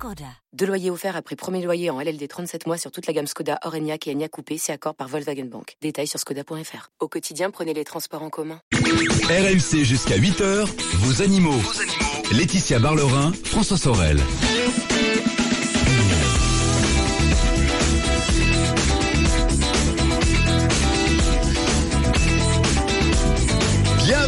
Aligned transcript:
Skoda. 0.00 0.24
Deux 0.54 0.64
loyers 0.64 0.90
offerts 0.90 1.14
après 1.14 1.36
premier 1.36 1.62
loyer 1.62 1.90
en 1.90 2.00
LLD 2.00 2.26
37 2.26 2.66
mois 2.66 2.78
sur 2.78 2.90
toute 2.90 3.06
la 3.06 3.12
gamme 3.12 3.26
Skoda, 3.26 3.58
Orenia 3.64 3.96
et 4.06 4.10
Enya 4.10 4.28
Coupé, 4.30 4.56
c'est 4.56 4.72
accord 4.72 4.94
par 4.94 5.08
Volkswagen 5.08 5.44
Bank. 5.44 5.76
Détails 5.82 6.06
sur 6.06 6.18
skoda.fr. 6.18 6.88
Au 7.00 7.08
quotidien, 7.08 7.50
prenez 7.50 7.74
les 7.74 7.84
transports 7.84 8.22
en 8.22 8.30
commun. 8.30 8.62
RMC 8.72 9.84
jusqu'à 9.84 10.16
8h, 10.16 10.64
vos 11.00 11.22
animaux. 11.22 11.60
Laetitia 12.32 12.78
Barlerin, 12.78 13.32
François 13.44 13.76
Sorel. 13.76 14.16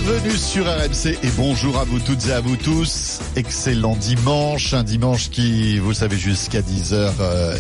Bienvenue 0.05 0.37
sur 0.37 0.67
RMC 0.67 1.17
et 1.23 1.31
bonjour 1.37 1.79
à 1.79 1.85
vous 1.85 2.01
toutes 2.01 2.27
et 2.27 2.33
à 2.33 2.41
vous 2.41 2.57
tous. 2.57 3.21
Excellent 3.37 3.95
dimanche, 3.95 4.75
un 4.75 4.83
dimanche 4.83 5.31
qui, 5.31 5.79
vous 5.79 5.91
le 5.91 5.95
savez, 5.95 6.19
jusqu'à 6.19 6.61
10h 6.61 7.13
euh, 7.21 7.57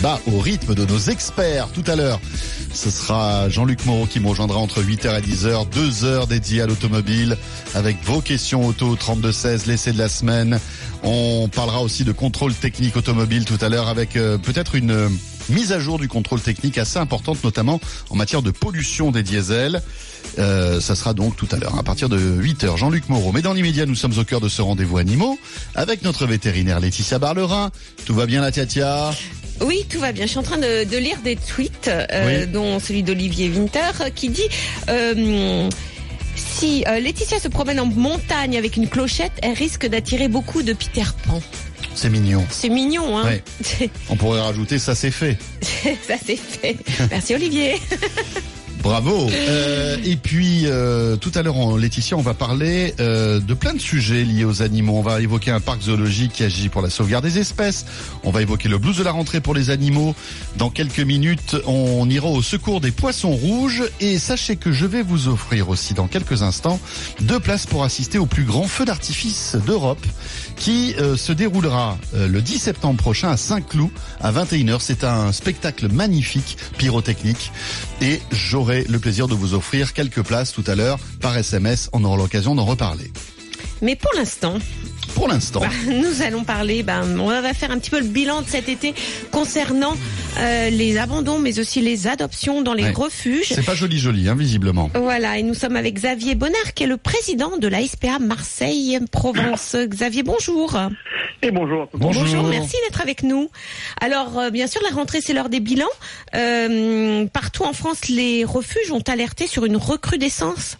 bat 0.00 0.20
au 0.32 0.38
rythme 0.38 0.76
de 0.76 0.84
nos 0.84 0.98
experts. 0.98 1.68
Tout 1.72 1.82
à 1.88 1.96
l'heure, 1.96 2.20
ce 2.72 2.90
sera 2.90 3.48
Jean-Luc 3.48 3.84
Moreau 3.86 4.06
qui 4.06 4.20
me 4.20 4.28
rejoindra 4.28 4.60
entre 4.60 4.82
8h 4.82 5.18
et 5.18 5.20
10h, 5.20 5.68
deux 5.70 6.04
heures 6.04 6.28
dédiées 6.28 6.62
à 6.62 6.66
l'automobile 6.66 7.36
avec 7.74 7.96
vos 8.04 8.20
questions 8.20 8.64
auto 8.64 8.94
32-16, 8.94 9.66
l'essai 9.66 9.92
de 9.92 9.98
la 9.98 10.08
semaine. 10.08 10.60
On 11.02 11.48
parlera 11.48 11.82
aussi 11.82 12.04
de 12.04 12.12
contrôle 12.12 12.54
technique 12.54 12.96
automobile 12.96 13.44
tout 13.44 13.58
à 13.60 13.68
l'heure 13.68 13.88
avec 13.88 14.14
euh, 14.14 14.38
peut-être 14.38 14.76
une 14.76 15.10
mise 15.48 15.72
à 15.72 15.80
jour 15.80 15.98
du 15.98 16.08
contrôle 16.08 16.40
technique 16.40 16.78
assez 16.78 16.98
importante, 16.98 17.42
notamment 17.42 17.80
en 18.10 18.16
matière 18.16 18.42
de 18.42 18.50
pollution 18.50 19.10
des 19.10 19.22
diesels. 19.22 19.82
Euh, 20.38 20.80
ça 20.80 20.94
sera 20.94 21.14
donc 21.14 21.36
tout 21.36 21.48
à 21.50 21.56
l'heure 21.56 21.78
à 21.78 21.82
partir 21.82 22.08
de 22.08 22.18
8h. 22.18 22.76
Jean-Luc 22.76 23.08
Moreau. 23.08 23.32
Mais 23.32 23.42
dans 23.42 23.52
l'immédiat, 23.52 23.86
nous 23.86 23.94
sommes 23.94 24.16
au 24.18 24.24
cœur 24.24 24.40
de 24.40 24.48
ce 24.48 24.62
rendez-vous 24.62 24.98
animaux 24.98 25.38
avec 25.74 26.02
notre 26.02 26.26
vétérinaire 26.26 26.78
Laetitia 26.80 27.18
Barlerin. 27.18 27.70
Tout 28.04 28.14
va 28.14 28.26
bien 28.26 28.40
la 28.40 28.52
Tiatia 28.52 29.12
oui, 29.62 29.84
tout 29.90 30.00
va 30.00 30.12
bien. 30.12 30.24
Je 30.24 30.30
suis 30.30 30.38
en 30.38 30.42
train 30.42 30.56
de, 30.56 30.84
de 30.84 30.96
lire 30.96 31.18
des 31.22 31.36
tweets, 31.36 31.88
euh, 31.88 32.44
Oui. 32.44 32.46
dont 32.50 32.80
celui 32.80 33.02
d'Olivier 33.02 33.50
Winter, 33.50 34.10
qui 34.14 34.30
dit 34.30 34.48
euh, 34.88 35.68
si 36.34 36.82
euh, 36.88 36.98
Laetitia 36.98 37.38
se 37.38 37.48
promène 37.48 37.78
en 37.78 37.84
montagne 37.86 38.56
avec 38.56 38.76
une 38.78 38.88
clochette, 38.88 39.32
elle 39.42 39.52
risque 39.52 39.86
d'attirer 39.86 40.28
beaucoup 40.28 40.62
de 40.62 40.72
Peter 40.72 41.04
Pan. 41.26 41.42
C'est 41.94 42.08
mignon. 42.08 42.44
C'est 42.50 42.68
mignon, 42.68 43.18
hein 43.18 43.24
Ouais. 43.24 43.42
On 44.10 44.16
pourrait 44.16 44.40
rajouter 44.40 44.78
ça 44.78 44.94
c'est 44.94 45.10
fait. 45.10 45.36
Ça 46.06 46.14
c'est 46.24 46.36
fait. 46.36 46.76
Merci 47.10 47.34
Olivier. 47.34 47.80
Bravo. 48.82 49.28
Euh, 49.30 49.96
et 50.04 50.16
puis 50.16 50.62
euh, 50.64 51.16
tout 51.16 51.30
à 51.34 51.42
l'heure, 51.42 51.56
en 51.56 51.76
Laetitia, 51.76 52.16
on 52.16 52.22
va 52.22 52.32
parler 52.32 52.94
euh, 52.98 53.38
de 53.38 53.52
plein 53.52 53.74
de 53.74 53.80
sujets 53.80 54.24
liés 54.24 54.44
aux 54.44 54.62
animaux. 54.62 54.96
On 54.96 55.02
va 55.02 55.20
évoquer 55.20 55.50
un 55.50 55.60
parc 55.60 55.82
zoologique 55.82 56.32
qui 56.32 56.44
agit 56.44 56.70
pour 56.70 56.80
la 56.80 56.88
sauvegarde 56.88 57.24
des 57.24 57.38
espèces. 57.38 57.84
On 58.24 58.30
va 58.30 58.40
évoquer 58.40 58.68
le 58.68 58.78
blues 58.78 58.96
de 58.96 59.02
la 59.02 59.12
rentrée 59.12 59.40
pour 59.40 59.54
les 59.54 59.70
animaux. 59.70 60.14
Dans 60.56 60.70
quelques 60.70 61.00
minutes, 61.00 61.56
on 61.66 62.08
ira 62.08 62.28
au 62.28 62.42
secours 62.42 62.80
des 62.80 62.90
poissons 62.90 63.32
rouges. 63.32 63.82
Et 64.00 64.18
sachez 64.18 64.56
que 64.56 64.72
je 64.72 64.86
vais 64.86 65.02
vous 65.02 65.28
offrir 65.28 65.68
aussi 65.68 65.92
dans 65.92 66.06
quelques 66.06 66.42
instants 66.42 66.80
deux 67.20 67.40
places 67.40 67.66
pour 67.66 67.84
assister 67.84 68.18
au 68.18 68.26
plus 68.26 68.44
grand 68.44 68.66
feu 68.66 68.86
d'artifice 68.86 69.56
d'Europe 69.66 70.04
qui 70.56 70.94
se 71.16 71.32
déroulera 71.32 71.96
le 72.14 72.40
10 72.42 72.58
septembre 72.58 72.98
prochain 72.98 73.30
à 73.30 73.36
Saint-Cloud 73.36 73.90
à 74.20 74.30
21h. 74.32 74.76
C'est 74.80 75.04
un 75.04 75.32
spectacle 75.32 75.88
magnifique 75.88 76.56
pyrotechnique 76.76 77.50
et 78.02 78.20
j'aurai 78.30 78.69
le 78.70 78.98
plaisir 78.98 79.28
de 79.28 79.34
vous 79.34 79.54
offrir 79.54 79.92
quelques 79.92 80.22
places 80.22 80.52
tout 80.52 80.64
à 80.66 80.74
l'heure 80.74 80.98
par 81.20 81.36
SMS. 81.36 81.90
On 81.92 82.04
aura 82.04 82.16
l'occasion 82.16 82.54
d'en 82.54 82.64
reparler. 82.64 83.10
Mais 83.82 83.96
pour 83.96 84.12
l'instant, 84.14 84.58
Pour 85.14 85.28
l'instant, 85.28 85.60
nous 85.86 86.22
allons 86.22 86.44
parler, 86.44 86.82
ben, 86.82 87.18
on 87.20 87.26
va 87.28 87.52
faire 87.54 87.70
un 87.70 87.78
petit 87.78 87.90
peu 87.90 87.98
le 88.00 88.06
bilan 88.06 88.42
de 88.42 88.48
cet 88.48 88.68
été 88.68 88.94
concernant 89.30 89.94
euh, 90.38 90.70
les 90.70 90.96
abandons, 90.98 91.38
mais 91.38 91.58
aussi 91.58 91.80
les 91.80 92.06
adoptions 92.06 92.62
dans 92.62 92.72
les 92.74 92.84
Ouais. 92.84 92.92
refuges. 92.92 93.48
c'est 93.54 93.64
pas 93.64 93.74
joli 93.74 93.98
joli, 93.98 94.28
hein, 94.28 94.34
visiblement. 94.34 94.90
Voilà, 94.94 95.36
et 95.38 95.42
nous 95.42 95.52
sommes 95.54 95.76
avec 95.76 95.94
Xavier 95.94 96.34
Bonnard, 96.34 96.72
qui 96.74 96.84
est 96.84 96.86
le 96.86 96.96
président 96.96 97.58
de 97.58 97.68
la 97.68 97.86
SPA 97.86 98.18
Marseille-Provence. 98.18 99.76
Xavier, 99.88 100.22
bonjour. 100.22 100.78
Et 101.42 101.50
bonjour. 101.50 101.88
Bonjour. 101.94 102.42
merci 102.44 102.76
d'être 102.86 103.00
avec 103.02 103.22
nous. 103.22 103.50
Alors, 104.00 104.38
euh, 104.38 104.50
bien 104.50 104.66
sûr, 104.66 104.80
la 104.88 104.94
rentrée, 104.94 105.20
c'est 105.20 105.32
l'heure 105.34 105.48
des 105.50 105.60
bilans. 105.60 105.86
Euh, 106.34 107.26
partout 107.26 107.64
en 107.64 107.72
France, 107.72 108.08
les 108.08 108.44
refuges 108.44 108.90
ont 108.92 109.02
alerté 109.06 109.46
sur 109.46 109.64
une 109.66 109.76
recrudescence 109.76 110.76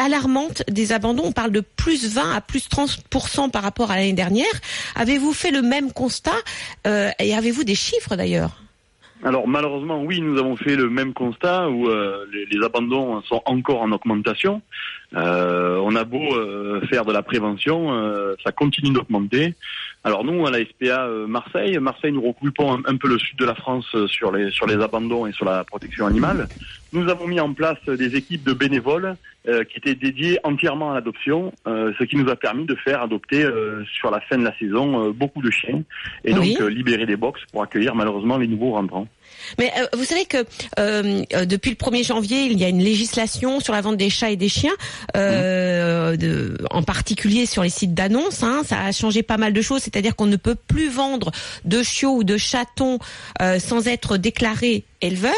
alarmante 0.00 0.62
des 0.68 0.92
abandons. 0.92 1.24
On 1.26 1.32
parle 1.32 1.52
de 1.52 1.60
plus 1.60 2.14
20 2.14 2.34
à 2.34 2.40
plus 2.40 2.68
30% 2.68 3.50
par 3.50 3.62
rapport 3.62 3.90
à 3.90 3.96
l'année 3.96 4.12
dernière. 4.12 4.46
Avez-vous 4.96 5.32
fait 5.32 5.50
le 5.50 5.62
même 5.62 5.92
constat 5.92 6.32
euh, 6.86 7.10
et 7.18 7.34
avez-vous 7.34 7.64
des 7.64 7.74
chiffres 7.74 8.16
d'ailleurs? 8.16 8.62
Alors 9.22 9.46
malheureusement, 9.46 10.02
oui, 10.02 10.20
nous 10.22 10.38
avons 10.38 10.56
fait 10.56 10.76
le 10.76 10.88
même 10.88 11.12
constat 11.12 11.68
où 11.68 11.88
euh, 11.88 12.24
les, 12.32 12.46
les 12.46 12.64
abandons 12.64 13.20
sont 13.22 13.42
encore 13.44 13.82
en 13.82 13.92
augmentation. 13.92 14.62
Euh, 15.16 15.80
on 15.82 15.96
a 15.96 16.04
beau 16.04 16.34
euh, 16.36 16.80
faire 16.86 17.04
de 17.04 17.12
la 17.12 17.22
prévention, 17.22 17.92
euh, 17.92 18.34
ça 18.44 18.52
continue 18.52 18.90
d'augmenter. 18.92 19.54
Alors 20.04 20.24
nous, 20.24 20.46
à 20.46 20.50
la 20.50 20.64
SPA 20.64 21.06
Marseille, 21.26 21.78
Marseille, 21.78 22.12
nous 22.12 22.22
regroupons 22.22 22.72
un, 22.74 22.82
un 22.86 22.96
peu 22.96 23.08
le 23.08 23.18
sud 23.18 23.36
de 23.38 23.44
la 23.44 23.54
France 23.54 23.94
sur 24.06 24.30
les 24.32 24.50
sur 24.50 24.66
les 24.66 24.76
abandons 24.76 25.26
et 25.26 25.32
sur 25.32 25.44
la 25.44 25.64
protection 25.64 26.06
animale. 26.06 26.48
Nous 26.92 27.08
avons 27.08 27.26
mis 27.26 27.38
en 27.40 27.52
place 27.52 27.78
des 27.86 28.16
équipes 28.16 28.44
de 28.44 28.52
bénévoles 28.52 29.16
euh, 29.48 29.64
qui 29.64 29.78
étaient 29.78 29.94
dédiées 29.94 30.38
entièrement 30.42 30.90
à 30.90 30.94
l'adoption, 30.94 31.52
euh, 31.66 31.92
ce 31.98 32.04
qui 32.04 32.16
nous 32.16 32.28
a 32.28 32.36
permis 32.36 32.64
de 32.64 32.74
faire 32.74 33.02
adopter 33.02 33.44
euh, 33.44 33.84
sur 33.92 34.10
la 34.10 34.20
fin 34.20 34.36
de 34.36 34.44
la 34.44 34.56
saison 34.58 35.06
euh, 35.06 35.12
beaucoup 35.12 35.40
de 35.40 35.50
chiens 35.50 35.82
et 36.24 36.34
Oui. 36.34 36.54
donc 36.56 36.68
libérer 36.68 37.06
des 37.06 37.16
box 37.16 37.40
pour 37.52 37.62
accueillir 37.62 37.94
malheureusement 37.94 38.38
les 38.38 38.48
nouveaux 38.48 38.72
rentrants. 38.72 39.06
Mais 39.58 39.72
euh, 39.78 39.86
vous 39.96 40.04
savez 40.04 40.24
que 40.24 40.38
euh, 40.78 41.22
euh, 41.34 41.44
depuis 41.44 41.70
le 41.70 41.76
1er 41.76 42.06
janvier, 42.06 42.44
il 42.44 42.58
y 42.58 42.64
a 42.64 42.68
une 42.68 42.82
législation 42.82 43.60
sur 43.60 43.72
la 43.72 43.80
vente 43.80 43.96
des 43.96 44.10
chats 44.10 44.30
et 44.30 44.36
des 44.36 44.48
chiens, 44.48 44.74
en 45.14 46.82
particulier 46.82 47.46
sur 47.46 47.62
les 47.62 47.68
sites 47.68 47.94
d'annonces. 47.94 48.42
Hein, 48.42 48.62
ça 48.64 48.80
a 48.80 48.92
changé 48.92 49.22
pas 49.22 49.36
mal 49.36 49.52
de 49.52 49.62
choses, 49.62 49.82
c'est-à-dire 49.82 50.16
qu'on 50.16 50.26
ne 50.26 50.36
peut 50.36 50.54
plus 50.54 50.88
vendre 50.88 51.30
de 51.64 51.82
chiots 51.82 52.16
ou 52.16 52.24
de 52.24 52.36
chatons 52.36 52.98
sans 53.58 53.86
être 53.86 54.16
déclaré 54.16 54.84
éleveur. 55.00 55.32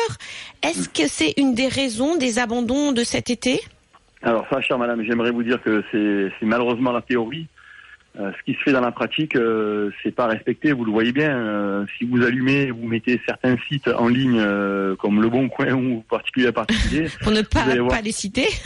Est-ce 0.63 0.89
que 0.89 1.09
c'est 1.09 1.35
une 1.37 1.55
des 1.55 1.69
raisons 1.69 2.17
des 2.17 2.39
abandons 2.39 2.93
de 2.93 3.05
cet 3.05 3.31
été? 3.31 3.61
Alors 4.23 4.47
ça, 4.51 4.61
chère 4.61 4.79
madame, 4.79 5.03
j'aimerais 5.03 5.33
vous 5.33 5.43
dire 5.43 5.61
que 5.63 5.83
c'est 5.91 6.47
malheureusement 6.47 6.93
la 6.93 7.03
théorie. 7.03 7.49
Euh, 8.21 8.31
ce 8.39 8.43
qui 8.45 8.53
se 8.59 8.63
fait 8.63 8.73
dans 8.73 8.83
la 8.83 8.93
pratique, 8.93 9.37
euh, 9.37 9.91
c'est 10.03 10.15
pas 10.15 10.27
respecté. 10.27 10.73
Vous 10.73 10.85
le 10.85 10.93
voyez 10.93 11.13
bien. 11.13 11.35
euh, 11.35 11.87
si 11.97 12.05
vous 12.05 12.23
allumez, 12.23 12.71
vous 12.71 12.87
mettez 12.87 13.19
certains 13.25 13.57
sites 13.69 13.89
en 13.89 14.07
ligne 14.09 14.37
euh, 14.39 14.95
comme 14.97 15.23
Le 15.23 15.31
Bon 15.31 15.49
Coin 15.49 15.73
ou 15.73 16.03
particulier 16.11 16.49
à 16.49 16.53
particulier. 16.53 17.07
Pour 17.23 17.33
ne 17.33 17.41
pas, 17.41 17.65
pas 17.89 18.01
les 18.03 18.13
citer. 18.13 18.47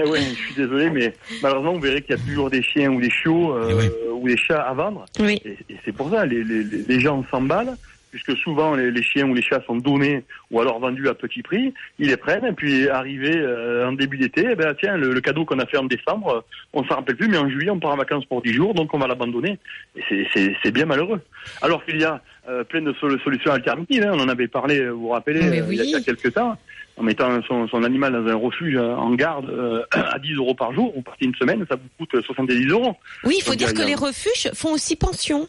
Eh 0.00 0.06
ouais, 0.08 0.20
je 0.20 0.34
suis 0.34 0.54
désolé, 0.54 0.90
mais 0.90 1.12
malheureusement, 1.42 1.72
vous 1.72 1.80
verrez 1.80 2.02
qu'il 2.02 2.14
y 2.16 2.18
a 2.18 2.22
toujours 2.22 2.50
des 2.50 2.62
chiens 2.62 2.88
ou 2.92 3.00
des 3.00 3.10
chiots 3.10 3.52
euh, 3.56 3.68
Eh 3.70 3.74
oui. 3.74 3.90
ou 4.12 4.28
des 4.28 4.36
chats 4.36 4.62
à 4.62 4.72
vendre. 4.72 5.04
Oui. 5.18 5.40
Et, 5.44 5.56
et 5.70 5.76
c'est 5.84 5.90
pour 5.92 6.08
ça, 6.10 6.24
les, 6.24 6.44
les, 6.44 6.62
les 6.62 7.00
gens 7.00 7.24
s'emballent, 7.32 7.74
puisque 8.10 8.36
souvent 8.38 8.74
les, 8.74 8.90
les 8.90 9.02
chiens 9.02 9.28
ou 9.28 9.34
les 9.34 9.42
chats 9.42 9.62
sont 9.66 9.76
donnés 9.76 10.24
ou 10.50 10.60
alors 10.60 10.78
vendus 10.80 11.08
à 11.08 11.14
petit 11.14 11.42
prix. 11.42 11.72
Ils 11.98 12.08
les 12.08 12.16
prennent, 12.16 12.44
et 12.46 12.52
puis 12.52 12.88
arrivé 12.88 13.32
euh, 13.36 13.88
en 13.88 13.92
début 13.92 14.18
d'été, 14.18 14.46
eh 14.50 14.54
ben 14.54 14.74
tiens, 14.78 14.96
le, 14.96 15.12
le 15.12 15.20
cadeau 15.20 15.44
qu'on 15.44 15.58
a 15.58 15.66
fait 15.66 15.76
en 15.78 15.84
décembre, 15.84 16.44
on 16.72 16.84
s'en 16.84 16.96
rappelle 16.96 17.16
plus, 17.16 17.28
mais 17.28 17.38
en 17.38 17.48
juillet, 17.48 17.70
on 17.70 17.78
part 17.80 17.92
en 17.92 17.96
vacances 17.96 18.24
pour 18.26 18.42
10 18.42 18.52
jours, 18.52 18.74
donc 18.74 18.92
on 18.94 18.98
va 18.98 19.06
l'abandonner. 19.06 19.58
Et 19.96 20.26
c'est- 20.32 20.70
bien 20.72 20.84
malheureux. 20.86 21.20
Alors 21.62 21.84
qu'il 21.84 21.98
y 22.00 22.04
a 22.04 22.20
euh, 22.48 22.62
plein 22.64 22.82
de 22.82 22.92
sol- 22.94 23.18
solutions 23.24 23.52
alternatives, 23.52 24.02
hein. 24.04 24.10
on 24.14 24.20
en 24.20 24.28
avait 24.28 24.48
parlé, 24.48 24.80
euh, 24.80 24.90
vous 24.90 25.00
vous 25.02 25.08
rappelez, 25.10 25.40
il 25.40 25.74
y 25.90 25.94
a- 25.94 26.00
quelques 26.00 26.32
temps 26.34 26.56
en 26.96 27.02
mettant 27.02 27.40
son, 27.46 27.68
son 27.68 27.82
animal 27.84 28.12
dans 28.12 28.26
un 28.26 28.34
refuge 28.34 28.76
en 28.76 29.14
garde 29.14 29.48
euh, 29.50 29.82
à 29.92 30.18
10 30.18 30.34
euros 30.34 30.54
par 30.54 30.72
jour, 30.72 30.92
vous 30.94 31.02
partez 31.02 31.26
une 31.26 31.34
semaine, 31.36 31.64
ça 31.68 31.76
vous 31.76 31.88
coûte 32.06 32.20
70 32.24 32.66
euros. 32.68 32.96
Oui, 33.24 33.36
il 33.38 33.42
faut 33.42 33.50
Donc, 33.50 33.58
dire 33.58 33.72
que 33.74 33.82
a- 33.82 33.84
les 33.86 33.94
refuges 33.94 34.50
font 34.54 34.72
aussi 34.72 34.96
pension. 34.96 35.46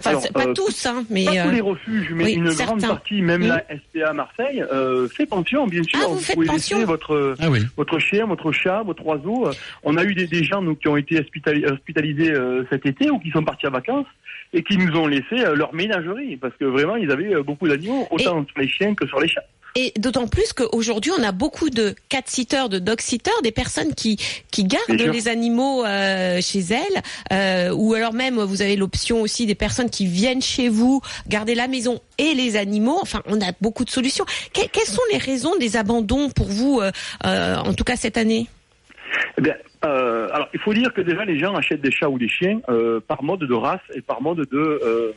Enfin, 0.00 0.10
Alors, 0.10 0.22
c'est 0.22 0.32
pas 0.32 0.46
euh, 0.46 0.52
tous, 0.54 0.86
hein, 0.86 1.04
mais 1.10 1.26
Pas 1.26 1.32
euh, 1.32 1.44
tous 1.44 1.50
les 1.50 1.60
refuges, 1.60 2.10
mais 2.12 2.24
oui, 2.24 2.32
une 2.32 2.50
certains. 2.50 2.76
grande 2.76 2.88
partie, 2.88 3.20
même 3.22 3.42
la 3.46 3.62
SPA 3.68 4.12
Marseille, 4.14 4.64
euh, 4.72 5.06
fait 5.08 5.26
pension, 5.26 5.66
bien 5.66 5.82
sûr. 5.82 5.98
Ah, 6.02 6.06
vous 6.08 6.18
faites 6.18 6.34
pouvez 6.36 6.46
pension 6.46 6.78
laisser 6.78 6.86
votre 6.86 7.34
Ah 7.38 7.50
oui. 7.50 7.60
votre 7.76 7.98
chien, 7.98 8.26
votre 8.26 8.50
chat, 8.50 8.82
votre 8.82 9.04
oiseau. 9.06 9.48
Euh, 9.48 9.52
On 9.84 9.96
a 9.96 10.04
eu 10.04 10.14
des, 10.14 10.26
des 10.26 10.42
gens 10.42 10.62
nous, 10.62 10.74
qui 10.74 10.88
ont 10.88 10.96
été 10.96 11.20
hospitali- 11.20 11.66
hospitalisés 11.70 12.32
euh, 12.32 12.64
cet 12.70 12.86
été 12.86 13.10
ou 13.10 13.18
qui 13.18 13.30
sont 13.30 13.44
partis 13.44 13.66
en 13.66 13.70
vacances 13.72 14.06
et 14.52 14.62
qui 14.64 14.76
nous 14.78 14.96
ont 14.96 15.06
laissé 15.06 15.44
euh, 15.44 15.54
leur 15.54 15.72
ménagerie 15.74 16.36
parce 16.36 16.54
que 16.58 16.64
vraiment 16.64 16.96
ils 16.96 17.10
avaient 17.10 17.34
euh, 17.34 17.42
beaucoup 17.42 17.68
d'animaux, 17.68 18.08
autant 18.10 18.44
sur 18.46 18.58
les 18.58 18.68
chiens 18.68 18.94
que 18.94 19.06
sur 19.06 19.20
les 19.20 19.28
chats. 19.28 19.44
Et 19.76 19.92
d'autant 19.98 20.26
plus 20.26 20.52
qu'aujourd'hui, 20.52 21.12
on 21.16 21.22
a 21.22 21.32
beaucoup 21.32 21.70
de 21.70 21.94
cat-sitters, 22.08 22.68
de 22.68 22.78
dog-sitters, 22.78 23.30
des 23.42 23.52
personnes 23.52 23.94
qui 23.94 24.16
qui 24.50 24.64
gardent 24.64 24.90
les 24.90 25.28
animaux 25.28 25.84
euh, 25.84 26.40
chez 26.40 26.60
elles, 26.60 27.02
euh, 27.32 27.72
ou 27.74 27.94
alors 27.94 28.12
même 28.12 28.40
vous 28.40 28.62
avez 28.62 28.76
l'option 28.76 29.20
aussi 29.20 29.46
des 29.46 29.54
personnes 29.54 29.90
qui 29.90 30.06
viennent 30.06 30.42
chez 30.42 30.68
vous 30.68 31.00
garder 31.28 31.54
la 31.54 31.68
maison 31.68 32.00
et 32.18 32.34
les 32.34 32.56
animaux. 32.56 32.98
Enfin, 33.00 33.22
on 33.26 33.40
a 33.40 33.52
beaucoup 33.60 33.84
de 33.84 33.90
solutions. 33.90 34.24
quelles 34.52 34.84
sont 34.84 35.02
les 35.12 35.18
raisons 35.18 35.56
des 35.56 35.76
abandons 35.76 36.30
pour 36.30 36.48
vous, 36.48 36.80
euh, 36.80 37.56
en 37.56 37.72
tout 37.74 37.84
cas 37.84 37.96
cette 37.96 38.16
année? 38.16 38.48
Eh 39.38 39.40
bien, 39.40 39.54
alors 39.82 40.48
il 40.52 40.60
faut 40.60 40.74
dire 40.74 40.92
que 40.92 41.00
déjà 41.00 41.24
les 41.24 41.38
gens 41.38 41.54
achètent 41.54 41.80
des 41.80 41.90
chats 41.90 42.08
ou 42.08 42.18
des 42.18 42.28
chiens 42.28 42.60
par 43.06 43.22
mode 43.22 43.40
de 43.40 43.54
race 43.54 43.80
et 43.94 44.00
par 44.00 44.20
mode 44.20 44.48
de 44.50 45.14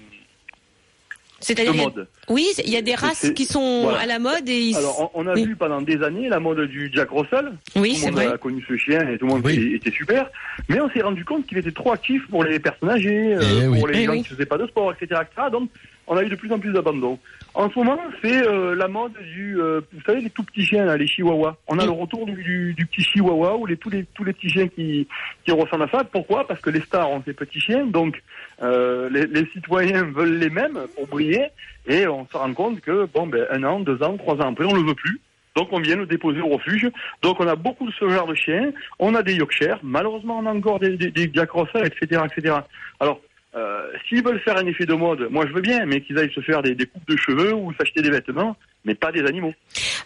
c'est-à-dire, 1.44 1.92
oui, 2.30 2.48
il 2.63 2.72
y 2.72 2.78
a 2.78 2.81
des 2.81 2.95
races 2.95 3.31
qui 3.31 3.45
sont 3.45 3.90
à 3.90 4.06
la 4.06 4.18
mode 4.18 4.48
et 4.48 4.74
alors 4.75 5.12
on, 5.13 5.28
a 5.28 5.34
vu 5.34 5.56
pendant 5.56 5.81
des 5.81 6.01
années 6.01 6.30
la 6.30 6.40
mode 6.40 6.62
du 6.62 6.90
Jack 6.94 7.10
Russell. 7.12 7.51
Oui, 7.75 8.00
tout 8.00 8.07
le 8.07 8.12
monde 8.13 8.34
a 8.34 8.38
connu 8.38 8.63
ce 8.68 8.78
chien 8.78 9.07
et 9.10 9.18
tout 9.18 9.28
le 9.28 9.34
monde 9.34 9.50
était 9.50 9.92
super, 9.92 10.30
mais 10.69 10.80
on 10.80 10.90
s'est 10.90 11.01
rendu 11.01 11.25
compte 11.25 11.45
qu'il 11.45 11.57
était 11.57 11.72
trop 11.72 11.92
actif 11.92 12.25
pour 12.30 12.44
les 12.44 12.60
personnes 12.60 12.90
âgées, 12.90 13.36
euh, 13.36 13.42
eh 13.42 13.78
pour 13.78 13.88
les 13.88 14.00
eh 14.00 14.06
gens 14.06 14.13
qui 14.13 14.24
faisaient 14.24 14.45
pas 14.45 14.57
de 14.57 14.68
sport, 14.68 14.94
etc., 14.94 15.22
etc. 15.22 15.48
Donc 15.51 15.69
on 16.08 16.18
a 16.18 16.24
eu 16.24 16.30
de 16.30 16.36
plus 16.36 16.52
en 16.52 16.60
plus 16.60 16.74
d'abandon. 16.74 17.18
En 17.54 17.70
ce 17.70 17.78
moment, 17.78 18.00
c'est 18.22 18.48
euh, 18.48 18.76
la 18.76 18.88
mode 18.88 19.14
du, 19.14 19.62
euh, 19.62 19.82
vous 19.94 20.02
savez, 20.06 20.22
les 20.22 20.30
tout 20.30 20.44
petits 20.44 20.66
chiens, 20.66 20.86
là, 20.86 20.98
les 20.98 21.08
chihuahuas. 21.08 21.56
On 21.68 21.78
a 21.78 21.86
le 21.86 21.92
retour 21.92 22.26
du, 22.26 22.74
du, 22.74 22.86
petit 22.86 23.04
chihuahua 23.04 23.56
ou 23.58 23.66
les, 23.66 23.78
tous 23.78 23.90
les 23.90 24.06
tous 24.16 24.24
les 24.24 24.34
petits 24.34 24.50
chiens 24.50 24.68
qui 24.68 25.08
qui 25.46 25.52
ressemblent 25.52 25.84
à 25.84 25.90
ça. 25.90 26.04
Pourquoi? 26.04 26.48
Parce 26.48 26.62
que 26.62 26.72
les 26.72 26.82
stars 26.82 27.12
ont 27.12 27.22
ces 27.24 27.34
petits 27.34 27.60
chiens, 27.60 27.86
donc 27.86 28.22
euh, 28.64 29.10
les, 29.10 29.28
les, 29.28 29.46
citoyens 29.52 30.04
veulent 30.16 30.40
les 30.40 30.50
mêmes 30.50 30.80
pour 30.96 31.08
briller, 31.08 31.46
et 31.88 32.08
on 32.08 32.26
se 32.28 32.36
rend 32.36 32.54
compte 32.54 32.82
que 32.82 33.08
bon, 33.14 33.28
ben 33.28 33.46
un 33.52 33.64
an, 33.64 33.80
deux 33.80 34.02
ans, 34.02 34.18
trois 34.18 34.36
ans 34.36 34.52
après, 34.52 34.66
on 34.66 34.74
le 34.74 34.82
veut 34.82 34.96
plus. 34.96 35.22
Donc 35.56 35.68
on 35.72 35.80
vient 35.80 35.96
le 35.96 36.08
déposer 36.08 36.42
au 36.42 36.50
refuge. 36.50 36.90
Donc 37.22 37.40
on 37.40 37.48
a 37.48 37.56
beaucoup 37.56 37.86
de 37.86 37.94
ce 37.94 38.10
genre 38.10 38.26
de 38.26 38.34
chiens. 38.34 38.72
On 38.98 39.14
a 39.14 39.22
des 39.22 39.36
Yorkshire. 39.36 39.80
Malheureusement, 39.84 40.40
on 40.40 40.48
a 40.48 40.52
encore 40.52 40.80
des, 40.80 40.98
des, 40.98 41.12
des 41.12 41.30
Jack 41.32 41.52
Russell, 41.52 41.86
etc., 41.86 42.22
etc. 42.26 42.56
Alors 43.00 43.22
euh, 43.56 43.92
s'ils 44.08 44.24
veulent 44.24 44.40
faire 44.40 44.58
un 44.58 44.66
effet 44.66 44.86
de 44.86 44.96
mode, 44.96 45.28
moi 45.30 45.46
je 45.48 45.54
veux 45.54 45.62
bien, 45.62 45.86
mais 45.86 46.02
qu'ils 46.02 46.18
aillent 46.18 46.34
se 46.34 46.42
faire 46.42 46.64
des, 46.64 46.76
coupes 46.76 47.08
de 47.08 47.16
cheveux 47.16 47.54
ou 47.54 47.72
s'acheter 47.74 48.02
des 48.02 48.10
vêtements, 48.10 48.56
mais 48.84 48.96
pas 48.96 49.12
des 49.12 49.22
animaux. 49.22 49.54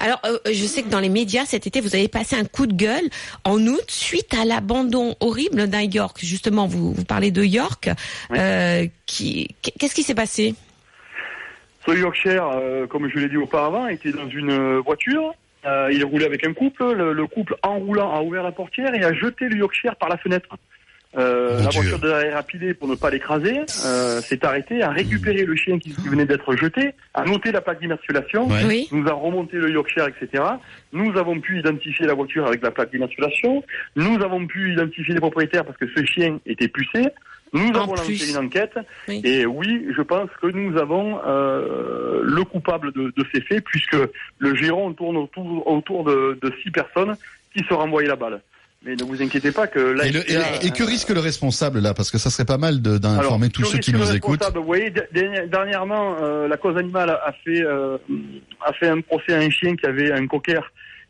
Alors, 0.01 0.19
euh, 0.25 0.37
je 0.45 0.65
sais 0.65 0.83
que 0.83 0.89
dans 0.89 0.99
les 0.99 1.07
médias 1.07 1.45
cet 1.45 1.65
été, 1.65 1.79
vous 1.79 1.95
avez 1.95 2.09
passé 2.09 2.35
un 2.35 2.43
coup 2.43 2.67
de 2.67 2.73
gueule 2.73 3.09
en 3.45 3.57
août 3.65 3.85
suite 3.87 4.33
à 4.33 4.43
l'abandon 4.43 5.15
horrible 5.21 5.67
d'un 5.67 5.83
York. 5.83 6.17
Justement, 6.21 6.67
vous, 6.67 6.93
vous 6.93 7.05
parlez 7.05 7.31
de 7.31 7.41
York. 7.41 7.89
Euh, 8.31 8.85
qui, 9.05 9.55
qu'est-ce 9.61 9.95
qui 9.95 10.03
s'est 10.03 10.15
passé? 10.15 10.53
Ce 11.85 11.97
Yorkshire, 11.97 12.87
comme 12.89 13.09
je 13.09 13.17
l'ai 13.17 13.29
dit 13.29 13.37
auparavant, 13.37 13.87
était 13.87 14.11
dans 14.11 14.27
une 14.27 14.79
voiture. 14.79 15.33
il 15.63 16.03
roulait 16.03 16.25
avec 16.25 16.45
un 16.45 16.51
couple. 16.51 16.83
le 16.91 17.27
couple, 17.27 17.55
en 17.63 17.77
roulant, 17.77 18.13
a 18.13 18.21
ouvert 18.21 18.43
la 18.43 18.51
portière 18.51 18.93
et 18.93 19.05
a 19.05 19.13
jeté 19.13 19.47
le 19.47 19.55
Yorkshire 19.55 19.95
par 19.95 20.09
la 20.09 20.17
fenêtre. 20.17 20.49
Euh, 21.15 21.63
la 21.63 21.69
voiture 21.69 21.99
de 21.99 22.09
la 22.09 22.35
rapidée, 22.35 22.73
pour 22.73 22.87
ne 22.87 22.95
pas 22.95 23.09
l'écraser, 23.09 23.61
euh, 23.85 24.21
s'est 24.21 24.45
arrêtée, 24.45 24.83
a 24.83 24.89
récupéré 24.89 25.45
le 25.45 25.55
chien 25.55 25.79
qui, 25.79 25.91
venait 25.91 26.25
d'être 26.25 26.55
jeté, 26.55 26.93
a 27.13 27.23
noté 27.23 27.51
la 27.51 27.61
plaque 27.61 27.79
d'immatriculation, 27.79 28.47
nous 28.91 29.07
a 29.07 29.13
remonté 29.13 29.57
le 29.57 29.71
Yorkshire, 29.71 30.07
etc. 30.07 30.43
Nous 30.91 31.17
avons 31.17 31.39
pu 31.39 31.59
identifier 31.59 32.05
la 32.05 32.13
voiture 32.13 32.45
avec 32.45 32.61
la 32.61 32.71
plaque 32.71 32.91
d'immatriculation. 32.91 33.63
Nous 33.95 34.21
avons 34.21 34.45
pu 34.45 34.73
identifier 34.73 35.13
les 35.13 35.19
propriétaires 35.19 35.65
parce 35.65 35.77
que 35.77 35.87
ce 35.95 36.05
chien 36.05 36.39
était 36.45 36.67
pucé. 36.67 37.07
Nous 37.53 37.69
avons 37.77 37.95
lancé 37.95 38.29
une 38.29 38.37
enquête 38.37 38.77
et 39.07 39.45
oui, 39.45 39.87
je 39.95 40.01
pense 40.01 40.29
que 40.41 40.47
nous 40.47 40.77
avons 40.77 41.19
euh, 41.25 42.19
le 42.21 42.43
coupable 42.43 42.91
de, 42.91 43.13
de, 43.15 43.25
ces 43.33 43.39
faits 43.39 43.63
puisque 43.63 43.95
le 44.39 44.55
giron 44.55 44.91
tourne 44.93 45.15
autour, 45.15 45.65
autour 45.65 46.03
de, 46.03 46.37
de 46.41 46.53
six 46.61 46.71
personnes 46.71 47.15
qui 47.55 47.63
se 47.63 47.73
renvoyaient 47.73 48.09
la 48.09 48.17
balle. 48.17 48.41
Mais 48.83 48.95
ne 48.95 49.03
vous 49.03 49.21
inquiétez 49.21 49.51
pas 49.51 49.67
que 49.67 49.79
là. 49.79 50.05
Et, 50.05 50.71
que 50.71 50.83
risque 50.83 51.09
le 51.09 51.19
responsable 51.19 51.79
là? 51.79 51.93
Parce 51.93 52.11
que 52.11 52.17
ça 52.17 52.29
serait 52.29 52.45
pas 52.45 52.57
mal 52.57 52.81
d'informer 52.81 53.49
tous 53.49 53.65
ceux 53.65 53.79
qui 53.79 53.91
nous 53.91 54.11
écoutent. 54.13 54.43
Vous 54.53 54.63
voyez, 54.63 54.93
dernièrement, 55.47 56.17
euh, 56.21 56.47
la 56.47 56.57
cause 56.57 56.77
animale 56.77 57.09
a 57.09 57.33
fait 57.43 57.63
euh, 57.63 57.97
a 58.63 58.73
fait 58.73 58.87
un 58.87 59.01
procès 59.01 59.33
à 59.33 59.39
un 59.39 59.49
chien 59.49 59.75
qui 59.75 59.85
avait 59.85 60.11
un 60.11 60.27
cocker 60.27 60.61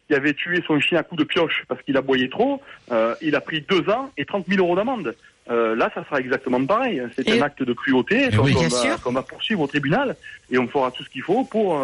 qui 0.07 0.15
avait 0.15 0.33
tué 0.33 0.63
son 0.65 0.79
chien 0.79 0.99
à 0.99 1.03
coups 1.03 1.19
de 1.19 1.25
pioche 1.25 1.65
parce 1.67 1.81
qu'il 1.81 1.97
aboyait 1.97 2.29
trop. 2.29 2.61
Euh, 2.93 3.13
il 3.21 3.35
a 3.35 3.41
pris 3.41 3.65
deux 3.67 3.89
ans 3.89 4.09
et 4.15 4.23
30 4.23 4.45
000 4.47 4.61
euros 4.61 4.77
d'amende. 4.77 5.13
là, 5.49 5.91
ça 5.93 6.05
sera 6.05 6.21
exactement 6.21 6.65
pareil. 6.65 7.01
C'est 7.13 7.29
un 7.29 7.41
acte 7.41 7.61
de 7.61 7.73
cruauté 7.73 8.29
qu'on 8.29 8.43
va, 8.43 9.11
va, 9.11 9.21
poursuivre 9.23 9.61
au 9.61 9.67
tribunal 9.67 10.15
et 10.49 10.57
on 10.57 10.67
fera 10.69 10.91
tout 10.91 11.03
ce 11.03 11.09
qu'il 11.09 11.23
faut 11.23 11.43
pour 11.43 11.83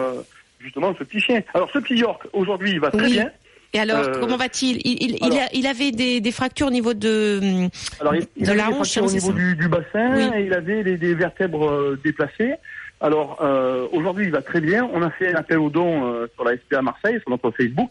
justement 0.62 0.96
ce 0.98 1.04
petit 1.04 1.20
chien. 1.20 1.42
Alors, 1.54 1.70
ce 1.74 1.80
petit 1.80 1.96
York, 1.96 2.26
aujourd'hui, 2.32 2.72
il 2.72 2.80
va 2.80 2.92
très 2.92 3.10
bien. 3.10 3.30
Et 3.75 3.80
alors, 3.80 4.08
euh, 4.08 4.20
comment 4.20 4.38
va-t-il 4.38 4.80
il, 4.86 5.18
il, 5.54 5.68
avait 5.68 5.92
des, 5.92 6.31
fractures 6.31 6.68
au 6.68 6.72
niveau 6.72 6.94
de, 6.94 7.68
alors, 8.00 8.14
il, 8.14 8.48
avait 8.48 8.68
des 8.68 8.74
fractures 8.74 9.06
au 9.06 9.12
niveau 9.12 9.31
du, 9.31 9.68
bassin 9.68 10.38
et 10.38 10.46
il 10.46 10.54
avait 10.54 10.84
des, 10.84 11.16
vertèbres 11.16 11.72
euh, 11.72 12.00
déplacées. 12.04 12.54
Alors, 13.02 13.40
euh, 13.42 13.88
aujourd'hui, 13.92 14.25
il 14.25 14.31
va 14.31 14.44
très 14.44 14.62
bien. 14.62 14.88
On 14.94 15.02
a 15.02 15.10
fait 15.10 15.34
un 15.34 15.38
appel 15.38 15.58
aux 15.58 15.72
dons 15.72 16.28
sur 16.36 16.44
la 16.44 16.56
SPA 16.56 16.84
Marseille, 16.84 17.20
sur 17.22 17.31
notre 17.31 17.50
Facebook. 17.50 17.90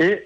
Et 0.00 0.24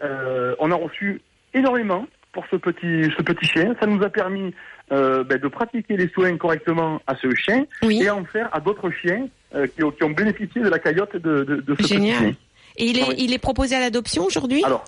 on 0.58 0.70
a 0.70 0.74
reçu 0.74 1.20
énormément 1.52 2.06
pour 2.32 2.46
ce 2.50 2.56
petit, 2.56 3.12
ce 3.14 3.22
petit 3.22 3.46
chien. 3.46 3.74
Ça 3.78 3.86
nous 3.86 4.02
a 4.02 4.08
permis 4.08 4.54
ben, 4.90 5.24
de 5.24 5.48
pratiquer 5.48 5.98
les 5.98 6.08
soins 6.08 6.34
correctement 6.38 7.02
à 7.06 7.14
ce 7.16 7.34
chien 7.34 7.66
et 7.82 8.08
en 8.08 8.24
faire 8.24 8.48
à 8.52 8.60
d'autres 8.60 8.90
chiens 8.90 9.28
qui, 9.76 9.84
ont 9.84 10.10
bénéficié 10.10 10.62
de 10.62 10.68
la 10.70 10.78
caillotte 10.78 11.14
de, 11.16 11.44
de, 11.44 11.56
de 11.56 11.74
ce 11.74 11.82
petit 11.82 11.96
chien. 11.96 12.34
Et 12.78 12.86
il 12.86 12.98
est, 12.98 13.04
ah 13.06 13.14
il 13.18 13.32
est 13.32 13.38
proposé 13.38 13.76
à 13.76 13.80
l'adoption 13.80 14.24
aujourd'hui? 14.24 14.64
Alors, 14.64 14.84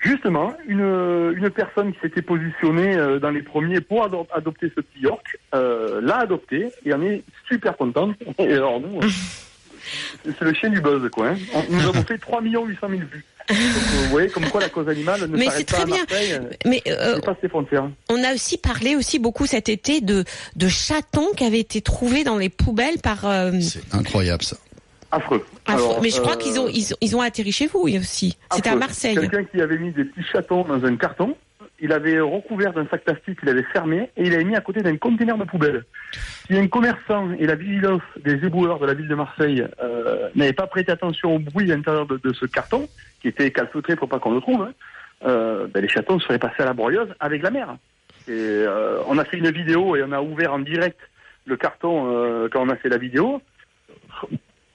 justement, 0.00 0.54
une, 0.66 1.34
une 1.36 1.50
personne 1.50 1.92
qui 1.92 2.00
s'était 2.00 2.22
positionnée 2.22 2.96
euh, 2.96 3.18
dans 3.18 3.30
les 3.30 3.42
premiers 3.42 3.80
pour 3.80 4.04
adopter 4.04 4.72
ce 4.74 4.80
petit 4.80 5.00
York 5.00 5.38
euh, 5.54 6.00
l'a 6.02 6.18
adopté 6.18 6.70
et 6.84 6.92
en 6.92 7.02
est 7.02 7.22
super 7.48 7.76
contente. 7.76 8.16
Et 8.38 8.52
alors 8.52 8.80
nous, 8.80 9.00
euh, 9.00 9.08
c'est 10.24 10.42
le 10.42 10.54
chien 10.54 10.70
du 10.70 10.80
buzz, 10.80 11.08
quoi. 11.10 11.28
Hein. 11.28 11.62
Nous 11.70 11.80
avons 11.80 12.02
fait 12.02 12.18
3 12.18 12.42
800 12.42 12.88
000 12.88 13.00
vues. 13.10 13.24
Donc, 13.48 13.58
vous 13.58 14.10
voyez 14.10 14.28
comme 14.28 14.48
quoi 14.48 14.60
la 14.60 14.68
cause 14.68 14.88
animale 14.88 15.28
ne 15.28 15.36
s'arrête 15.42 15.70
pas 15.70 15.82
à 15.82 15.86
Marseille, 15.86 16.40
Mais 16.66 16.82
pas 17.24 17.36
ses 17.40 17.48
frontières. 17.48 17.88
On 18.08 18.22
a 18.22 18.32
aussi 18.32 18.58
parlé 18.58 18.94
aussi 18.94 19.18
beaucoup 19.18 19.46
cet 19.46 19.68
été 19.68 20.00
de 20.00 20.24
de 20.54 20.68
chatons 20.68 21.32
qui 21.36 21.44
avaient 21.44 21.58
été 21.58 21.80
trouvés 21.80 22.22
dans 22.22 22.38
les 22.38 22.48
poubelles 22.48 23.00
par. 23.02 23.22
C'est 23.60 23.92
incroyable 23.92 24.44
ça. 24.44 24.56
Affreux. 25.12 25.44
mais 26.02 26.10
je 26.10 26.20
crois 26.20 26.36
qu'ils 26.36 26.60
ont, 26.60 26.66
euh, 26.66 26.94
ils, 27.00 27.16
ont 27.16 27.20
atterri 27.20 27.50
chez 27.50 27.66
vous 27.66 27.80
aussi. 27.80 28.36
C'était 28.52 28.70
à 28.70 28.76
Marseille. 28.76 29.16
Quelqu'un 29.16 29.44
qui 29.44 29.60
avait 29.60 29.78
mis 29.78 29.90
des 29.90 30.04
petits 30.04 30.26
chatons 30.30 30.64
dans 30.64 30.84
un 30.84 30.96
carton, 30.96 31.36
il 31.80 31.92
avait 31.92 32.20
recouvert 32.20 32.72
d'un 32.72 32.86
sac 32.86 33.02
plastique, 33.02 33.38
il 33.42 33.48
avait 33.48 33.64
fermé 33.64 34.10
et 34.16 34.26
il 34.26 34.34
avait 34.34 34.44
mis 34.44 34.54
à 34.54 34.60
côté 34.60 34.82
d'un 34.82 34.96
conteneur 34.96 35.36
de 35.36 35.44
poubelle. 35.44 35.84
Si 36.46 36.56
un 36.56 36.68
commerçant 36.68 37.32
et 37.38 37.46
la 37.46 37.56
vigilance 37.56 38.02
des 38.22 38.34
éboueurs 38.34 38.78
de 38.78 38.86
la 38.86 38.94
ville 38.94 39.08
de 39.08 39.14
Marseille 39.14 39.66
euh, 39.82 40.28
n'avaient 40.36 40.52
pas 40.52 40.68
prêté 40.68 40.92
attention 40.92 41.34
au 41.34 41.38
bruit 41.40 41.72
à 41.72 41.76
l'intérieur 41.76 42.06
de, 42.06 42.32
ce 42.32 42.46
carton, 42.46 42.88
qui 43.20 43.28
était 43.28 43.50
calfeutré 43.50 43.96
pour 43.96 44.08
pas 44.08 44.20
qu'on 44.20 44.34
le 44.34 44.40
trouve, 44.40 44.62
hein, 44.62 44.72
euh, 45.26 45.66
ben 45.66 45.82
les 45.82 45.88
chatons 45.88 46.20
seraient 46.20 46.38
passés 46.38 46.62
à 46.62 46.66
la 46.66 46.72
broyeuse 46.72 47.08
avec 47.18 47.42
la 47.42 47.50
mer. 47.50 47.76
Et 48.28 48.64
on 49.08 49.18
a 49.18 49.24
fait 49.24 49.38
une 49.38 49.50
vidéo 49.50 49.96
et 49.96 50.04
on 50.04 50.12
a 50.12 50.20
ouvert 50.20 50.52
en 50.52 50.60
direct 50.60 51.00
le 51.46 51.56
carton 51.56 52.48
quand 52.52 52.62
on 52.62 52.68
a 52.68 52.76
fait 52.76 52.88
la 52.88 52.98
vidéo 52.98 53.42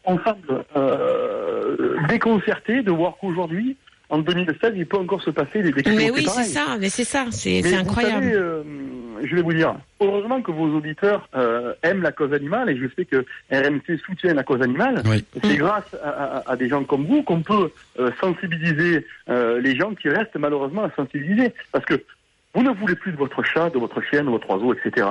on 0.05 0.19
semble 0.19 0.63
euh, 0.75 1.97
déconcerté 2.07 2.81
de 2.81 2.91
voir 2.91 3.15
qu'aujourd'hui, 3.19 3.75
en 4.09 4.19
2016, 4.19 4.73
il 4.75 4.85
peut 4.85 4.97
encore 4.97 5.21
se 5.23 5.31
passer 5.31 5.63
des 5.63 5.71
décrets. 5.71 5.95
Mais 5.95 6.11
oui, 6.11 6.27
c'est 6.27 6.43
ça, 6.43 6.77
mais 6.79 6.89
c'est 6.89 7.03
ça, 7.03 7.25
c'est 7.31 7.75
incroyable. 7.75 8.31
Euh, 8.33 8.63
je 9.23 9.35
vais 9.35 9.41
vous 9.41 9.53
dire, 9.53 9.75
heureusement 9.99 10.41
que 10.41 10.51
vos 10.51 10.67
auditeurs 10.75 11.27
euh, 11.35 11.73
aiment 11.81 12.03
la 12.03 12.11
cause 12.11 12.31
animale 12.31 12.69
et 12.69 12.77
je 12.77 12.85
sais 12.95 13.05
que 13.05 13.25
RMC 13.51 13.97
soutient 14.05 14.33
la 14.35 14.43
cause 14.43 14.61
animale. 14.61 15.01
C'est 15.43 15.57
grâce 15.57 15.95
à, 16.03 16.55
des 16.55 16.69
gens 16.69 16.83
comme 16.83 17.05
vous 17.05 17.23
qu'on 17.23 17.41
peut 17.41 17.71
sensibiliser 18.21 19.07
les 19.27 19.75
gens 19.75 19.95
qui 19.95 20.09
restent 20.09 20.37
malheureusement 20.37 20.83
à 20.83 20.91
sensibiliser. 20.95 21.53
Parce 21.71 21.85
que 21.85 22.03
vous 22.53 22.61
ne 22.63 22.71
voulez 22.71 22.95
plus 22.95 23.11
de 23.11 23.17
votre 23.17 23.43
chat, 23.43 23.69
de 23.69 23.79
votre 23.79 24.01
chienne, 24.01 24.25
de 24.25 24.31
votre 24.31 24.49
oiseau, 24.49 24.73
etc. 24.73 25.07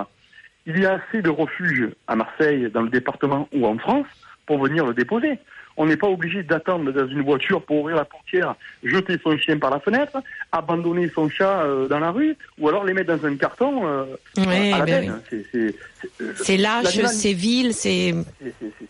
Il 0.67 0.79
y 0.81 0.87
a 0.87 0.95
assez 0.95 1.21
de 1.21 1.29
refuges 1.29 1.91
à 2.07 2.17
Marseille, 2.17 2.71
dans 2.73 2.83
le 2.83 2.89
département 2.89 3.49
ou 3.53 3.67
en 3.67 3.77
France, 3.77 4.07
pour 4.47 4.59
venir 4.59 4.87
le 4.87 4.95
déposer. 4.95 5.39
On 5.77 5.87
n'est 5.87 5.97
pas 5.97 6.07
obligé 6.07 6.43
d'attendre 6.45 6.93
dans 6.93 7.09
une 7.09 7.23
voiture 7.23 7.61
pour 7.63 7.81
ouvrir 7.81 7.97
la 7.97 8.05
portière, 8.05 8.55
jeter 8.85 9.19
son 9.23 9.37
chien 9.37 9.59
par 9.59 9.71
la 9.71 9.81
fenêtre, 9.81 10.19
abandonner 10.53 11.11
son 11.13 11.29
chat 11.29 11.63
euh, 11.63 11.89
dans 11.89 11.99
la 11.99 12.13
rue, 12.13 12.37
ou 12.59 12.69
alors 12.69 12.85
les 12.85 12.95
mettre 12.95 13.17
dans 13.17 13.27
un 13.27 13.37
carton 13.37 13.85
euh, 13.85 14.05
à 14.37 14.79
la 14.79 14.85
ben 14.85 15.21
C'est 16.37 16.57
lâche, 16.57 17.01
c'est 17.07 17.33
vil, 17.33 17.75
c'est... 17.75 18.15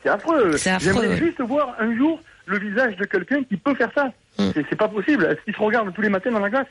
C'est 0.02 0.10
affreux. 0.10 0.56
J'aimerais 0.58 1.16
juste 1.16 1.40
voir 1.40 1.74
un 1.78 1.96
jour 1.96 2.20
le 2.46 2.58
visage 2.58 2.96
de 2.96 3.04
quelqu'un 3.04 3.42
qui 3.44 3.56
peut 3.56 3.74
faire 3.74 3.90
ça. 3.94 4.12
Mm. 4.38 4.50
C'est 4.68 4.76
pas 4.76 4.88
possible. 4.88 5.24
Est-ce 5.24 5.42
qu'il 5.44 5.54
se 5.54 5.60
regarde 5.60 5.92
tous 5.94 6.02
les 6.02 6.10
matins 6.10 6.30
dans 6.30 6.40
la 6.40 6.50
glace? 6.50 6.66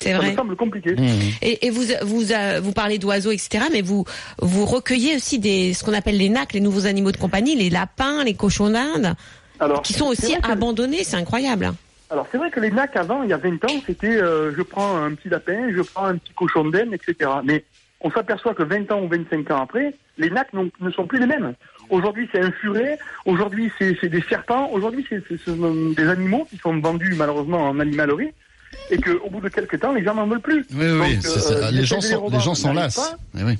C'est 0.00 0.12
vrai. 0.12 0.26
Ça 0.26 0.32
me 0.32 0.36
semble 0.36 0.56
compliqué. 0.56 0.94
Mmh. 0.94 1.08
Et, 1.42 1.70
vous, 1.70 1.84
vous, 2.02 2.32
euh, 2.32 2.60
vous 2.62 2.72
parlez 2.72 2.98
d'oiseaux, 2.98 3.30
etc. 3.30 3.66
Mais 3.72 3.80
vous, 3.82 4.04
vous 4.40 4.64
recueillez 4.66 5.16
aussi 5.16 5.38
des, 5.38 5.72
ce 5.72 5.82
qu'on 5.84 5.94
appelle 5.94 6.18
les 6.18 6.28
nacs, 6.28 6.52
les 6.52 6.60
nouveaux 6.60 6.86
animaux 6.86 7.12
de 7.12 7.16
compagnie, 7.16 7.56
les 7.56 7.70
lapins, 7.70 8.22
les 8.24 8.34
cochons 8.34 8.70
d'Inde. 8.70 9.14
Qui 9.82 9.92
sont 9.94 10.06
aussi 10.06 10.34
que- 10.36 10.50
abandonnés, 10.50 11.04
c'est 11.04 11.16
incroyable. 11.16 11.72
Alors 12.10 12.26
c'est 12.30 12.38
vrai 12.38 12.50
que 12.50 12.60
les 12.60 12.70
nacs 12.70 12.96
avant, 12.96 13.22
il 13.22 13.30
y 13.30 13.32
a 13.32 13.38
20 13.38 13.64
ans, 13.64 13.82
c'était 13.86 14.08
euh, 14.20 14.52
je 14.54 14.62
prends 14.62 14.96
un 14.96 15.14
petit 15.14 15.28
lapin, 15.30 15.70
je 15.74 15.80
prends 15.80 16.04
un 16.06 16.16
petit 16.16 16.32
cochon 16.34 16.64
d'Inde, 16.68 16.92
etc. 16.92 17.30
Mais 17.44 17.64
on 18.00 18.10
s'aperçoit 18.10 18.54
que 18.54 18.62
20 18.62 18.92
ans 18.92 19.00
ou 19.02 19.08
25 19.08 19.50
ans 19.52 19.62
après, 19.62 19.94
les 20.18 20.28
nacs 20.28 20.52
ne 20.52 20.90
sont 20.90 21.06
plus 21.06 21.18
les 21.18 21.26
mêmes. 21.26 21.54
Aujourd'hui 21.88 22.28
c'est 22.32 22.40
un 22.42 22.52
furet, 22.52 22.98
aujourd'hui 23.24 23.70
c'est 23.78 24.08
des 24.08 24.22
serpents, 24.28 24.68
aujourd'hui 24.70 25.06
c'est 25.08 25.22
c'est- 25.28 25.38
ce 25.38 25.56
sont 25.56 25.90
des 25.96 26.08
animaux 26.08 26.46
qui 26.50 26.58
sont 26.58 26.78
vendus 26.78 27.14
malheureusement 27.16 27.68
en 27.68 27.80
animalerie 27.80 28.30
et 28.90 28.98
qu'au 28.98 29.28
bout 29.30 29.40
de 29.40 29.48
quelques 29.48 29.78
temps 29.80 29.92
les 29.92 30.02
gens 30.04 30.14
n'en 30.14 30.26
veulent 30.26 30.40
plus. 30.40 30.64
Oui, 30.72 30.86
oui, 31.00 31.14
Donc, 31.14 31.22
c'est 31.22 31.40
ça. 31.40 31.54
euh, 31.54 31.70
les 31.70 31.84
gens 31.84 31.96
de 31.98 32.02
s'en- 32.02 32.28
les 32.28 32.40
gens 32.40 32.54
pas 32.54 33.16
Eh 33.38 33.42
oui. 33.44 33.58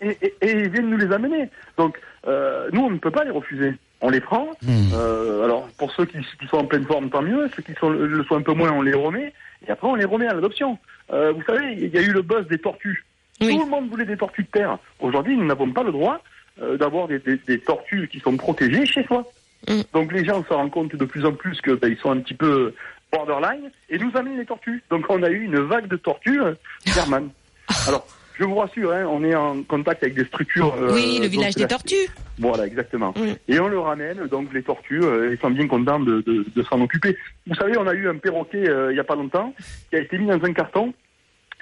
et, 0.00 0.16
et- 0.22 0.34
et 0.42 0.50
ils 0.52 0.68
viennent 0.70 0.90
nous 0.90 0.96
les 0.98 1.12
amener. 1.12 1.48
Donc, 1.76 1.98
euh, 2.26 2.68
nous, 2.72 2.82
on 2.82 2.90
ne 2.90 2.98
peut 2.98 3.10
pas 3.10 3.24
les 3.24 3.30
refuser. 3.30 3.74
On 4.00 4.10
les 4.10 4.20
prend. 4.20 4.46
Hmm. 4.62 4.90
Euh, 4.94 5.44
alors, 5.44 5.68
pour 5.78 5.90
ceux 5.92 6.04
qui, 6.04 6.18
qui 6.18 6.46
sont 6.48 6.58
en 6.58 6.64
pleine 6.66 6.84
forme, 6.86 7.10
tant 7.10 7.22
mieux. 7.22 7.48
Ceux 7.56 7.62
qui 7.62 7.72
sont, 7.80 7.90
le 7.90 8.22
sont 8.24 8.36
un 8.36 8.42
peu 8.42 8.52
moins, 8.52 8.70
on 8.72 8.82
les 8.82 8.94
remet. 8.94 9.32
Et 9.66 9.70
après, 9.70 9.88
on 9.88 9.96
les 9.96 10.04
remet 10.04 10.28
à 10.28 10.34
l'adoption. 10.34 10.78
Euh, 11.12 11.32
vous 11.32 11.42
savez, 11.42 11.72
il 11.72 11.88
y 11.88 11.98
a 11.98 12.02
eu 12.02 12.12
le 12.12 12.22
buzz 12.22 12.46
des 12.46 12.58
tortues. 12.58 13.04
Oui. 13.40 13.56
Tout 13.56 13.64
le 13.64 13.70
monde 13.70 13.88
voulait 13.88 14.04
des 14.04 14.16
tortues 14.16 14.42
de 14.44 14.48
terre. 14.48 14.78
Aujourd'hui, 15.00 15.36
nous 15.36 15.44
n'avons 15.46 15.72
pas 15.72 15.82
le 15.82 15.90
droit 15.92 16.20
euh, 16.62 16.76
d'avoir 16.76 17.08
des, 17.08 17.18
des- 17.20 17.40
des 17.46 17.58
tortues 17.60 18.08
qui 18.08 18.20
sont 18.20 18.36
protégées 18.36 18.84
chez 18.86 19.04
soi. 19.04 19.24
Mm. 19.68 19.80
Donc, 19.92 20.12
les 20.12 20.24
gens 20.24 20.44
se 20.44 20.52
rendent 20.54 20.70
compte 20.70 20.94
de 20.94 21.04
plus 21.04 21.24
en 21.24 21.32
plus 21.32 21.60
que 21.60 21.72
ben, 21.72 21.90
ils 21.90 21.98
sont 21.98 22.10
un 22.12 22.18
petit 22.20 22.34
peu 22.34 22.74
borderline 23.12 23.70
et 23.88 23.98
nous 23.98 24.10
amènent 24.14 24.38
les 24.38 24.46
tortues. 24.46 24.82
Donc, 24.90 25.06
on 25.08 25.22
a 25.22 25.30
eu 25.30 25.42
une 25.44 25.58
vague 25.60 25.86
de 25.88 25.96
tortues 25.96 26.40
euh, 26.42 26.54
German. 26.86 27.28
Alors, 27.88 28.06
je 28.38 28.44
vous 28.44 28.54
rassure, 28.56 28.92
hein, 28.92 29.04
on 29.08 29.24
est 29.24 29.34
en 29.34 29.62
contact 29.64 30.02
avec 30.02 30.14
des 30.14 30.24
structures. 30.24 30.74
euh, 30.80 30.92
oui, 30.94 31.18
le 31.20 31.26
village 31.28 31.54
donc, 31.54 31.62
des 31.62 31.68
tortues. 31.68 32.08
voilà, 32.38 32.66
exactement. 32.66 33.12
Et 33.48 33.58
on 33.58 33.68
le 33.68 33.78
ramène, 33.80 34.26
donc 34.28 34.52
les 34.52 34.62
tortues, 34.62 35.02
euh, 35.02 35.32
ils 35.34 35.40
sont 35.40 35.50
bien 35.50 35.66
contents 35.66 35.98
de, 36.00 36.20
de, 36.20 36.44
de 36.54 36.62
s'en 36.64 36.80
occuper. 36.80 37.16
Vous 37.46 37.54
savez, 37.56 37.76
on 37.76 37.86
a 37.86 37.94
eu 37.94 38.08
un 38.08 38.16
perroquet 38.16 38.68
euh, 38.68 38.90
il 38.92 38.94
n'y 38.94 39.00
a 39.00 39.04
pas 39.04 39.16
longtemps 39.16 39.52
qui 39.90 39.96
a 39.96 40.00
été 40.00 40.16
mis 40.18 40.26
dans 40.28 40.42
un 40.44 40.52
carton, 40.52 40.94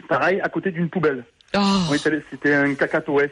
pareil, 0.09 0.41
à 0.43 0.49
côté 0.49 0.71
d'une 0.71 0.91
poubelle. 0.91 1.25
Oh, 1.57 1.61
On 1.91 1.95
est 1.95 2.07
allé- 2.07 2.23
C'était 2.31 2.53
un 2.55 2.75
cacatoès. 2.75 3.31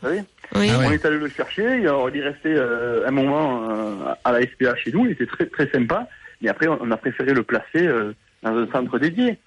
Vous 0.00 0.08
savez 0.08 0.22
oui. 0.56 0.68
Ah 0.72 0.78
ouais. 0.78 0.84
On 0.88 0.90
est 0.92 1.04
allé 1.04 1.16
le 1.18 1.28
chercher, 1.28 1.64
alors, 1.66 2.08
il 2.10 2.16
est 2.20 2.24
resté 2.28 2.48
euh, 2.54 3.06
un 3.06 3.10
moment 3.12 3.68
euh, 3.70 4.14
à 4.24 4.32
la 4.32 4.42
SPA 4.42 4.74
chez 4.76 4.90
nous, 4.90 5.06
il 5.06 5.12
était 5.12 5.26
très 5.26 5.46
très 5.46 5.68
sympa, 5.70 6.08
mais 6.40 6.48
après 6.48 6.68
on 6.68 6.90
a 6.90 6.96
préféré 6.96 7.32
le 7.32 7.42
placer 7.42 7.86
euh, 7.86 8.14
dans 8.42 8.56
un 8.56 8.66
centre 8.70 8.98
dédié. 8.98 9.38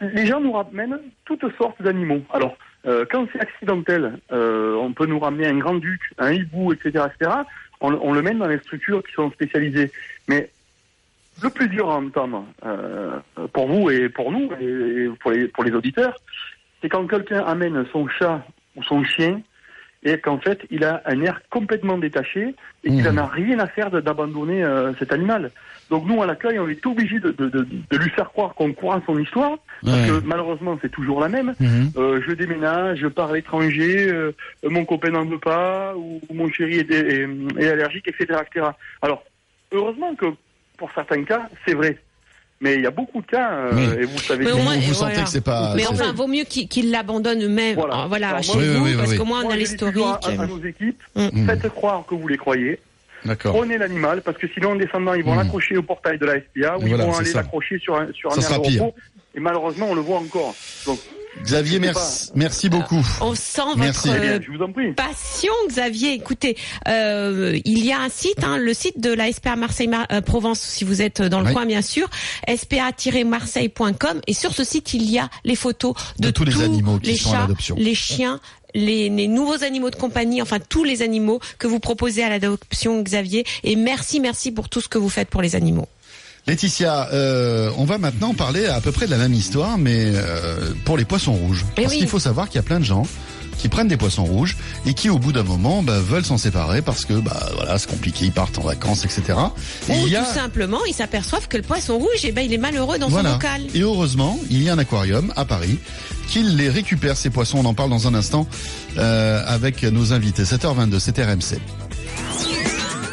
Les 0.00 0.26
gens 0.26 0.40
nous 0.40 0.52
ramènent 0.52 0.98
toutes 1.24 1.44
sortes 1.58 1.82
d'animaux. 1.82 2.22
Alors, 2.32 2.56
euh, 2.86 3.04
quand 3.10 3.26
c'est 3.32 3.40
accidentel, 3.40 4.18
euh, 4.32 4.74
on 4.76 4.92
peut 4.92 5.06
nous 5.06 5.18
ramener 5.18 5.46
un 5.46 5.58
grand-duc, 5.58 6.00
un 6.18 6.32
hibou, 6.32 6.72
etc., 6.72 7.04
etc. 7.14 7.32
On, 7.82 8.12
le 8.12 8.20
mène 8.20 8.38
dans 8.38 8.46
les 8.46 8.58
structures 8.58 9.02
qui 9.02 9.12
sont 9.12 9.30
spécialisées. 9.30 9.90
Mais 10.28 10.50
le 11.42 11.48
plus 11.48 11.68
dur 11.68 11.90
à 11.90 11.96
entendre, 11.96 12.44
euh, 12.64 13.18
pour 13.54 13.68
vous 13.68 13.90
et 13.90 14.10
pour 14.10 14.30
nous, 14.32 14.50
et, 14.60 15.08
et 15.34 15.48
pour 15.48 15.64
les 15.64 15.72
auditeurs, 15.72 16.14
c'est 16.80 16.90
quand 16.90 17.06
quelqu'un 17.06 17.42
amène 17.44 17.86
son 17.90 18.06
chat 18.08 18.44
ou 18.76 18.82
son 18.82 19.02
chien 19.04 19.40
et 20.02 20.18
qu'en 20.18 20.38
fait, 20.38 20.60
il 20.70 20.84
a 20.84 21.02
un 21.04 21.20
air 21.22 21.42
complètement 21.50 21.98
détaché 21.98 22.54
et 22.84 22.88
qu'il 22.88 23.02
Mmh. 23.02 23.12
n'en 23.14 23.24
a 23.24 23.26
rien 23.26 23.58
à 23.58 23.66
faire 23.66 23.90
d'abandonner 23.90 24.64
euh, 24.64 24.92
cet 24.98 25.12
animal. 25.12 25.50
Donc 25.90 26.06
nous, 26.06 26.22
à 26.22 26.26
l'accueil, 26.26 26.58
on 26.58 26.68
est 26.68 26.84
obligé 26.86 27.18
de, 27.18 27.32
de, 27.32 27.48
de, 27.48 27.66
de 27.90 27.96
lui 27.98 28.08
faire 28.10 28.30
croire 28.30 28.54
qu'on 28.54 28.72
croit 28.72 28.94
en 28.96 29.02
son 29.04 29.18
histoire, 29.18 29.58
parce 29.84 30.00
Ouais. 30.00 30.06
que 30.08 30.24
malheureusement, 30.24 30.78
c'est 30.80 30.90
toujours 30.90 31.20
la 31.20 31.28
même. 31.28 31.54
Mhm. 31.60 31.90
Euh, 31.96 32.20
je 32.26 32.32
déménage, 32.32 33.00
je 33.00 33.08
pars 33.08 33.30
à 33.30 33.34
l'étranger, 33.34 34.08
euh, 34.10 34.32
mon 34.64 34.84
copain 34.84 35.10
n'en 35.10 35.24
veut 35.26 35.38
pas, 35.38 35.94
ou, 35.96 36.20
ou 36.28 36.34
mon 36.34 36.48
chéri 36.50 36.76
est, 36.78 36.90
est- 36.90 37.26
est 37.58 37.68
allergique, 37.68 38.08
etc., 38.08 38.40
etc. 38.46 38.68
Alors, 39.02 39.24
heureusement 39.72 40.14
que 40.14 40.26
pour 40.78 40.90
certains 40.92 41.24
cas, 41.24 41.48
c'est 41.66 41.74
vrai. 41.74 41.98
Mais 42.62 42.74
il 42.74 42.82
y 42.82 42.86
a 42.86 42.90
beaucoup 42.90 43.22
de 43.22 43.26
cas, 43.26 43.52
euh, 43.52 43.70
Oui. 43.72 44.02
et 44.02 44.04
vous 44.04 44.18
savez 44.18 44.44
Mais 44.44 44.52
au 44.52 44.58
moins, 44.58 44.76
vous 44.76 44.80
et 44.90 44.94
sentez 44.94 45.12
voilà. 45.12 45.22
que 45.24 45.30
c'est 45.30 45.40
pas. 45.40 45.72
Mais 45.74 45.86
enfin, 45.86 46.12
vaut 46.12 46.26
mieux 46.26 46.44
qu'ils 46.44 46.68
qu'ils 46.68 46.90
l'abandonnent 46.90 47.42
eux-mêmes, 47.42 47.76
Voilà. 47.76 48.02
euh, 48.02 48.06
voilà, 48.06 48.28
Alors, 48.30 48.42
chez 48.42 48.58
Oui, 48.58 48.68
vous, 48.68 48.84
oui, 48.84 48.90
oui, 48.90 48.96
parce 48.98 49.10
oui. 49.12 49.16
qu'au 49.16 49.24
moins 49.24 49.40
on 49.40 49.44
Moi, 49.44 49.52
a 49.54 49.56
l'historique. 49.56 49.96
À, 50.22 50.28
à 50.42 50.46
nos 50.46 50.62
équipes, 50.62 51.00
Mm. 51.16 51.46
faites 51.46 51.68
croire 51.70 52.04
que 52.06 52.14
vous 52.14 52.28
les 52.28 52.36
croyez. 52.36 52.78
D'accord. 53.24 53.54
Prenez 53.56 53.78
l'animal, 53.78 54.20
parce 54.22 54.36
que 54.36 54.46
sinon, 54.48 54.72
en 54.72 54.76
descendant, 54.76 55.14
ils 55.14 55.24
vont 55.24 55.34
Mm. 55.34 55.38
l'accrocher 55.38 55.76
au 55.78 55.82
portail 55.82 56.18
de 56.18 56.26
la 56.26 56.34
SPA, 56.36 56.76
ou 56.78 56.82
ils 56.82 56.88
voilà, 56.88 57.04
vont 57.06 57.16
aller 57.16 57.32
l'accrocher 57.32 57.78
sur 57.78 57.96
un, 57.96 58.08
sur 58.12 58.30
un 58.30 58.34
Ça 58.34 58.40
air 58.42 58.46
sera 58.48 58.58
de 58.58 58.62
pire. 58.68 58.82
repos. 58.84 58.94
Et 59.34 59.40
malheureusement, 59.40 59.86
on 59.90 59.94
le 59.94 60.00
voit 60.02 60.18
encore. 60.18 60.54
Donc, 60.86 60.98
Xavier, 61.42 61.78
merci, 61.78 62.30
merci 62.34 62.68
beaucoup. 62.68 63.04
On 63.20 63.34
sent 63.34 63.62
Merci. 63.76 64.08
votre 64.08 64.20
eh 64.22 64.28
euh, 64.88 64.92
passion, 64.94 65.52
Xavier. 65.68 66.12
Écoutez, 66.12 66.56
euh, 66.88 67.58
il 67.64 67.84
y 67.84 67.92
a 67.92 68.00
un 68.00 68.08
site, 68.08 68.42
hein, 68.44 68.58
le 68.58 68.74
site 68.74 69.00
de 69.00 69.12
la 69.12 69.32
SPA 69.32 69.56
Marseille 69.56 69.86
Mar- 69.88 70.06
euh, 70.12 70.20
Provence, 70.20 70.60
si 70.60 70.84
vous 70.84 71.00
êtes 71.02 71.22
dans 71.22 71.40
le 71.40 71.46
Oui. 71.46 71.52
coin, 71.54 71.66
bien 71.66 71.82
sûr, 71.82 72.08
spa-marseille.com. 72.54 74.20
Et 74.26 74.34
sur 74.34 74.52
ce 74.52 74.64
site, 74.64 74.92
il 74.94 75.08
y 75.10 75.18
a 75.18 75.28
les 75.44 75.56
photos 75.56 75.94
de, 76.18 76.26
De 76.26 76.30
tous 76.30 76.44
les 76.44 76.60
animaux 76.62 76.98
qui 76.98 77.10
les 77.12 77.16
sont 77.16 77.30
à 77.30 77.32
chats, 77.32 77.40
l'adoption. 77.42 77.76
les 77.78 77.94
chiens. 77.94 78.40
Les, 78.72 79.08
les 79.08 79.26
nouveaux 79.26 79.64
animaux 79.64 79.90
de 79.90 79.96
compagnie, 79.96 80.40
enfin 80.40 80.58
tous 80.60 80.84
les 80.84 81.02
animaux 81.02 81.40
que 81.58 81.66
vous 81.66 81.80
proposez 81.80 82.22
à 82.22 82.28
l'adoption, 82.28 83.02
Xavier. 83.02 83.44
Et 83.64 83.74
merci, 83.74 84.20
merci 84.20 84.52
pour 84.52 84.68
tout 84.68 84.80
ce 84.80 84.86
que 84.86 84.96
vous 84.96 85.08
faites 85.08 85.28
pour 85.28 85.42
les 85.42 85.56
animaux. 85.56 85.88
Laetitia, 86.46 87.08
euh, 87.12 87.70
on 87.76 87.84
va 87.84 87.98
maintenant 87.98 88.34
parler 88.34 88.66
à 88.66 88.80
peu 88.80 88.92
près 88.92 89.06
de 89.06 89.10
la 89.10 89.18
même 89.18 89.34
histoire, 89.34 89.78
mais 89.78 90.04
euh, 90.06 90.72
pour 90.84 90.96
les 90.96 91.04
poissons 91.04 91.34
rouges. 91.34 91.64
Eh 91.76 91.82
parce 91.82 91.92
oui. 91.92 91.98
qu'il 91.98 92.08
faut 92.08 92.18
savoir 92.18 92.48
qu'il 92.48 92.56
y 92.56 92.58
a 92.58 92.62
plein 92.62 92.80
de 92.80 92.84
gens 92.84 93.06
qui 93.58 93.68
prennent 93.68 93.88
des 93.88 93.98
poissons 93.98 94.24
rouges 94.24 94.56
et 94.86 94.94
qui, 94.94 95.10
au 95.10 95.18
bout 95.18 95.32
d'un 95.32 95.42
moment, 95.42 95.82
bah, 95.82 95.98
veulent 96.00 96.24
s'en 96.24 96.38
séparer 96.38 96.80
parce 96.80 97.04
que, 97.04 97.12
bah, 97.12 97.50
voilà, 97.56 97.76
c'est 97.78 97.90
compliqué, 97.90 98.24
ils 98.24 98.32
partent 98.32 98.58
en 98.58 98.62
vacances, 98.62 99.04
etc. 99.04 99.22
Et 99.90 99.92
Ou 99.92 100.06
il 100.06 100.12
y 100.12 100.16
a- 100.16 100.22
tout 100.24 100.32
simplement, 100.34 100.78
ils 100.88 100.94
s'aperçoivent 100.94 101.46
que 101.46 101.58
le 101.58 101.62
poisson 101.62 101.98
rouge, 101.98 102.08
eh 102.24 102.32
ben, 102.32 102.40
il 102.40 102.54
est 102.54 102.58
malheureux 102.58 102.98
dans 102.98 103.08
voilà. 103.08 103.32
son 103.32 103.36
bocal. 103.36 103.60
Et 103.74 103.80
heureusement, 103.82 104.40
il 104.50 104.62
y 104.62 104.70
a 104.70 104.72
un 104.72 104.78
aquarium 104.78 105.30
à 105.36 105.44
Paris 105.44 105.78
qui 106.30 106.42
les 106.42 106.70
récupère 106.70 107.18
ces 107.18 107.28
poissons. 107.28 107.58
On 107.58 107.66
en 107.66 107.74
parle 107.74 107.90
dans 107.90 108.08
un 108.08 108.14
instant 108.14 108.46
euh, 108.96 109.42
avec 109.46 109.82
nos 109.82 110.14
invités. 110.14 110.44
7h22, 110.44 110.98
c'est 110.98 111.18
RMC. 111.22 111.58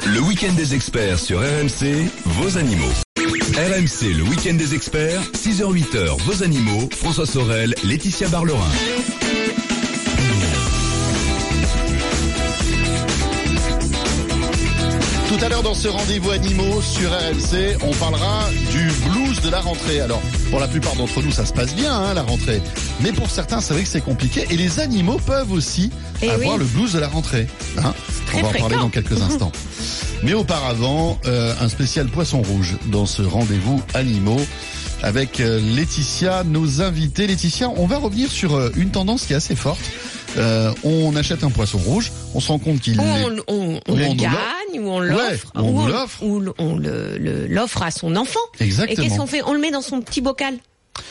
Le 0.06 0.22
week-end 0.22 0.54
des 0.54 0.74
experts 0.74 1.20
sur 1.20 1.40
RMC, 1.42 2.08
vos 2.26 2.58
animaux. 2.58 2.94
RMC, 3.58 4.14
le 4.16 4.22
week-end 4.22 4.54
des 4.54 4.76
experts, 4.76 5.20
6h-8h, 5.34 6.16
vos 6.26 6.44
animaux, 6.44 6.88
François 6.92 7.26
Sorel, 7.26 7.74
Laetitia 7.84 8.28
Barlerin. 8.28 8.70
Tout 15.28 15.44
à 15.44 15.50
l'heure 15.50 15.64
dans 15.64 15.74
ce 15.74 15.88
rendez-vous 15.88 16.30
animaux 16.30 16.84
sur 16.84 17.10
RMC, 17.10 17.78
on 17.82 17.94
parlera 17.96 18.48
du 18.70 18.90
de 19.42 19.50
la 19.50 19.60
rentrée. 19.62 20.00
Alors, 20.02 20.22
pour 20.50 20.60
la 20.60 20.68
plupart 20.68 20.96
d'entre 20.96 21.22
nous, 21.22 21.32
ça 21.32 21.46
se 21.46 21.54
passe 21.54 21.74
bien, 21.76 21.94
hein, 21.94 22.14
la 22.14 22.22
rentrée. 22.24 22.62
Mais 23.02 23.12
pour 23.12 23.30
certains, 23.30 23.62
c'est 23.62 23.74
vrai 23.74 23.84
que 23.84 23.90
c'est 23.90 24.02
compliqué. 24.02 24.46
Et 24.50 24.58
les 24.58 24.80
animaux 24.80 25.20
peuvent 25.26 25.52
aussi 25.52 25.92
Eh 26.22 26.30
avoir 26.30 26.54
oui. 26.54 26.60
le 26.60 26.66
blues 26.66 26.94
de 26.94 27.00
la 27.00 27.08
rentrée. 27.08 27.48
Hein 27.78 27.94
on 28.36 28.42
va 28.42 28.48
en 28.50 28.52
parler 28.54 28.76
dans 28.78 28.90
quelques 28.90 29.22
instants. 29.22 29.52
Mais 30.24 30.34
auparavant, 30.34 31.20
euh, 31.26 31.54
un 31.62 31.70
spécial 31.70 32.08
poisson 32.08 32.42
rouge 32.42 32.76
dans 32.88 33.06
ce 33.06 33.22
rendez-vous 33.22 33.82
animaux 33.94 34.42
avec 35.04 35.40
euh, 35.40 35.60
Laetitia, 35.76 36.44
nos 36.44 36.82
invités. 36.82 37.28
Laetitia, 37.28 37.70
on 37.78 37.86
va 37.86 37.98
revenir 38.00 38.30
sur 38.32 38.56
euh, 38.56 38.72
une 38.76 38.90
tendance 38.90 39.26
qui 39.26 39.34
est 39.34 39.36
assez 39.36 39.56
forte. 39.56 39.80
Euh, 40.38 40.72
on 40.84 41.16
achète 41.16 41.44
un 41.44 41.50
poisson 41.52 41.78
rouge, 41.78 42.12
on 42.36 42.40
se 42.40 42.48
rend 42.50 42.60
compte 42.60 42.80
qu'il 42.82 43.00
on, 43.00 43.04
on- 43.48 43.80
on 43.88 43.96
le 43.96 44.06
gagne, 44.78 44.86
ou 44.86 44.90
on 44.92 45.00
l'offre, 45.00 45.52
Ouais, 45.56 45.62
ou 45.62 45.80
on 45.82 45.88
l'offre. 45.88 46.24
ou 46.24 46.44
on 46.58 47.84
à 47.84 47.92
son 47.92 48.16
enfant. 48.16 48.40
Et 48.60 48.64
Exactement. 48.64 49.04
qu'est-ce 49.08 49.18
qu'on 49.20 49.28
fait? 49.28 49.42
On 49.46 49.54
le 49.54 49.60
met 49.60 49.72
dans 49.72 49.82
son 49.82 50.02
petit 50.02 50.22
bocal. 50.22 50.56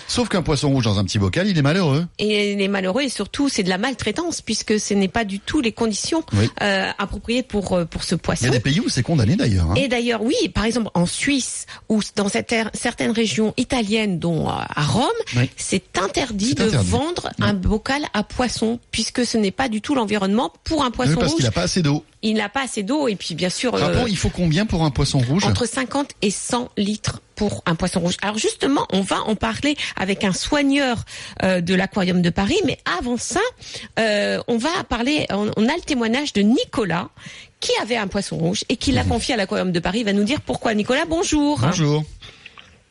Sauf 0.08 0.28
qu'un 0.28 0.42
poisson 0.42 0.68
rouge 0.70 0.85
dans 0.85 0.99
un 0.99 1.04
petit 1.04 1.18
bocal, 1.20 1.46
il 1.46 1.56
est 1.56 1.62
malheureux. 1.62 2.06
Et 2.18 2.52
il 2.52 2.61
est 2.61 2.66
malheureux 2.66 3.02
et 3.02 3.08
surtout 3.08 3.49
c'est 3.49 3.62
de 3.62 3.68
la 3.68 3.78
maltraitance 3.78 4.40
puisque 4.42 4.80
ce 4.80 4.94
n'est 4.94 5.06
pas 5.06 5.25
du 5.25 5.38
tout 5.38 5.61
les 5.61 5.70
conditions 5.70 6.25
Oui. 6.32 6.50
euh, 6.61 6.90
appropriées 6.99 7.44
pour 7.44 7.73
euh, 7.73 7.85
pour 7.85 8.02
ce 8.02 8.16
Il 8.16 8.18
y 8.18 8.20
poisson. 8.20 8.46
a 8.46 8.50
des 8.50 8.58
pays 8.61 8.80
où 8.80 8.88
c'est 8.88 9.04
condamné 9.04 9.37
d'ailleurs. 9.37 9.70
hein. 9.70 9.75
Et 9.76 9.87
d'ailleurs, 9.87 10.23
oui, 10.23 10.35
par 10.52 10.64
exemple 10.64 10.90
en 10.94 11.06
Suisse 11.06 11.66
ou 11.88 12.00
dans 12.16 12.28
cette 12.28 12.52
certaines 12.75 13.12
régions 13.12 13.54
italiennes, 13.56 14.18
dont 14.18 14.49
euh, 14.49 14.52
à 14.75 14.82
Rome, 14.85 15.06
Oui. 15.37 15.50
c'est 15.56 15.96
interdit 15.99 16.54
de 16.56 16.64
interdit. 16.64 16.88
vendre 16.90 17.30
un 17.40 17.54
bocal 17.54 18.02
à 18.12 18.25
poisson 18.25 18.80
puisque 18.90 19.25
ce 19.25 19.38
n'est 19.38 19.52
pas 19.52 19.68
du 19.68 19.80
tout 19.82 19.94
l'environnement 19.94 20.52
pour 20.64 20.85
un 20.85 20.90
poisson 20.90 21.14
parce 21.14 21.28
rouge. 21.28 21.37
qu'il 21.37 21.44
n'a 21.44 21.52
pas 21.52 21.62
assez 21.62 21.82
d'eau. 21.82 22.04
Il 22.28 22.35
n'a 22.35 22.49
pas 22.49 22.62
assez 22.62 22.83
d'eau 22.83 23.06
et 23.09 23.14
puis 23.14 23.35
bien 23.35 23.50
sûr. 23.50 23.75
euh, 23.75 24.04
il 24.09 24.16
faut 24.16 24.30
combien 24.30 24.66
pour 24.66 24.83
un 24.85 24.90
poisson 24.90 25.18
rouge? 25.21 25.45
entre 25.45 25.64
50 25.66 26.11
et 26.23 26.30
100 26.30 26.71
litres 26.76 27.21
pour 27.37 27.62
un 27.66 27.75
poisson 27.76 28.00
rouge. 28.00 28.16
Alors 28.23 28.37
justement, 28.38 28.87
on 28.92 29.00
va 29.02 29.21
en 29.23 29.37
parler 29.37 29.76
avec 29.97 30.25
un 30.25 30.33
soigneur 30.33 31.04
euh, 31.45 31.61
de 31.61 31.75
l'aquarium 31.75 32.23
de 32.23 32.30
Paris, 32.30 32.59
mais 32.64 32.78
avant 32.99 33.16
ça, 33.16 33.40
euh, 34.00 34.40
on 34.49 34.56
va 34.59 34.71
parler, 34.88 35.26
on, 35.30 35.50
on 35.56 35.68
a 35.68 35.75
le 35.76 35.83
témoignage 35.83 36.33
de 36.33 36.40
Nicolas 36.42 37.11
qui 37.61 37.71
avait 37.80 37.97
un 37.97 38.06
poisson 38.09 38.37
rouge 38.37 38.64
et 38.68 38.76
qui 38.76 38.90
l'a 38.92 39.04
confié 39.04 39.35
à 39.35 39.37
l'aquarium 39.37 39.71
de 39.71 39.78
Paris. 39.80 40.00
Il 40.00 40.04
va 40.06 40.12
nous 40.12 40.25
dire 40.25 40.40
pourquoi. 40.40 40.75
Nicolas, 40.75 41.04
bonjour. 41.09 41.59
Bonjour. 41.61 42.02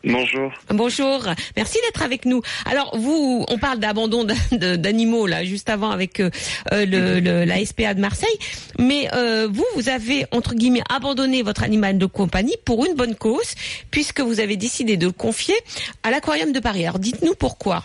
Bonjour. 0.06 0.54
Bonjour, 0.70 1.26
merci 1.58 1.80
d'être 1.84 2.04
avec 2.04 2.26
nous. 2.26 2.44
Alors 2.68 2.96
vous, 2.96 3.44
on 3.50 3.58
parle 3.58 3.80
d'abandon 3.80 4.28
d'animaux 4.52 5.26
là 5.26 5.44
juste 5.44 5.68
avant 5.68 5.90
avec 5.90 6.20
euh, 6.20 6.30
euh, 6.74 6.86
le, 6.86 7.44
la 7.44 7.66
SPA 7.66 7.96
de 7.96 8.02
Marseille, 8.02 8.38
mais 8.78 9.08
euh, 9.16 9.48
vous, 9.52 9.66
vous 9.74 9.90
avez 9.90 10.26
entre 10.30 10.54
guillemets 10.54 10.84
abandonné 10.94 11.42
votre 11.42 11.64
animal 11.64 11.98
de 11.98 12.06
compagnie 12.06 12.56
pour 12.66 12.86
une 12.86 12.94
bonne 12.94 13.16
cause, 13.16 13.56
puisque 13.90 14.22
vous 14.22 14.40
avez 14.40 14.58
décidé 14.58 14.96
de 14.96 15.08
le 15.08 15.12
confier 15.12 15.56
à 16.04 16.12
l'aquarium 16.12 16.52
de 16.52 16.60
Paris. 16.60 16.86
Alors 16.86 17.00
dites-nous 17.00 17.34
pourquoi. 17.34 17.84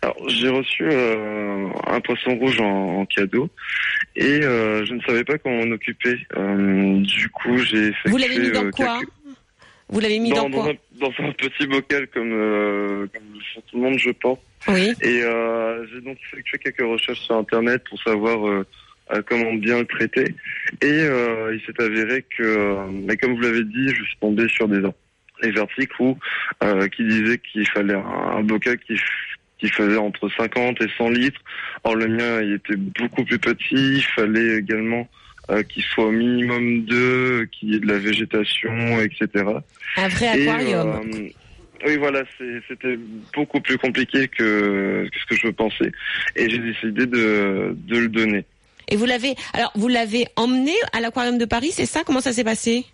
Alors 0.00 0.16
j'ai 0.28 0.48
reçu 0.48 0.88
un 0.90 2.00
poisson 2.00 2.36
rouge 2.38 2.58
en, 2.60 3.04
cadeau 3.04 3.50
et 4.14 4.40
je 4.40 4.94
ne 4.94 5.00
savais 5.02 5.24
pas 5.24 5.36
comment 5.36 5.66
m'en 5.66 5.74
occuper. 5.74 6.16
du 6.34 7.28
coup 7.28 7.58
j'ai 7.58 7.92
fait. 7.92 8.08
Vous 8.08 8.16
l'avez 8.16 8.38
mis 8.38 8.50
dans 8.50 8.70
quoi 8.70 9.00
vous 9.88 10.00
l'avez 10.00 10.18
mis 10.18 10.30
dans, 10.30 10.50
quoi 10.50 10.72
dans 11.00 11.12
un, 11.18 11.32
petit 11.32 11.66
bocal 11.66 12.06
comme, 12.08 12.32
euh, 12.32 13.06
comme 13.12 13.62
tout 13.68 13.76
le 13.76 13.82
monde, 13.82 13.98
je 13.98 14.10
pense. 14.10 14.38
Oui. 14.68 14.92
Et 15.02 15.22
euh, 15.22 15.86
j'ai 15.92 16.00
donc 16.00 16.18
effectué 16.32 16.58
quelques 16.58 16.80
recherches 16.80 17.20
sur 17.20 17.36
Internet 17.36 17.82
pour 17.88 18.02
savoir 18.02 18.46
euh, 18.48 18.64
comment 19.26 19.54
bien 19.54 19.78
le 19.78 19.86
traiter. 19.86 20.34
Et 20.82 20.86
euh, 20.86 21.54
il 21.54 21.60
s'est 21.64 21.80
avéré 21.82 22.24
que, 22.36 22.76
mais 22.90 23.16
comme 23.16 23.34
vous 23.34 23.42
l'avez 23.42 23.64
dit, 23.64 23.88
je 23.88 24.02
suis 24.02 24.16
tombé 24.20 24.48
sur 24.48 24.68
des, 24.68 24.82
des 25.42 25.58
articles 25.58 25.94
où, 26.00 26.18
qui 26.94 27.04
disaient 27.04 27.38
qu'il 27.38 27.68
fallait 27.68 27.94
un, 27.94 28.42
bocal 28.42 28.78
qui 28.78 28.96
qui 29.58 29.68
faisait 29.68 29.96
entre 29.96 30.28
50 30.36 30.82
et 30.82 30.88
100 30.98 31.10
litres. 31.10 31.40
Or 31.82 31.94
le 31.94 32.08
mien, 32.08 32.42
il 32.42 32.54
était 32.54 32.76
beaucoup 32.76 33.24
plus 33.24 33.38
petit. 33.38 33.96
Il 33.96 34.04
fallait 34.14 34.58
également 34.58 35.08
euh, 35.48 35.62
qu'il 35.62 35.84
soit 35.84 36.06
au 36.06 36.10
minimum 36.10 36.84
deux, 36.86 37.46
qu'il 37.46 37.70
y 37.70 37.76
ait 37.76 37.80
de 37.80 37.86
la 37.86 37.98
végétation, 37.98 39.00
etc. 39.00 39.44
Un 39.96 40.08
vrai 40.08 40.26
aquarium. 40.26 41.10
Euh, 41.14 41.28
oui, 41.86 41.96
voilà, 41.98 42.24
c'était 42.66 42.98
beaucoup 43.32 43.60
plus 43.60 43.78
compliqué 43.78 44.26
que, 44.26 45.08
ce 45.12 45.26
que 45.26 45.36
je 45.36 45.48
pensais, 45.48 45.92
et 46.34 46.50
j'ai 46.50 46.58
décidé 46.58 47.06
de, 47.06 47.76
de 47.76 47.98
le 47.98 48.08
donner. 48.08 48.44
Et 48.88 48.96
vous 48.96 49.04
l'avez, 49.04 49.36
alors 49.52 49.70
vous 49.76 49.86
l'avez 49.86 50.26
emmené 50.34 50.72
à 50.92 51.00
l'aquarium 51.00 51.38
de 51.38 51.44
Paris, 51.44 51.70
c'est 51.70 51.86
ça? 51.86 52.02
Comment 52.04 52.20
ça 52.20 52.32
s'est 52.32 52.44
passé? 52.44 52.84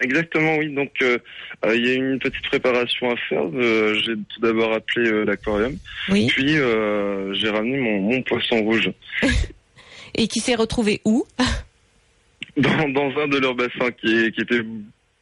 Exactement, 0.00 0.56
oui. 0.56 0.74
Donc, 0.74 0.90
euh, 1.02 1.18
il 1.72 1.86
y 1.86 1.90
a 1.90 1.94
une 1.94 2.18
petite 2.18 2.42
préparation 2.44 3.10
à 3.10 3.16
faire. 3.28 3.44
j'ai 3.52 4.14
tout 4.14 4.40
d'abord 4.40 4.72
appelé 4.72 5.24
l'aquarium, 5.24 5.76
oui. 6.08 6.26
puis 6.26 6.54
j'ai 6.54 7.50
ramené 7.50 7.78
mon, 7.78 8.00
mon 8.00 8.22
poisson 8.22 8.62
rouge. 8.62 8.90
Et 10.14 10.26
qui 10.26 10.40
s'est 10.40 10.56
retrouvé 10.56 11.00
où? 11.04 11.24
Dans, 12.60 12.88
dans 12.88 13.20
un 13.20 13.28
de 13.28 13.38
leurs 13.38 13.54
bassins 13.54 13.90
qui, 14.00 14.30
qui 14.32 14.40
était 14.40 14.60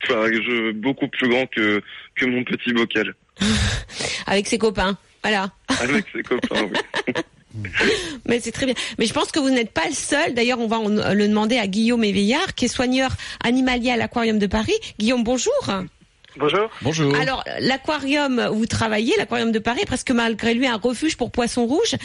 enfin, 0.04 0.26
je, 0.30 0.72
beaucoup 0.72 1.08
plus 1.08 1.28
grand 1.28 1.46
que, 1.46 1.82
que 2.14 2.26
mon 2.26 2.44
petit 2.44 2.72
bocal. 2.72 3.14
Avec 4.26 4.46
ses 4.46 4.58
copains, 4.58 4.96
voilà. 5.22 5.50
Avec 5.80 6.06
ses 6.12 6.22
copains, 6.22 6.64
oui. 6.64 7.12
Mais 8.26 8.40
c'est 8.40 8.52
très 8.52 8.66
bien. 8.66 8.74
Mais 8.98 9.06
je 9.06 9.12
pense 9.12 9.32
que 9.32 9.40
vous 9.40 9.50
n'êtes 9.50 9.72
pas 9.72 9.86
le 9.88 9.94
seul. 9.94 10.34
D'ailleurs, 10.34 10.60
on 10.60 10.68
va 10.68 10.78
le 11.14 11.28
demander 11.28 11.58
à 11.58 11.66
Guillaume 11.66 12.04
Éveillard, 12.04 12.54
qui 12.54 12.66
est 12.66 12.68
soigneur 12.68 13.10
animalier 13.42 13.90
à 13.90 13.96
l'Aquarium 13.96 14.38
de 14.38 14.46
Paris. 14.46 14.74
Guillaume, 14.98 15.24
bonjour. 15.24 15.52
Bonjour. 16.36 16.70
Bonjour. 16.82 17.16
Alors, 17.16 17.42
l'aquarium 17.60 18.48
où 18.52 18.58
vous 18.58 18.66
travaillez, 18.66 19.14
l'aquarium 19.16 19.50
de 19.50 19.58
Paris, 19.58 19.80
est 19.82 19.86
presque 19.86 20.10
malgré 20.12 20.54
lui 20.54 20.66
un 20.66 20.76
refuge 20.76 21.16
pour 21.16 21.32
poissons 21.32 21.66
rouges. 21.66 21.96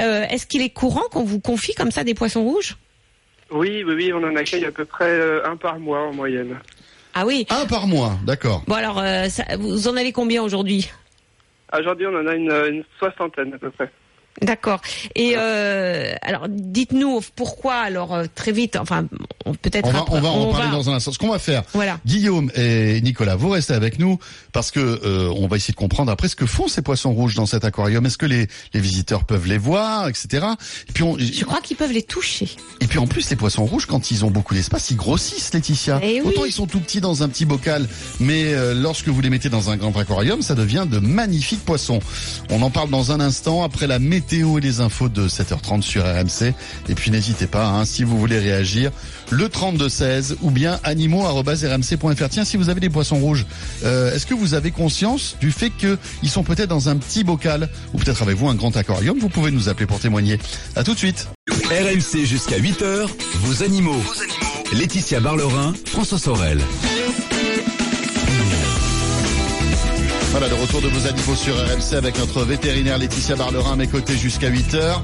Euh, 0.00 0.26
Est-ce 0.28 0.46
qu'il 0.46 0.60
est 0.60 0.70
courant 0.70 1.04
qu'on 1.10 1.24
vous 1.24 1.40
confie 1.40 1.74
comme 1.74 1.90
ça 1.90 2.04
des 2.04 2.14
poissons 2.14 2.42
rouges? 2.42 2.76
Oui, 3.50 3.84
oui, 3.86 3.94
oui, 3.94 4.12
on 4.12 4.22
en 4.22 4.36
accueille 4.36 4.64
à 4.64 4.72
peu 4.72 4.84
près 4.84 5.10
euh, 5.10 5.46
un 5.46 5.56
par 5.56 5.78
mois 5.78 6.00
en 6.00 6.12
moyenne. 6.12 6.58
Ah 7.14 7.26
oui 7.26 7.46
Un 7.50 7.66
par 7.66 7.86
mois, 7.86 8.18
d'accord. 8.24 8.62
Bon 8.66 8.74
alors, 8.74 8.98
euh, 8.98 9.26
vous 9.58 9.88
en 9.88 9.96
avez 9.96 10.12
combien 10.12 10.42
aujourd'hui? 10.42 10.90
Aujourd'hui, 11.76 12.06
on 12.06 12.16
en 12.16 12.26
a 12.26 12.34
une 12.34 12.84
soixantaine 12.98 13.54
à 13.54 13.58
peu 13.58 13.70
près. 13.70 13.90
D'accord. 14.42 14.80
Et 15.16 15.34
euh, 15.36 16.14
alors, 16.22 16.46
dites-nous 16.48 17.20
pourquoi 17.34 17.74
alors 17.74 18.14
euh, 18.14 18.24
très 18.34 18.52
vite. 18.52 18.76
Enfin, 18.76 19.06
peut-être. 19.62 19.88
On 19.88 19.90
va, 19.90 20.04
on 20.10 20.20
va 20.20 20.28
en 20.28 20.52
parler 20.52 20.70
dans 20.70 20.88
un 20.90 20.94
instant. 20.94 21.12
Ce 21.12 21.18
qu'on 21.18 21.30
va 21.30 21.38
faire. 21.38 21.64
Voilà. 21.72 21.98
Guillaume 22.06 22.50
et 22.54 23.00
Nicolas, 23.00 23.36
vous 23.36 23.48
restez 23.48 23.74
avec 23.74 23.98
nous 23.98 24.18
parce 24.52 24.70
que 24.70 24.80
euh, 24.80 25.32
on 25.36 25.48
va 25.48 25.56
essayer 25.56 25.72
de 25.72 25.78
comprendre 25.78 26.12
après 26.12 26.28
ce 26.28 26.36
que 26.36 26.46
font 26.46 26.68
ces 26.68 26.82
poissons 26.82 27.12
rouges 27.12 27.34
dans 27.34 27.46
cet 27.46 27.64
aquarium. 27.64 28.06
Est-ce 28.06 28.18
que 28.18 28.26
les, 28.26 28.46
les 28.74 28.80
visiteurs 28.80 29.24
peuvent 29.24 29.46
les 29.46 29.58
voir, 29.58 30.08
etc. 30.08 30.46
Et 30.88 30.92
puis 30.92 31.02
on, 31.02 31.18
Je 31.18 31.44
crois 31.44 31.60
qu'ils 31.60 31.76
peuvent 31.76 31.92
les 31.92 32.02
toucher. 32.02 32.48
Et 32.80 32.86
puis 32.86 32.98
en 32.98 33.06
plus, 33.06 33.28
les 33.30 33.36
poissons 33.36 33.64
rouges, 33.64 33.86
quand 33.86 34.10
ils 34.10 34.24
ont 34.24 34.30
beaucoup 34.30 34.54
d'espace, 34.54 34.90
ils 34.90 34.96
grossissent, 34.96 35.52
Laetitia. 35.52 35.98
Et 36.02 36.16
eh 36.16 36.20
Autant 36.20 36.44
ils 36.44 36.52
sont 36.52 36.66
tout 36.66 36.80
petits 36.80 37.00
dans 37.00 37.22
un 37.22 37.28
petit 37.28 37.44
bocal, 37.44 37.88
mais 38.20 38.54
euh, 38.54 38.74
lorsque 38.74 39.08
vous 39.08 39.20
les 39.20 39.30
mettez 39.30 39.48
dans 39.48 39.70
un 39.70 39.76
grand 39.76 39.96
aquarium, 39.96 40.42
ça 40.42 40.54
devient 40.54 40.86
de 40.88 40.98
magnifiques 41.00 41.64
poissons. 41.64 41.98
On 42.50 42.62
en 42.62 42.70
parle 42.70 42.90
dans 42.90 43.10
un 43.10 43.20
instant 43.20 43.62
après 43.64 43.86
la 43.86 43.98
météo 43.98 44.27
météo 44.28 44.58
et 44.58 44.60
les 44.60 44.80
infos 44.80 45.08
de 45.08 45.26
7h30 45.26 45.80
sur 45.80 46.04
RMC. 46.04 46.52
Et 46.88 46.94
puis 46.94 47.10
n'hésitez 47.10 47.46
pas, 47.46 47.66
hein, 47.66 47.86
si 47.86 48.04
vous 48.04 48.18
voulez 48.18 48.38
réagir, 48.38 48.90
le 49.30 49.48
3216 49.48 50.36
ou 50.42 50.50
bien 50.50 50.78
animaux.rmc.fr. 50.84 52.28
Tiens, 52.28 52.44
si 52.44 52.58
vous 52.58 52.68
avez 52.68 52.80
des 52.80 52.90
poissons 52.90 53.18
rouges, 53.18 53.46
euh, 53.84 54.14
est-ce 54.14 54.26
que 54.26 54.34
vous 54.34 54.52
avez 54.52 54.70
conscience 54.70 55.36
du 55.40 55.50
fait 55.50 55.70
qu'ils 55.70 56.28
sont 56.28 56.42
peut-être 56.42 56.68
dans 56.68 56.90
un 56.90 56.96
petit 56.96 57.24
bocal? 57.24 57.70
Ou 57.94 57.98
peut-être 57.98 58.20
avez-vous 58.20 58.48
un 58.48 58.54
grand 58.54 58.76
aquarium 58.76 59.18
Vous 59.18 59.30
pouvez 59.30 59.50
nous 59.50 59.70
appeler 59.70 59.86
pour 59.86 59.98
témoigner. 59.98 60.38
À 60.76 60.84
tout 60.84 60.92
de 60.92 60.98
suite. 60.98 61.28
RMC 61.48 62.26
jusqu'à 62.26 62.58
8h, 62.58 63.06
vos 63.40 63.62
animaux. 63.62 63.92
Vos 63.94 64.22
animaux. 64.22 64.52
Laetitia 64.74 65.20
Barlerin, 65.20 65.72
François 65.86 66.18
Sorel. 66.18 66.60
Voilà, 70.30 70.48
le 70.48 70.54
retour 70.54 70.82
de 70.82 70.88
vos 70.88 71.06
animaux 71.06 71.34
sur 71.34 71.54
RMC 71.56 71.96
avec 71.96 72.18
notre 72.18 72.42
vétérinaire 72.44 72.98
Laetitia 72.98 73.34
Barlerin 73.34 73.72
à 73.72 73.76
mes 73.76 73.86
côtés 73.86 74.16
jusqu'à 74.16 74.50
8h. 74.50 75.00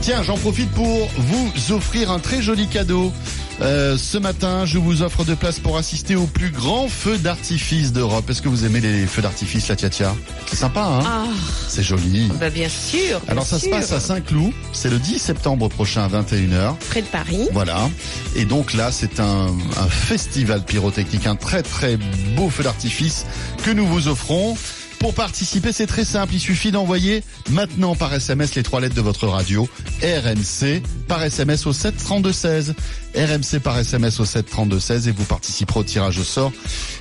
Tiens, 0.00 0.22
j'en 0.22 0.36
profite 0.36 0.70
pour 0.70 1.10
vous 1.16 1.72
offrir 1.72 2.10
un 2.10 2.20
très 2.20 2.40
joli 2.40 2.68
cadeau. 2.68 3.12
Euh, 3.60 3.96
ce 3.96 4.18
matin, 4.18 4.64
je 4.64 4.78
vous 4.78 5.02
offre 5.02 5.24
de 5.24 5.34
place 5.34 5.60
pour 5.60 5.76
assister 5.76 6.16
au 6.16 6.26
plus 6.26 6.50
grand 6.50 6.88
feu 6.88 7.18
d'artifice 7.18 7.92
d'Europe. 7.92 8.28
Est-ce 8.28 8.42
que 8.42 8.48
vous 8.48 8.64
aimez 8.64 8.80
les 8.80 9.06
feux 9.06 9.22
d'artifice, 9.22 9.68
la 9.68 9.76
tia 9.76 10.14
C'est 10.46 10.56
sympa, 10.56 10.80
hein 10.82 11.02
ah. 11.04 11.24
C'est 11.68 11.82
joli. 11.82 12.28
Bah 12.40 12.50
bien 12.50 12.68
sûr. 12.68 13.20
Alors 13.28 13.46
ça 13.46 13.58
se 13.58 13.68
passe 13.68 13.92
à 13.92 14.00
Saint-Cloud. 14.00 14.52
C'est 14.72 14.90
le 14.90 14.98
10 14.98 15.18
septembre 15.18 15.68
prochain 15.68 16.04
à 16.04 16.08
21h. 16.08 16.76
Près 16.90 17.02
de 17.02 17.06
Paris. 17.06 17.48
Voilà. 17.52 17.88
Et 18.34 18.44
donc 18.44 18.72
là, 18.74 18.90
c'est 18.90 19.20
un, 19.20 19.46
un 19.46 19.88
festival 19.88 20.64
pyrotechnique, 20.64 21.26
un 21.26 21.36
très 21.36 21.62
très 21.62 21.98
beau 22.36 22.48
feu 22.48 22.64
d'artifice 22.64 23.26
que 23.64 23.70
nous 23.70 23.86
vous 23.86 24.08
offrons. 24.08 24.56
Pour 25.02 25.14
participer, 25.14 25.72
c'est 25.72 25.88
très 25.88 26.04
simple. 26.04 26.34
Il 26.34 26.38
suffit 26.38 26.70
d'envoyer 26.70 27.24
maintenant 27.50 27.96
par 27.96 28.14
SMS 28.14 28.54
les 28.54 28.62
trois 28.62 28.80
lettres 28.80 28.94
de 28.94 29.00
votre 29.00 29.26
radio. 29.26 29.68
RMC 30.00 30.80
par 31.08 31.20
SMS 31.24 31.66
au 31.66 31.72
73216. 31.72 32.74
RMC 33.16 33.58
par 33.60 33.76
SMS 33.80 34.20
au 34.20 34.24
73216 34.24 35.08
et 35.08 35.10
vous 35.10 35.24
participerez 35.24 35.80
au 35.80 35.82
tirage 35.82 36.20
au 36.20 36.22
sort. 36.22 36.52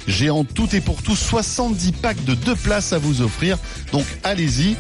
J'ai 0.08 0.32
en 0.32 0.44
tout 0.44 0.76
et 0.76 0.82
pour 0.82 1.04
tout 1.04 1.16
70 1.16 1.92
packs 1.92 2.26
de 2.26 2.34
deux 2.34 2.56
places 2.56 2.92
à 2.92 2.98
vous 2.98 3.22
offrir. 3.22 3.60
Donc 3.92 4.06
allez-y. 4.24 4.76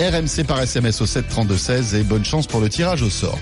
RMC 0.00 0.44
par 0.46 0.58
SMS 0.58 1.02
au 1.02 1.06
73216 1.06 1.94
et 1.94 2.02
bonne 2.02 2.24
chance 2.24 2.46
pour 2.46 2.60
le 2.60 2.70
tirage 2.70 3.02
au 3.02 3.10
sort. 3.10 3.38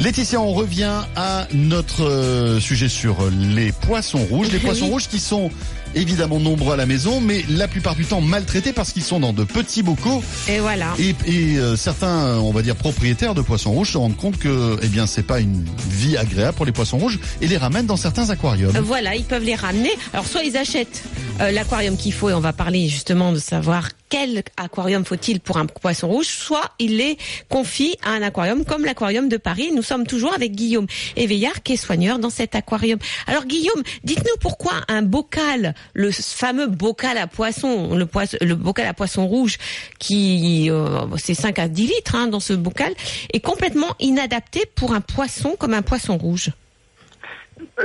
Laetitia, 0.00 0.40
on 0.40 0.52
revient 0.52 1.02
à 1.14 1.46
notre 1.52 2.04
euh, 2.04 2.58
sujet 2.58 2.88
sur 2.88 3.16
les 3.30 3.70
poissons 3.70 4.24
rouges. 4.24 4.50
Les 4.50 4.58
poissons 4.58 4.86
rouges 4.86 5.08
qui 5.08 5.20
sont 5.20 5.50
évidemment 5.94 6.38
nombreux 6.38 6.74
à 6.74 6.76
la 6.76 6.86
maison, 6.86 7.20
mais 7.20 7.44
la 7.48 7.68
plupart 7.68 7.94
du 7.94 8.04
temps 8.04 8.20
maltraités 8.20 8.72
parce 8.72 8.92
qu'ils 8.92 9.02
sont 9.02 9.20
dans 9.20 9.32
de 9.32 9.44
petits 9.44 9.82
bocaux. 9.82 10.22
Et 10.48 10.58
voilà. 10.60 10.94
Et, 10.98 11.14
euh, 11.58 11.76
certains, 11.76 12.38
on 12.38 12.52
va 12.52 12.62
dire 12.62 12.76
propriétaires 12.76 13.34
de 13.34 13.42
poissons 13.42 13.72
rouges 13.72 13.92
se 13.92 13.98
rendent 13.98 14.16
compte 14.16 14.38
que, 14.38 14.78
eh 14.82 14.88
bien, 14.88 15.06
c'est 15.06 15.22
pas 15.22 15.40
une 15.40 15.64
vie 15.90 16.16
agréable 16.16 16.56
pour 16.56 16.66
les 16.66 16.72
poissons 16.72 16.98
rouges 16.98 17.18
et 17.40 17.46
les 17.46 17.56
ramènent 17.56 17.86
dans 17.86 17.96
certains 17.96 18.30
aquariums. 18.30 18.74
Euh, 18.76 18.80
voilà, 18.80 19.14
ils 19.14 19.24
peuvent 19.24 19.44
les 19.44 19.54
ramener. 19.54 19.90
Alors 20.12 20.26
soit 20.26 20.42
ils 20.42 20.56
achètent 20.56 21.02
euh, 21.40 21.50
l'aquarium 21.50 21.96
qu'il 21.96 22.12
faut 22.12 22.30
et 22.30 22.34
on 22.34 22.40
va 22.40 22.52
parler 22.52 22.88
justement 22.88 23.32
de 23.32 23.38
savoir 23.38 23.88
quel 24.10 24.42
aquarium 24.56 25.04
faut-il 25.04 25.40
pour 25.40 25.56
un 25.56 25.66
poisson 25.66 26.08
rouge, 26.08 26.26
soit 26.26 26.72
il 26.78 26.96
les 26.98 27.16
confie 27.48 27.96
à 28.02 28.10
un 28.10 28.22
aquarium 28.22 28.64
comme 28.64 28.84
l'aquarium 28.84 29.28
de 29.28 29.36
Paris. 29.36 29.70
Nous 29.74 29.82
sommes 29.82 30.06
toujours 30.06 30.34
avec 30.34 30.52
Guillaume 30.52 30.86
Éveillard 31.16 31.62
qui 31.62 31.74
est 31.74 31.76
soigneur 31.76 32.18
dans 32.18 32.28
cet 32.28 32.54
aquarium. 32.54 32.98
Alors 33.26 33.46
Guillaume, 33.46 33.82
dites-nous 34.04 34.36
pourquoi 34.40 34.72
un 34.88 35.02
bocal 35.02 35.74
le 35.94 36.10
fameux 36.10 36.66
bocal 36.66 37.16
à 37.16 37.26
poisson, 37.26 37.94
le, 37.94 38.06
poisson, 38.06 38.36
le 38.40 38.54
bocal 38.54 38.86
à 38.86 38.94
poisson 38.94 39.26
rouge, 39.26 39.58
qui 39.98 40.68
euh, 40.70 41.06
c'est 41.16 41.34
5 41.34 41.58
à 41.58 41.68
10 41.68 41.86
litres 41.86 42.14
hein, 42.16 42.26
dans 42.26 42.40
ce 42.40 42.52
bocal, 42.52 42.92
est 43.32 43.40
complètement 43.40 43.94
inadapté 44.00 44.64
pour 44.74 44.92
un 44.92 45.00
poisson 45.00 45.54
comme 45.58 45.74
un 45.74 45.82
poisson 45.82 46.18
rouge? 46.18 46.50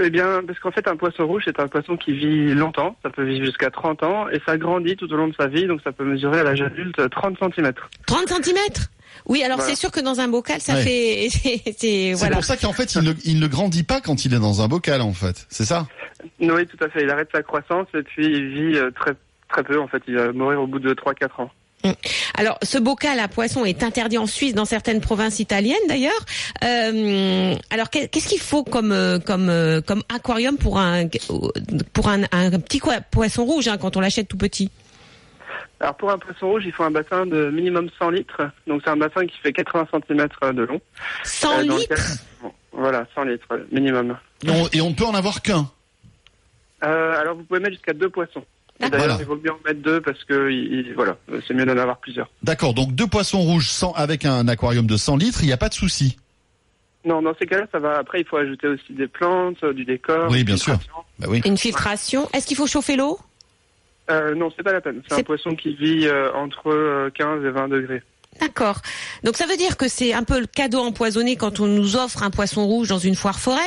Eh 0.01 0.09
bien, 0.09 0.41
parce 0.45 0.59
qu'en 0.59 0.71
fait, 0.71 0.87
un 0.87 0.95
poisson 0.95 1.25
rouge, 1.25 1.43
c'est 1.45 1.59
un 1.59 1.67
poisson 1.67 1.97
qui 1.97 2.13
vit 2.13 2.53
longtemps. 2.53 2.95
Ça 3.03 3.09
peut 3.09 3.23
vivre 3.23 3.45
jusqu'à 3.45 3.69
30 3.69 4.03
ans 4.03 4.29
et 4.29 4.41
ça 4.45 4.57
grandit 4.57 4.95
tout 4.95 5.11
au 5.11 5.15
long 5.15 5.27
de 5.27 5.35
sa 5.35 5.47
vie. 5.47 5.67
Donc, 5.67 5.81
ça 5.83 5.91
peut 5.91 6.05
mesurer 6.05 6.39
à 6.39 6.43
l'âge 6.43 6.61
adulte 6.61 7.09
30 7.09 7.37
cm. 7.39 7.71
30 8.05 8.27
cm 8.27 8.57
oui, 9.27 9.43
alors 9.43 9.61
c'est 9.61 9.75
sûr 9.75 9.91
que 9.91 10.01
dans 10.01 10.19
un 10.19 10.27
bocal, 10.27 10.59
ça 10.59 10.75
fait. 10.75 11.29
C'est 11.77 12.13
voilà. 12.13 12.35
pour 12.35 12.43
ça 12.43 12.57
qu'en 12.57 12.73
fait, 12.73 12.93
il 12.93 13.01
ne, 13.01 13.13
il 13.23 13.39
ne 13.39 13.47
grandit 13.47 13.83
pas 13.83 14.01
quand 14.01 14.25
il 14.25 14.33
est 14.33 14.39
dans 14.39 14.61
un 14.61 14.67
bocal, 14.67 15.01
en 15.01 15.13
fait. 15.13 15.47
C'est 15.49 15.63
ça? 15.63 15.87
Oui, 16.39 16.67
tout 16.67 16.83
à 16.83 16.89
fait. 16.89 17.03
Il 17.03 17.09
arrête 17.09 17.29
sa 17.33 17.41
croissance 17.41 17.87
et 17.95 18.03
puis 18.03 18.25
il 18.25 18.49
vit 18.49 18.77
euh, 18.77 18.91
très 18.91 19.15
Très 19.49 19.63
peu, 19.63 19.79
en 19.79 19.87
fait. 19.87 20.01
Il 20.07 20.15
va 20.15 20.31
mourir 20.31 20.61
au 20.61 20.67
bout 20.67 20.79
de 20.79 20.93
3-4 20.93 21.43
ans. 21.43 21.51
Alors, 22.35 22.57
ce 22.63 22.77
bocal 22.77 23.19
à 23.19 23.27
poisson 23.27 23.65
est 23.65 23.83
interdit 23.83 24.17
en 24.17 24.27
Suisse, 24.27 24.53
dans 24.53 24.65
certaines 24.65 25.01
provinces 25.01 25.39
italiennes 25.39 25.77
d'ailleurs. 25.87 26.13
Euh, 26.63 27.55
alors, 27.69 27.89
qu'est- 27.89 28.07
qu'est-ce 28.07 28.27
qu'il 28.29 28.39
faut 28.39 28.63
comme 28.63 28.91
euh, 28.91 29.19
comme 29.19 29.49
euh, 29.49 29.81
comme 29.81 30.03
aquarium 30.13 30.57
pour 30.57 30.77
un 30.79 31.07
pour 31.93 32.09
un, 32.09 32.23
un 32.31 32.59
petit 32.59 32.81
poisson 33.11 33.45
rouge 33.45 33.67
hein, 33.67 33.77
quand 33.77 33.97
on 33.97 33.99
l'achète 34.01 34.27
tout 34.27 34.37
petit? 34.37 34.69
Alors, 35.79 35.95
pour 35.95 36.09
un 36.09 36.17
poisson 36.17 36.47
rouge, 36.49 36.63
il 36.65 36.71
faut 36.71 36.83
un 36.83 36.91
bassin 36.91 37.25
de 37.25 37.49
minimum 37.51 37.89
100 37.99 38.09
litres. 38.11 38.41
Donc, 38.65 38.81
c'est 38.83 38.89
un 38.91 38.95
bassin 38.97 39.25
qui 39.27 39.37
fait 39.39 39.51
80 39.51 39.87
cm 40.07 40.27
de 40.55 40.63
long. 40.63 40.79
100 41.23 41.47
Euh, 41.51 41.55
dans 41.65 41.75
lequel- 41.75 41.77
litres? 41.79 42.17
Bon, 42.41 42.51
Voilà, 42.71 43.05
100 43.13 43.23
litres 43.25 43.59
minimum. 43.71 44.17
Et 44.45 44.49
on, 44.49 44.67
et 44.71 44.81
on 44.81 44.89
ne 44.91 44.95
peut 44.95 45.03
en 45.05 45.13
avoir 45.13 45.41
qu'un? 45.41 45.69
Euh, 46.83 47.19
alors, 47.19 47.35
vous 47.35 47.43
pouvez 47.43 47.59
mettre 47.59 47.73
jusqu'à 47.73 47.93
deux 47.93 48.09
poissons. 48.09 48.43
Et. 48.79 48.89
D'ailleurs, 48.89 48.97
Voilà. 49.07 49.17
il 49.19 49.25
vaut 49.25 49.37
mieux 49.43 49.51
en 49.51 49.59
mettre 49.65 49.81
deux 49.81 50.01
parce 50.01 50.23
que 50.25 50.49
il- 50.51 50.87
il- 50.87 50.93
voilà, 50.95 51.17
euh, 51.31 51.39
c'est 51.47 51.53
mieux 51.53 51.65
d'en 51.65 51.77
avoir 51.77 51.97
plusieurs. 51.97 52.29
D'accord, 52.43 52.73
donc 52.73 52.93
deux 52.93 53.07
poissons 53.07 53.39
rouges 53.39 53.69
sans, 53.69 53.91
avec 53.93 54.25
un 54.25 54.47
aquarium 54.47 54.85
de 54.85 54.97
100 54.97 55.15
litres, 55.17 55.39
il 55.43 55.47
n'y 55.47 55.53
a 55.53 55.57
pas 55.57 55.69
de 55.69 55.73
souci. 55.73 56.17
Non, 57.05 57.21
dans 57.21 57.33
ces 57.39 57.45
cas-là, 57.45 57.67
ça 57.71 57.79
va. 57.79 57.97
Après, 57.99 58.19
il 58.21 58.25
faut 58.27 58.37
ajouter 58.37 58.67
aussi 58.67 58.91
des 58.93 59.07
plantes, 59.07 59.63
euh, 59.63 59.73
du 59.73 59.85
décor. 59.85 60.29
Oui, 60.31 60.39
une 60.39 60.43
bien 60.45 60.57
sûr. 60.57 60.73
filtration. 60.73 61.03
Bah 61.19 61.27
oui. 61.29 61.41
Une 61.45 61.57
filtration. 61.57 62.27
Est-ce 62.33 62.47
qu'il 62.47 62.57
faut 62.57 62.67
chauffer 62.67 62.95
l'eau? 62.95 63.19
Euh, 64.11 64.35
non, 64.35 64.51
c'est 64.55 64.63
pas 64.63 64.73
la 64.73 64.81
peine. 64.81 65.01
C'est 65.07 65.19
un 65.19 65.23
poisson 65.23 65.55
qui 65.55 65.73
vit 65.75 66.07
euh, 66.07 66.31
entre 66.33 66.69
euh, 66.71 67.09
15 67.11 67.43
et 67.45 67.49
20 67.51 67.67
degrés. 67.69 68.03
D'accord. 68.41 68.81
Donc 69.23 69.37
ça 69.37 69.45
veut 69.45 69.55
dire 69.55 69.77
que 69.77 69.87
c'est 69.87 70.13
un 70.13 70.23
peu 70.23 70.39
le 70.41 70.45
cadeau 70.45 70.79
empoisonné 70.79 71.37
quand 71.37 71.59
on 71.61 71.67
nous 71.67 71.95
offre 71.95 72.21
un 72.21 72.29
poisson 72.31 72.65
rouge 72.65 72.89
dans 72.89 72.97
une 72.99 73.15
foire 73.15 73.39
foraine, 73.39 73.61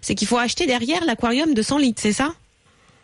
c'est 0.00 0.14
qu'il 0.14 0.26
faut 0.26 0.38
acheter 0.38 0.66
derrière 0.66 1.04
l'aquarium 1.04 1.52
de 1.52 1.60
100 1.62 1.78
litres, 1.78 2.00
c'est 2.00 2.12
ça? 2.12 2.32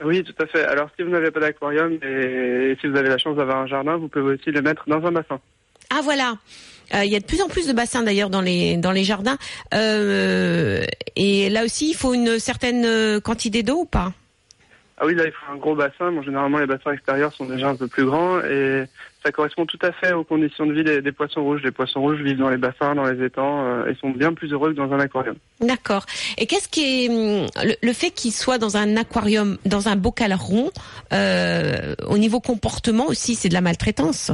Oui, 0.03 0.25
tout 0.25 0.35
à 0.43 0.47
fait. 0.47 0.65
Alors, 0.65 0.89
si 0.97 1.03
vous 1.03 1.11
n'avez 1.11 1.31
pas 1.31 1.41
d'aquarium 1.41 1.99
et, 2.03 2.77
si 2.81 2.87
vous 2.87 2.97
avez 2.97 3.09
la 3.09 3.19
chance 3.19 3.37
d'avoir 3.37 3.59
un 3.59 3.67
jardin, 3.67 3.97
vous 3.97 4.09
pouvez 4.09 4.35
aussi 4.35 4.51
le 4.51 4.63
mettre 4.63 4.85
dans 4.87 5.05
un 5.05 5.13
bassin. 5.13 5.41
Ah 5.91 6.01
voilà. 6.03 6.37
Euh, 6.95 7.05
Il 7.05 7.13
y 7.13 7.17
a 7.17 7.21
de 7.21 7.25
plus 7.25 7.43
en 7.43 7.49
plus 7.49 7.67
de 7.67 7.73
bassins 7.73 8.03
d'ailleurs 8.03 8.31
dans 8.31 8.41
les 8.41 8.77
dans 8.77 8.93
les 8.93 9.05
jardins. 9.05 9.39
Euh, 9.75 10.85
et 11.17 11.51
là 11.51 11.65
aussi, 11.65 11.91
il 11.91 11.95
faut 11.95 12.15
une 12.15 12.39
certaine 12.39 12.85
euh, 12.85 13.21
quantité 13.21 13.63
d'eau 13.63 13.81
ou 13.81 13.85
pas? 13.85 14.13
Ah 14.99 15.07
oui, 15.07 15.15
là, 15.15 15.25
il 15.27 15.33
faut 15.33 15.53
un 15.53 15.57
gros 15.57 15.75
bassin. 15.75 16.13
Bon, 16.13 16.23
généralement, 16.23 16.59
les 16.59 16.67
bassins 16.67 16.93
extérieurs 16.93 17.33
sont 17.33 17.47
déjà 17.47 17.69
un 17.69 17.77
peu 17.77 17.89
plus 17.89 18.05
grands 18.05 18.41
et 18.41 18.85
ça 19.25 19.33
correspond 19.33 19.67
tout 19.67 19.79
à 19.83 19.93
fait 19.93 20.13
aux 20.13 20.25
conditions 20.25 20.67
de 20.67 20.73
vie 20.73 20.85
des, 20.85 21.13
poissons 21.13 21.43
rouges. 21.43 21.63
Les 21.63 21.71
poissons 21.71 22.01
rouges 22.01 22.21
vivent 22.21 22.39
dans 22.39 22.49
les 22.49 22.57
bassins, 22.57 22.95
dans 22.95 23.05
les 23.05 23.25
étangs 23.25 23.65
euh, 23.65 23.87
et 23.87 23.95
sont 23.97 24.11
bien 24.11 24.33
plus 24.33 24.53
heureux 24.53 24.73
que 24.73 24.77
dans 24.77 24.93
un 24.93 25.01
aquarium. 25.01 25.37
D'accord. 25.61 26.07
Et 26.39 26.47
qu'est-ce 26.47 26.69
qui 26.69 27.05
est 27.05 27.09
hum, 27.09 27.47
le, 27.63 27.75
le 27.83 27.93
fait 27.93 28.11
qu'il 28.11 28.33
soit 28.33 28.59
dans 28.59 28.77
un 28.77 28.97
aquarium, 28.97 29.59
dans 29.67 29.89
un 29.89 29.97
bocal 29.97 30.33
rond, 30.33 30.71
euh, 31.13 31.95
au 32.09 32.19
niveau 32.19 32.41
comportement 32.41 33.07
aussi, 33.07 33.35
c'est 33.35 33.49
de 33.49 33.55
la 33.55 33.61
maltraitance? 33.61 34.33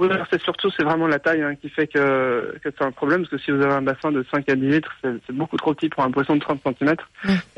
Oui, 0.00 0.08
c'est 0.30 0.40
surtout, 0.40 0.70
c'est 0.74 0.82
vraiment 0.82 1.06
la 1.06 1.18
taille 1.18 1.42
hein, 1.42 1.54
qui 1.56 1.68
fait 1.68 1.86
que, 1.86 2.56
que 2.64 2.70
c'est 2.76 2.84
un 2.84 2.90
problème, 2.90 3.20
parce 3.20 3.32
que 3.32 3.38
si 3.38 3.50
vous 3.50 3.60
avez 3.62 3.74
un 3.74 3.82
bassin 3.82 4.10
de 4.10 4.24
5 4.32 4.48
à 4.48 4.56
10 4.56 4.70
litres, 4.70 4.96
c'est 5.02 5.36
beaucoup 5.36 5.58
trop 5.58 5.74
petit 5.74 5.90
pour 5.90 6.02
un 6.02 6.10
poisson 6.10 6.36
de 6.36 6.40
30 6.40 6.62
cm. 6.64 6.96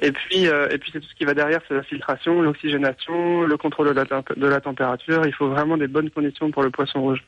Et 0.01 0.11
puis, 0.11 0.49
euh, 0.49 0.69
et 0.69 0.79
puis 0.79 0.91
c'est 0.93 0.99
tout 0.99 1.07
ce 1.09 1.15
qui 1.15 1.25
va 1.25 1.35
derrière, 1.35 1.61
c'est 1.69 1.75
la 1.75 1.85
filtration, 1.85 2.43
l'oxygénation, 2.43 3.43
le 3.43 3.57
contrôle 3.57 3.95
de 3.95 4.01
la, 4.01 4.05
de 4.05 4.47
la 4.49 4.61
température. 4.61 5.25
Il 5.25 5.33
faut 5.33 5.51
vraiment 5.51 5.77
des 5.77 5.87
bonnes 5.87 6.11
conditions 6.11 6.51
pour 6.51 6.65
le 6.65 6.71
poisson 6.71 7.01
rouge. 7.01 7.23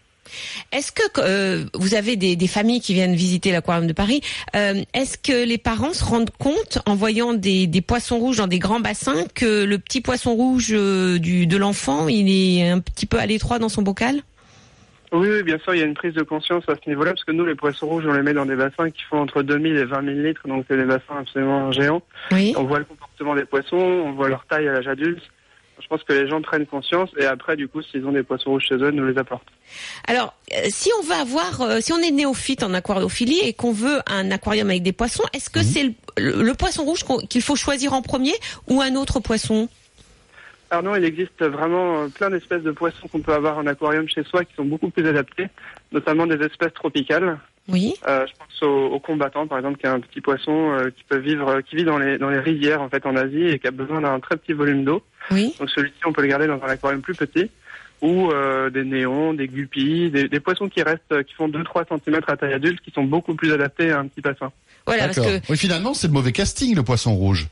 Est-ce 0.73 0.91
que 0.91 1.03
euh, 1.19 1.65
vous 1.75 1.95
avez 1.95 2.17
des, 2.17 2.35
des 2.35 2.49
familles 2.49 2.81
qui 2.81 2.95
viennent 2.95 3.15
visiter 3.15 3.53
l'aquarium 3.53 3.87
de 3.87 3.93
Paris 3.93 4.21
euh, 4.57 4.83
Est-ce 4.95 5.17
que 5.19 5.47
les 5.47 5.59
parents 5.59 5.93
se 5.93 6.05
rendent 6.05 6.31
compte 6.39 6.79
en 6.87 6.97
voyant 6.97 7.35
des, 7.35 7.67
des 7.67 7.83
poissons 7.83 8.19
rouges 8.19 8.39
dans 8.39 8.47
des 8.49 8.59
grands 8.59 8.81
bassins 8.81 9.27
que 9.35 9.65
le 9.65 9.79
petit 9.79 10.01
poisson 10.01 10.35
rouge 10.35 10.71
euh, 10.73 11.19
du, 11.19 11.47
de 11.47 11.57
l'enfant 11.57 12.09
il 12.09 12.29
est 12.31 12.69
un 12.69 12.81
petit 12.81 13.07
peu 13.07 13.19
à 13.19 13.27
l'étroit 13.27 13.59
dans 13.59 13.69
son 13.69 13.83
bocal? 13.83 14.23
Oui, 15.15 15.29
oui, 15.31 15.43
bien 15.45 15.59
sûr, 15.59 15.75
il 15.75 15.81
y 15.81 15.83
a 15.83 15.87
une 15.87 15.95
prise 15.95 16.13
de 16.15 16.23
conscience 16.23 16.65
à 16.69 16.75
ce 16.75 16.89
niveau-là, 16.89 17.13
parce 17.13 17.25
que 17.25 17.33
nous, 17.33 17.45
les 17.47 17.55
poissons 17.55 17.87
rouges, 17.87 18.05
on 18.07 18.13
les 18.13 18.23
met 18.23 18.33
dans 18.35 18.47
des 18.47 18.57
bassins 18.57 18.91
qui 18.91 19.03
font 19.09 19.19
entre 19.21 19.43
2000 19.43 19.77
et 19.77 19.85
20 19.85 20.05
000 20.05 20.19
litres, 20.27 20.47
donc 20.49 20.65
c'est 20.69 20.77
des 20.77 20.85
bassins 20.85 21.17
absolument 21.21 21.71
géants. 21.73 22.03
Oui. 22.33 22.53
On 22.57 22.65
voit 22.65 22.81
le 22.81 22.85
comportement 22.85 23.35
des 23.37 23.45
poissons, 23.45 23.77
on 23.77 24.13
voit 24.13 24.29
leur 24.29 24.45
taille 24.47 24.69
à 24.69 24.73
l'âge 24.73 24.89
adulte. 24.89 25.23
Je 25.81 25.87
pense 25.89 26.03
que 26.05 26.13
les 26.13 26.29
gens 26.29 26.41
prennent 26.41 26.67
conscience 26.67 27.11
et 27.19 27.25
après, 27.27 27.57
du 27.57 27.67
coup, 27.69 27.83
s'ils 27.83 28.05
ont 28.07 28.13
des 28.13 28.23
poissons 28.23 28.51
rouges 28.51 28.65
chez 28.69 28.77
eux, 28.77 28.91
ils 28.93 28.97
nous 28.97 29.07
les 29.09 29.19
apportent. 29.19 29.49
Alors, 30.07 30.33
euh, 30.53 30.57
si 30.69 30.89
on 31.01 31.03
veut 31.05 31.15
avoir, 31.21 31.61
euh, 31.63 31.81
si 31.81 31.93
on 31.93 31.99
est 31.99 32.13
néophyte 32.13 32.63
en 32.63 32.73
aquariophilie 32.75 33.41
et 33.43 33.53
qu'on 33.55 33.73
veut 33.73 33.99
un 34.07 34.31
aquarium 34.31 34.71
avec 34.71 34.83
des 34.85 34.93
poissons, 34.93 35.25
est-ce 35.33 35.51
que 35.51 35.63
c'est 35.63 35.83
le, 35.83 35.93
le- 36.17 36.43
le 36.45 36.55
poisson 36.55 36.85
rouge 36.85 37.01
qu'il 37.29 37.43
faut 37.43 37.57
choisir 37.57 37.93
en 37.93 38.03
premier 38.03 38.33
ou 38.69 38.81
un 38.83 38.95
autre 38.95 39.19
poisson? 39.21 39.69
Alors 40.71 40.83
non, 40.83 40.97
il 40.97 41.05
existe 41.05 41.43
vraiment 41.43 42.03
euh, 42.03 42.09
plein 42.09 42.31
d'espèces 42.31 42.63
de 42.63 42.71
poissons 42.71 43.07
qu'on 43.09 43.21
peut 43.21 43.33
avoir 43.33 43.59
en 43.59 43.67
aquarium 43.67 44.09
chez 44.09 44.25
soi 44.25 44.45
qui 44.45 44.55
sont 44.55 44.65
beaucoup 44.65 44.91
plus 44.91 45.07
adaptés, 45.07 45.47
notamment 45.93 46.27
des 46.27 46.45
espèces 46.45 46.73
tropicales. 46.75 47.39
Oui. 47.69 47.95
Euh, 48.09 48.27
je 48.27 48.33
pense 48.39 48.63
au, 48.63 48.87
au 48.89 49.01
combattant, 49.01 49.47
par 49.47 49.59
exemple, 49.59 49.79
qui 49.79 49.87
est 49.87 49.91
un 49.91 50.01
petit 50.01 50.21
poisson 50.21 50.73
euh, 50.73 50.91
qui 50.91 51.05
peut 51.05 51.19
vivre, 51.19 51.61
qui 51.63 51.77
vit 51.77 51.85
dans 51.85 51.99
les 51.99 52.19
dans 52.19 52.29
les 52.29 52.39
rivières 52.39 52.83
en 52.83 52.89
fait 52.89 53.07
en 53.07 53.17
Asie 53.17 53.47
et 53.47 53.59
qui 53.59 53.67
a 53.67 53.71
besoin 53.71 54.01
d'un 54.01 54.21
très 54.21 54.37
petit 54.37 54.53
volume 54.53 54.85
d'eau. 54.85 55.03
Oui. 55.31 55.55
Donc 55.59 55.71
celui-ci, 55.71 55.97
on 56.05 56.13
peut 56.13 56.23
le 56.23 56.29
garder 56.29 56.47
dans 56.47 56.63
un 56.63 56.69
aquarium 56.69 57.01
plus 57.01 57.15
petit. 57.15 57.51
Ou 58.03 58.31
euh, 58.33 58.69
des 58.69 58.85
néons, 58.85 59.33
des 59.33 59.47
guppies, 59.49 60.11
des, 60.11 60.29
des 60.29 60.41
poissons 60.41 60.69
qui 60.69 60.83
restent, 60.83 61.23
qui 61.23 61.33
font 61.33 61.49
2-3 61.49 61.87
cm 61.89 62.21
à 62.27 62.37
taille 62.37 62.53
adulte, 62.53 62.81
qui 62.83 62.91
sont 62.91 63.05
beaucoup 63.05 63.35
plus 63.35 63.51
adaptés 63.53 63.93
à 63.93 64.01
un 64.01 64.09
petit 64.09 64.21
bassin. 64.21 64.53
Voilà, 64.85 65.05
parce 65.05 65.17
D'accord. 65.17 65.41
que 65.41 65.53
Oui, 65.53 65.57
finalement, 65.57 65.95
c'est 65.95 66.09
le 66.09 66.13
mauvais 66.13 66.33
casting, 66.33 66.75
le 66.75 66.83
poisson 66.83 67.15
rouge. 67.15 67.49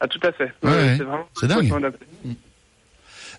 Ah, 0.00 0.06
tout 0.08 0.20
à 0.22 0.32
fait. 0.32 0.52
Ouais, 0.62 0.70
ouais. 0.70 0.94
C'est 0.98 1.04
vraiment 1.04 1.28
C'est 1.38 1.44
un 1.46 1.48
dingue. 1.48 1.72
adapté. 1.74 2.06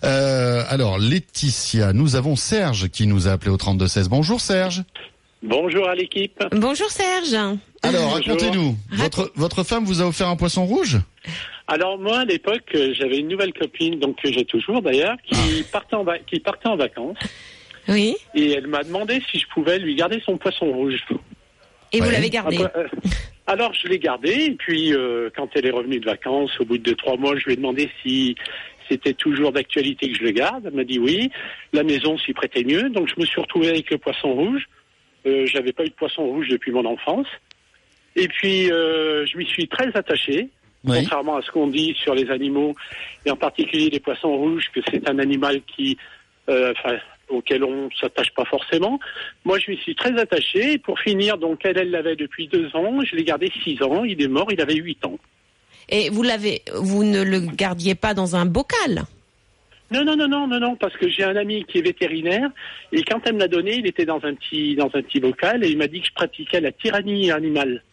Euh, 0.03 0.63
alors, 0.69 0.97
Laetitia, 0.99 1.93
nous 1.93 2.15
avons 2.15 2.35
Serge 2.35 2.87
qui 2.89 3.07
nous 3.07 3.27
a 3.27 3.31
appelé 3.31 3.51
au 3.51 3.57
3216. 3.57 4.09
Bonjour 4.09 4.41
Serge. 4.41 4.83
Bonjour 5.43 5.87
à 5.87 5.95
l'équipe. 5.95 6.43
bonjour 6.51 6.89
Serge. 6.89 7.33
Alors, 7.83 8.13
racontez-nous. 8.13 8.75
Votre, 8.91 9.31
votre 9.35 9.63
femme 9.63 9.85
vous 9.85 10.01
a 10.01 10.05
offert 10.05 10.27
un 10.29 10.35
poisson 10.35 10.65
rouge? 10.65 10.97
Alors 11.69 11.99
moi 11.99 12.19
à 12.19 12.25
l'époque 12.25 12.63
euh, 12.75 12.93
j'avais 12.93 13.17
une 13.17 13.27
nouvelle 13.27 13.51
copine 13.51 13.99
donc 13.99 14.15
que 14.23 14.31
j'ai 14.31 14.45
toujours 14.45 14.81
d'ailleurs 14.81 15.17
qui 15.25 15.63
partait 15.69 15.97
en 15.97 16.03
va- 16.05 16.17
qui 16.19 16.39
partait 16.39 16.69
en 16.69 16.77
vacances 16.77 17.17
Oui. 17.89 18.15
et 18.33 18.53
elle 18.53 18.67
m'a 18.67 18.83
demandé 18.85 19.21
si 19.29 19.37
je 19.37 19.45
pouvais 19.53 19.77
lui 19.77 19.93
garder 19.95 20.21
son 20.25 20.37
poisson 20.37 20.67
rouge. 20.71 21.03
Et 21.91 22.01
vous 22.01 22.09
l'avez 22.09 22.29
gardé. 22.29 22.63
Après, 22.63 22.79
euh, 22.79 22.87
alors 23.47 23.73
je 23.73 23.87
l'ai 23.87 23.99
gardé 23.99 24.31
et 24.31 24.51
puis 24.51 24.93
euh, 24.93 25.29
quand 25.35 25.49
elle 25.55 25.65
est 25.65 25.71
revenue 25.71 25.99
de 25.99 26.05
vacances 26.05 26.51
au 26.59 26.65
bout 26.65 26.77
de 26.77 26.93
trois 26.93 27.15
mois 27.15 27.37
je 27.37 27.45
lui 27.45 27.53
ai 27.53 27.55
demandé 27.55 27.89
si 28.03 28.35
c'était 28.89 29.13
toujours 29.13 29.51
d'actualité 29.51 30.09
que 30.09 30.17
je 30.17 30.23
le 30.23 30.31
garde. 30.31 30.65
Elle 30.65 30.73
m'a 30.73 30.83
dit 30.83 30.99
oui. 30.99 31.31
La 31.73 31.83
maison 31.83 32.17
s'y 32.17 32.33
prêtait 32.33 32.63
mieux 32.63 32.89
donc 32.89 33.07
je 33.07 33.19
me 33.19 33.25
suis 33.25 33.39
retrouvé 33.39 33.69
avec 33.69 33.89
le 33.89 33.97
poisson 33.97 34.33
rouge. 34.33 34.67
Euh, 35.25 35.45
J'avais 35.45 35.71
pas 35.71 35.83
eu 35.83 35.89
de 35.89 35.93
poisson 35.93 36.25
rouge 36.25 36.47
depuis 36.49 36.71
mon 36.71 36.85
enfance. 36.85 37.27
Et 38.15 38.27
puis 38.27 38.71
euh, 38.71 39.25
je 39.25 39.37
m'y 39.37 39.45
suis 39.45 39.67
très 39.67 39.95
attaché. 39.95 40.49
Oui. 40.83 40.99
contrairement 40.99 41.35
à 41.35 41.41
ce 41.41 41.51
qu'on 41.51 41.67
dit 41.67 41.95
sur 42.01 42.13
les 42.13 42.29
animaux, 42.29 42.75
et 43.25 43.31
en 43.31 43.35
particulier 43.35 43.89
les 43.89 43.99
poissons 43.99 44.35
rouges, 44.37 44.69
que 44.73 44.79
c'est 44.89 45.09
un 45.09 45.19
animal 45.19 45.61
qui, 45.75 45.97
euh, 46.49 46.71
enfin, 46.77 46.97
auquel 47.29 47.63
on 47.63 47.89
s'attache 47.99 48.33
pas 48.33 48.45
forcément. 48.45 48.99
Moi, 49.45 49.59
je 49.59 49.71
m'y 49.71 49.77
suis 49.77 49.95
très 49.95 50.17
attaché. 50.19 50.73
Et 50.73 50.77
pour 50.77 50.99
finir, 50.99 51.37
donc 51.37 51.61
elle, 51.63 51.77
elle 51.77 51.91
l'avait 51.91 52.15
depuis 52.15 52.47
deux 52.47 52.69
ans. 52.75 53.01
Je 53.03 53.15
l'ai 53.15 53.23
gardé 53.23 53.51
six 53.63 53.81
ans. 53.81 54.03
Il 54.03 54.21
est 54.21 54.27
mort. 54.27 54.47
Il 54.51 54.61
avait 54.61 54.75
huit 54.75 55.03
ans. 55.05 55.17
Et 55.89 56.09
vous 56.09 56.23
l'avez, 56.23 56.63
vous 56.75 57.03
ne 57.03 57.23
le 57.23 57.39
gardiez 57.39 57.95
pas 57.95 58.13
dans 58.13 58.35
un 58.35 58.45
bocal? 58.45 59.03
Non, 59.89 60.03
non, 60.03 60.17
non, 60.17 60.27
non, 60.27 60.47
non, 60.47 60.59
non, 60.59 60.75
parce 60.75 60.97
que 60.97 61.07
j'ai 61.07 61.23
un 61.23 61.37
ami 61.37 61.63
qui 61.63 61.77
est 61.77 61.81
vétérinaire 61.81 62.49
et 62.91 63.03
quand 63.03 63.21
elle 63.25 63.35
me 63.35 63.39
l'a 63.39 63.47
donné, 63.47 63.75
il 63.75 63.87
était 63.87 64.03
dans 64.03 64.19
un 64.23 64.33
petit, 64.33 64.75
dans 64.75 64.87
un 64.93 65.01
petit 65.01 65.21
bocal 65.21 65.63
et 65.63 65.69
il 65.69 65.77
m'a 65.77 65.87
dit 65.87 66.01
que 66.01 66.07
je 66.07 66.13
pratiquais 66.13 66.59
la 66.59 66.73
tyrannie 66.73 67.31
animale. 67.31 67.83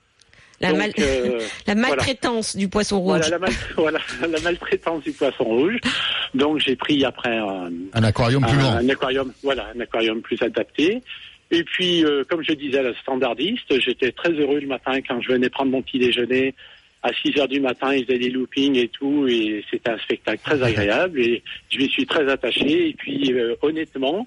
La, 0.60 0.68
Donc, 0.70 0.78
mal- 0.78 0.92
euh, 0.98 1.40
la 1.66 1.74
maltraitance 1.74 2.56
du 2.56 2.68
poisson 2.68 3.00
rouge. 3.00 3.18
voilà, 3.18 3.28
la, 3.30 3.38
mal- 3.38 3.52
voilà, 3.76 3.98
la 4.20 4.40
maltraitance 4.40 5.02
du 5.02 5.12
poisson 5.12 5.44
rouge. 5.44 5.78
Donc 6.34 6.60
j'ai 6.60 6.76
pris 6.76 7.04
après 7.04 7.36
un, 7.36 7.70
Un 7.92 8.02
aquarium 8.04 8.44
plus 8.44 8.56
grand. 8.58 8.72
un 8.72 8.88
aquarium, 8.88 9.32
voilà, 9.42 9.66
un 9.76 9.80
aquarium 9.80 10.20
plus 10.22 10.40
adapté. 10.42 11.02
Et 11.50 11.62
puis, 11.62 12.04
euh, 12.04 12.24
comme 12.28 12.42
je 12.42 12.52
disais 12.54 12.78
à 12.78 12.82
la 12.82 12.94
standardiste, 13.00 13.78
j'étais 13.80 14.12
très 14.12 14.30
heureux 14.30 14.60
le 14.60 14.66
matin 14.66 14.98
quand 15.06 15.20
je 15.20 15.28
venais 15.32 15.48
prendre 15.50 15.70
mon 15.70 15.82
petit 15.82 15.98
déjeuner 15.98 16.54
à 17.02 17.10
6 17.12 17.38
heures 17.38 17.48
du 17.48 17.60
matin, 17.60 17.94
ils 17.94 18.06
faisaient 18.06 18.18
des 18.18 18.30
loopings 18.30 18.76
et 18.76 18.88
tout, 18.88 19.26
et 19.28 19.62
c'était 19.70 19.90
un 19.90 19.98
spectacle 19.98 20.40
très 20.42 20.62
agréable, 20.62 21.20
et 21.20 21.42
je 21.70 21.76
m'y 21.76 21.88
suis 21.90 22.06
très 22.06 22.26
attaché, 22.30 22.88
et 22.88 22.94
puis 22.94 23.30
euh, 23.34 23.54
honnêtement, 23.60 24.26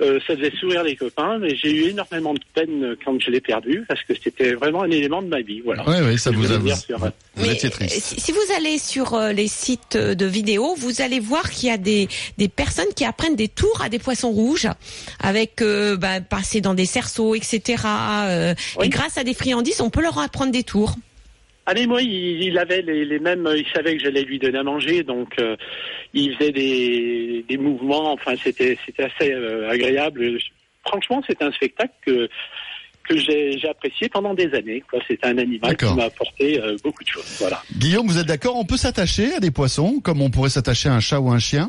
euh, 0.00 0.18
ça 0.26 0.36
faisait 0.36 0.52
sourire 0.58 0.82
les 0.82 0.96
copains, 0.96 1.38
mais 1.38 1.54
j'ai 1.56 1.70
eu 1.70 1.88
énormément 1.90 2.34
de 2.34 2.40
peine 2.52 2.96
quand 3.04 3.20
je 3.20 3.30
l'ai 3.30 3.40
perdu, 3.40 3.84
parce 3.88 4.02
que 4.02 4.12
c'était 4.22 4.54
vraiment 4.54 4.82
un 4.82 4.90
élément 4.90 5.22
de 5.22 5.28
ma 5.28 5.40
vie, 5.40 5.60
voilà. 5.64 5.84
Oui, 5.88 5.96
oui, 6.04 6.18
ça 6.18 6.32
Je 6.32 6.36
vous 6.36 6.50
a. 6.52 6.58
Vous, 6.58 6.68
sur- 6.74 6.98
vous 6.98 7.06
Mais, 7.36 7.52
étiez 7.54 7.68
euh, 7.68 7.72
triste. 7.72 8.18
Si, 8.18 8.32
vous 8.32 8.52
allez 8.56 8.78
sur 8.78 9.14
euh, 9.14 9.32
les 9.32 9.46
sites 9.48 9.96
de 9.96 10.26
vidéos, 10.26 10.74
vous 10.76 11.00
allez 11.00 11.20
voir 11.20 11.50
qu'il 11.50 11.68
y 11.68 11.72
a 11.72 11.76
des, 11.78 12.08
des 12.38 12.48
personnes 12.48 12.92
qui 12.96 13.04
apprennent 13.04 13.36
des 13.36 13.48
tours 13.48 13.80
à 13.82 13.88
des 13.88 13.98
poissons 13.98 14.30
rouges, 14.30 14.68
avec 15.20 15.62
euh, 15.62 15.96
bah, 15.96 16.20
passer 16.20 16.60
dans 16.60 16.74
des 16.74 16.86
cerceaux, 16.86 17.34
etc. 17.34 17.82
euh, 17.86 18.54
Oui. 18.78 18.86
Et 18.86 18.88
grâce 18.88 19.18
à 19.18 19.24
des 19.24 19.34
friandises, 19.34 19.80
on 19.80 19.90
peut 19.90 20.02
leur 20.02 20.18
apprendre 20.18 20.52
des 20.52 20.64
tours. 20.64 20.94
Ah 21.66 21.72
mais 21.74 21.86
moi, 21.86 22.02
il, 22.02 22.42
il 22.42 22.58
avait 22.58 22.82
les, 22.82 23.04
les 23.04 23.18
mêmes, 23.18 23.48
il 23.56 23.66
savait 23.74 23.96
que 23.96 24.02
j'allais 24.02 24.22
lui 24.22 24.38
donner 24.38 24.58
à 24.58 24.62
manger, 24.62 25.02
donc 25.02 25.32
euh, 25.38 25.56
il 26.12 26.34
faisait 26.36 26.52
des, 26.52 27.44
des 27.48 27.56
mouvements. 27.56 28.12
Enfin, 28.12 28.34
c'était 28.42 28.76
c'était 28.84 29.04
assez 29.04 29.32
euh, 29.32 29.70
agréable. 29.70 30.38
Franchement, 30.86 31.22
c'était 31.26 31.44
un 31.44 31.52
spectacle 31.52 31.94
que 32.04 32.28
que 33.08 33.18
j'ai 33.18 33.68
apprécié 33.68 34.08
pendant 34.08 34.34
des 34.34 34.52
années. 34.54 34.82
C'était 35.06 35.26
un 35.26 35.38
animal 35.38 35.76
qui 35.76 35.94
m'a 35.94 36.04
apporté 36.04 36.60
euh, 36.60 36.76
beaucoup 36.82 37.02
de 37.02 37.08
choses. 37.08 37.36
Voilà. 37.38 37.62
Guillaume, 37.76 38.06
vous 38.06 38.18
êtes 38.18 38.26
d'accord? 38.26 38.56
On 38.56 38.64
peut 38.64 38.76
s'attacher 38.76 39.34
à 39.34 39.40
des 39.40 39.50
poissons 39.50 40.00
comme 40.00 40.22
on 40.22 40.30
pourrait 40.30 40.50
s'attacher 40.50 40.88
à 40.88 40.94
un 40.94 41.00
chat 41.00 41.20
ou 41.20 41.30
un 41.30 41.38
chien? 41.38 41.68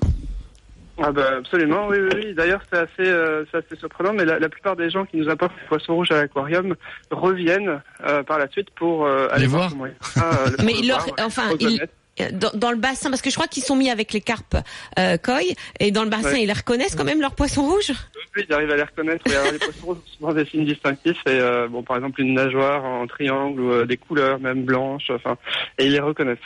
Ah 0.98 1.12
bah 1.12 1.30
absolument, 1.40 1.88
oui, 1.88 1.98
oui, 2.00 2.10
oui. 2.16 2.34
D'ailleurs, 2.34 2.62
c'est 2.72 2.80
assez, 2.80 3.10
euh, 3.10 3.44
c'est 3.52 3.58
assez 3.58 3.76
surprenant, 3.76 4.14
mais 4.14 4.24
la, 4.24 4.40
la 4.40 4.48
plupart 4.48 4.78
des 4.78 4.90
gens 4.90 5.06
qui 5.06 5.18
nous 5.18 5.30
apportent 5.30 5.56
des 5.56 5.68
poissons 5.68 5.96
rouges 5.96 6.12
à 6.12 6.22
l'aquarium 6.22 6.74
reviennent 7.12 7.82
euh, 8.06 8.24
par 8.24 8.40
la 8.40 8.48
suite 8.48 8.70
pour 8.72 9.06
euh, 9.06 9.28
aller 9.32 9.42
Les 9.42 9.48
voir 9.48 9.70
voir 9.70 9.72
comment 9.72 9.86
ils 9.88 10.22
euh, 10.22 10.56
le 10.58 10.64
Mais 10.64 10.88
leur, 10.88 11.06
enfin, 11.20 11.50
pour 11.50 11.58
il, 11.60 11.66
reconnaître. 11.66 11.94
Dans, 12.32 12.52
dans 12.54 12.72
le 12.72 12.78
bassin, 12.78 13.10
parce 13.10 13.22
que 13.22 13.30
je 13.30 13.36
crois 13.36 13.48
qu'ils 13.48 13.64
sont 13.64 13.76
mis 13.76 13.90
avec 13.90 14.14
les 14.14 14.22
carpes 14.22 14.58
euh, 15.00 15.18
koi, 15.18 15.40
et 15.80 15.92
dans 15.92 16.04
le 16.04 16.10
bassin, 16.10 16.32
Ouais. 16.32 16.44
ils 16.44 16.48
les 16.48 16.54
reconnaissent 16.54 16.96
quand 16.96 17.04
même 17.04 17.22
leurs 17.22 17.36
poissons 17.36 17.64
rouges? 17.68 17.92
Oui, 18.36 18.44
ils 18.48 18.54
arrivent 18.54 18.72
à 18.72 18.76
les 18.76 18.84
reconnaître. 18.84 19.24
Alors, 19.30 19.52
les 19.52 19.60
poissons 19.60 19.86
rouges 19.86 19.98
ont 19.98 20.18
souvent 20.18 20.34
des 20.34 20.46
signes 20.46 20.66
distinctifs. 20.66 21.18
Et 21.26 21.30
euh, 21.32 21.68
bon, 21.68 21.84
par 21.84 21.98
exemple, 21.98 22.22
une 22.22 22.34
nageoire 22.34 22.84
en 22.84 23.06
triangle 23.08 23.62
ou 23.62 23.72
euh, 23.72 23.86
des 23.86 23.98
couleurs, 23.98 24.40
même 24.40 24.64
blanches. 24.64 25.10
Enfin, 25.10 25.38
et 25.78 25.86
ils 25.86 25.92
les 25.94 26.00
reconnaissent. 26.00 26.38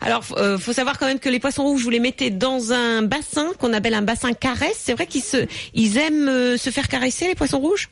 Alors, 0.00 0.24
euh, 0.36 0.58
faut 0.58 0.72
savoir 0.72 0.98
quand 0.98 1.06
même 1.06 1.18
que 1.18 1.28
les 1.28 1.40
poissons 1.40 1.64
rouges, 1.64 1.82
vous 1.82 1.90
les 1.90 2.00
mettez 2.00 2.30
dans 2.30 2.72
un 2.72 3.02
bassin 3.02 3.52
qu'on 3.58 3.72
appelle 3.72 3.94
un 3.94 4.02
bassin 4.02 4.32
caresse. 4.32 4.80
C'est 4.84 4.94
vrai 4.94 5.06
qu'ils 5.06 5.22
se, 5.22 5.46
ils 5.74 5.96
aiment 5.98 6.28
euh, 6.28 6.56
se 6.56 6.70
faire 6.70 6.88
caresser 6.88 7.26
les 7.26 7.34
poissons 7.34 7.58
rouges? 7.58 7.88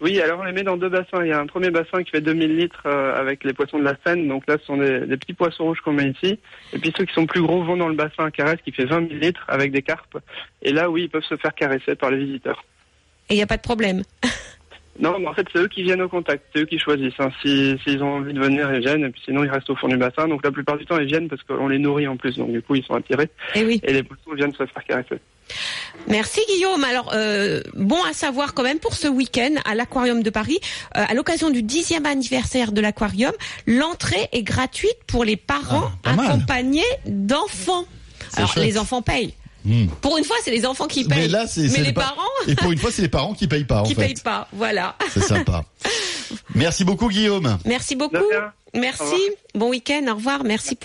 Oui, 0.00 0.18
alors 0.20 0.40
on 0.40 0.44
les 0.44 0.52
met 0.52 0.62
dans 0.62 0.78
deux 0.78 0.88
bassins. 0.88 1.22
Il 1.22 1.28
y 1.28 1.32
a 1.32 1.38
un 1.38 1.46
premier 1.46 1.70
bassin 1.70 2.02
qui 2.02 2.10
fait 2.10 2.22
2000 2.22 2.56
litres 2.56 2.82
euh, 2.86 3.14
avec 3.14 3.44
les 3.44 3.52
poissons 3.52 3.78
de 3.78 3.84
la 3.84 3.96
Seine. 4.04 4.28
Donc 4.28 4.44
là, 4.48 4.56
ce 4.58 4.64
sont 4.64 4.78
des, 4.78 5.00
petits 5.18 5.34
poissons 5.34 5.64
rouges 5.64 5.80
qu'on 5.80 5.92
met 5.92 6.10
ici. 6.10 6.38
Et 6.72 6.78
puis 6.78 6.92
ceux 6.96 7.04
qui 7.04 7.12
sont 7.12 7.26
plus 7.26 7.42
gros 7.42 7.62
vont 7.62 7.76
dans 7.76 7.88
le 7.88 7.94
bassin 7.94 8.24
à 8.24 8.30
caresse 8.30 8.58
qui 8.64 8.72
fait 8.72 8.86
20 8.86 9.08
000 9.08 9.20
litres 9.20 9.44
avec 9.48 9.72
des 9.72 9.82
carpes. 9.82 10.18
Et 10.62 10.72
là, 10.72 10.90
oui, 10.90 11.02
ils 11.04 11.10
peuvent 11.10 11.24
se 11.24 11.36
faire 11.36 11.54
caresser 11.54 11.96
par 11.96 12.10
les 12.10 12.24
visiteurs. 12.24 12.64
Et 13.28 13.34
il 13.34 13.36
n'y 13.36 13.42
a 13.42 13.46
pas 13.46 13.58
de 13.58 13.62
problème. 13.62 14.02
Non, 15.00 15.18
mais 15.18 15.26
en 15.28 15.34
fait, 15.34 15.46
c'est 15.52 15.58
eux 15.60 15.68
qui 15.68 15.82
viennent 15.82 16.02
au 16.02 16.08
contact. 16.08 16.44
C'est 16.54 16.60
eux 16.62 16.66
qui 16.66 16.78
choisissent. 16.78 17.14
hein. 17.18 17.30
Si, 17.42 17.76
s'ils 17.84 18.02
ont 18.02 18.16
envie 18.16 18.34
de 18.34 18.40
venir, 18.40 18.72
ils 18.74 18.80
viennent. 18.80 19.04
Et 19.04 19.10
puis 19.10 19.22
sinon, 19.24 19.42
ils 19.44 19.50
restent 19.50 19.70
au 19.70 19.76
fond 19.76 19.88
du 19.88 19.96
bassin. 19.96 20.28
Donc 20.28 20.44
la 20.44 20.50
plupart 20.50 20.76
du 20.76 20.84
temps, 20.84 20.98
ils 20.98 21.06
viennent 21.06 21.28
parce 21.28 21.42
qu'on 21.42 21.68
les 21.68 21.78
nourrit 21.78 22.06
en 22.06 22.16
plus. 22.16 22.36
Donc 22.36 22.52
du 22.52 22.60
coup, 22.62 22.74
ils 22.74 22.84
sont 22.84 22.94
attirés. 22.94 23.30
Et 23.54 23.64
oui. 23.64 23.80
Et 23.82 23.92
les 23.94 24.02
poissons 24.02 24.34
viennent 24.34 24.52
se 24.52 24.66
faire 24.66 24.84
caresser. 24.86 25.18
Merci 26.08 26.40
Guillaume. 26.48 26.84
Alors 26.84 27.10
euh, 27.14 27.60
bon 27.74 28.00
à 28.08 28.12
savoir 28.12 28.54
quand 28.54 28.62
même 28.62 28.78
pour 28.78 28.94
ce 28.94 29.08
week-end 29.08 29.54
à 29.64 29.74
l'Aquarium 29.74 30.22
de 30.22 30.30
Paris, 30.30 30.60
euh, 30.96 31.02
à 31.08 31.14
l'occasion 31.14 31.50
du 31.50 31.62
dixième 31.62 32.06
anniversaire 32.06 32.70
de 32.70 32.80
l'Aquarium, 32.80 33.32
l'entrée 33.66 34.28
est 34.32 34.42
gratuite 34.44 34.96
pour 35.08 35.24
les 35.24 35.36
parents 35.36 35.90
Ah, 36.04 36.10
accompagnés 36.12 36.84
d'enfants. 37.06 37.84
Alors 38.36 38.52
chouette. 38.52 38.64
les 38.64 38.78
enfants 38.78 39.02
payent. 39.02 39.34
Hmm. 39.64 39.86
Pour 40.00 40.16
une 40.18 40.24
fois, 40.24 40.36
c'est 40.44 40.50
les 40.50 40.64
enfants 40.64 40.86
qui 40.86 41.04
payent. 41.04 41.18
Mais 41.18 41.28
là, 41.28 41.46
c'est 41.46 41.62
les 41.66 41.92
pa- 41.92 42.00
parents 42.02 42.22
Et 42.46 42.54
pour 42.54 42.72
une 42.72 42.78
fois, 42.78 42.90
c'est 42.90 43.02
les 43.02 43.08
parents 43.08 43.34
qui 43.34 43.46
payent 43.46 43.64
pas, 43.64 43.80
en 43.80 43.84
qui 43.84 43.94
fait. 43.94 44.06
payent 44.06 44.14
pas. 44.22 44.48
Voilà. 44.52 44.96
C'est 45.12 45.22
sympa. 45.22 45.64
Merci 46.54 46.84
beaucoup, 46.84 47.08
Guillaume. 47.08 47.58
Merci 47.66 47.96
beaucoup. 47.96 48.16
Merci. 48.72 49.16
Bon 49.54 49.68
week-end. 49.70 50.06
Au 50.10 50.14
revoir. 50.14 50.44
Merci. 50.44 50.78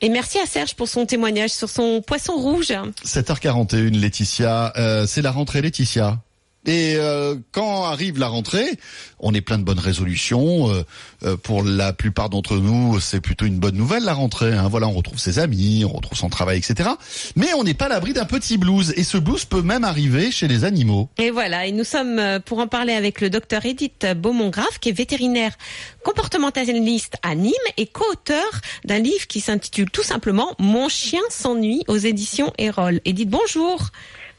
Et 0.00 0.08
merci 0.08 0.38
à 0.38 0.46
Serge 0.46 0.74
pour 0.74 0.88
son 0.88 1.06
témoignage 1.06 1.50
sur 1.50 1.68
son 1.68 2.02
poisson 2.02 2.34
rouge. 2.34 2.72
7h41, 3.04 3.90
Laetitia. 3.98 4.72
Euh, 4.76 5.06
c'est 5.06 5.22
la 5.22 5.32
rentrée, 5.32 5.60
Laetitia. 5.60 6.18
Et 6.66 6.96
euh, 6.96 7.36
quand 7.52 7.84
arrive 7.84 8.18
la 8.18 8.28
rentrée, 8.28 8.78
on 9.18 9.32
est 9.32 9.40
plein 9.40 9.58
de 9.58 9.64
bonnes 9.64 9.78
résolutions. 9.78 10.70
Euh, 10.70 10.82
euh, 11.24 11.36
pour 11.36 11.62
la 11.62 11.92
plupart 11.94 12.28
d'entre 12.28 12.56
nous, 12.56 13.00
c'est 13.00 13.20
plutôt 13.20 13.46
une 13.46 13.58
bonne 13.58 13.76
nouvelle 13.76 14.04
la 14.04 14.12
rentrée. 14.12 14.52
Hein. 14.52 14.68
Voilà, 14.68 14.86
on 14.86 14.92
retrouve 14.92 15.18
ses 15.18 15.38
amis, 15.38 15.84
on 15.86 15.92
retrouve 15.92 16.18
son 16.18 16.28
travail, 16.28 16.58
etc. 16.58 16.90
Mais 17.34 17.54
on 17.54 17.64
n'est 17.64 17.74
pas 17.74 17.86
à 17.86 17.88
l'abri 17.88 18.12
d'un 18.12 18.26
petit 18.26 18.58
blues. 18.58 18.92
Et 18.96 19.04
ce 19.04 19.16
blues 19.16 19.46
peut 19.46 19.62
même 19.62 19.84
arriver 19.84 20.30
chez 20.30 20.48
les 20.48 20.64
animaux. 20.64 21.08
Et 21.16 21.30
voilà, 21.30 21.66
et 21.66 21.72
nous 21.72 21.84
sommes 21.84 22.20
pour 22.44 22.58
en 22.58 22.66
parler 22.66 22.92
avec 22.92 23.22
le 23.22 23.30
docteur 23.30 23.64
Edith 23.64 24.06
Beaumont-Grave, 24.16 24.78
qui 24.80 24.90
est 24.90 24.92
vétérinaire 24.92 25.56
comportementaliste 26.04 27.16
à 27.22 27.34
Nîmes 27.34 27.52
et 27.76 27.86
co-auteur 27.86 28.60
d'un 28.84 28.98
livre 28.98 29.26
qui 29.26 29.40
s'intitule 29.40 29.90
tout 29.90 30.02
simplement 30.02 30.54
Mon 30.58 30.88
chien 30.88 31.22
s'ennuie 31.30 31.84
aux 31.88 31.96
éditions 31.96 32.52
Erol. 32.58 33.00
Edith, 33.04 33.30
bonjour. 33.30 33.90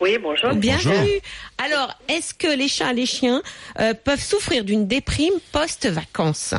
Oui, 0.02 0.18
bonjour. 0.18 0.56
Bienvenue. 0.56 1.22
Alors, 1.60 1.94
est-ce 2.08 2.34
que 2.34 2.48
les 2.48 2.68
chats 2.68 2.92
et 2.92 2.96
les 2.96 3.06
chiens 3.06 3.44
euh, 3.80 3.94
peuvent 3.94 4.24
souffrir 4.24 4.64
d'une 4.64 4.88
déprime 4.88 5.36
post-vacances? 5.52 6.56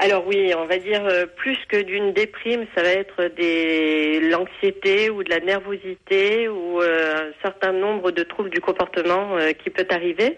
Alors 0.00 0.24
oui, 0.28 0.52
on 0.56 0.66
va 0.66 0.78
dire 0.78 1.04
euh, 1.06 1.26
plus 1.26 1.58
que 1.68 1.82
d'une 1.82 2.12
déprime, 2.12 2.66
ça 2.76 2.84
va 2.84 2.90
être 2.90 3.34
des 3.36 4.20
l'anxiété 4.30 5.10
ou 5.10 5.24
de 5.24 5.30
la 5.30 5.40
nervosité 5.40 6.48
ou 6.48 6.80
euh, 6.80 7.30
un 7.30 7.32
certain 7.42 7.72
nombre 7.72 8.12
de 8.12 8.22
troubles 8.22 8.50
du 8.50 8.60
comportement 8.60 9.36
euh, 9.36 9.50
qui 9.52 9.70
peut 9.70 9.86
arriver 9.90 10.36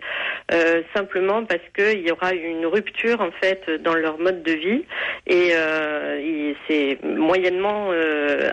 simplement 0.97 1.45
parce 1.45 1.63
qu'il 1.77 2.01
y 2.01 2.11
aura 2.11 2.33
une 2.33 2.67
rupture 2.67 3.21
en 3.21 3.31
fait 3.31 3.71
dans 3.83 3.95
leur 3.95 4.19
mode 4.19 4.43
de 4.43 4.51
vie 4.51 4.85
et 5.29 5.53
c'est 6.67 6.99
moyennement 7.05 7.93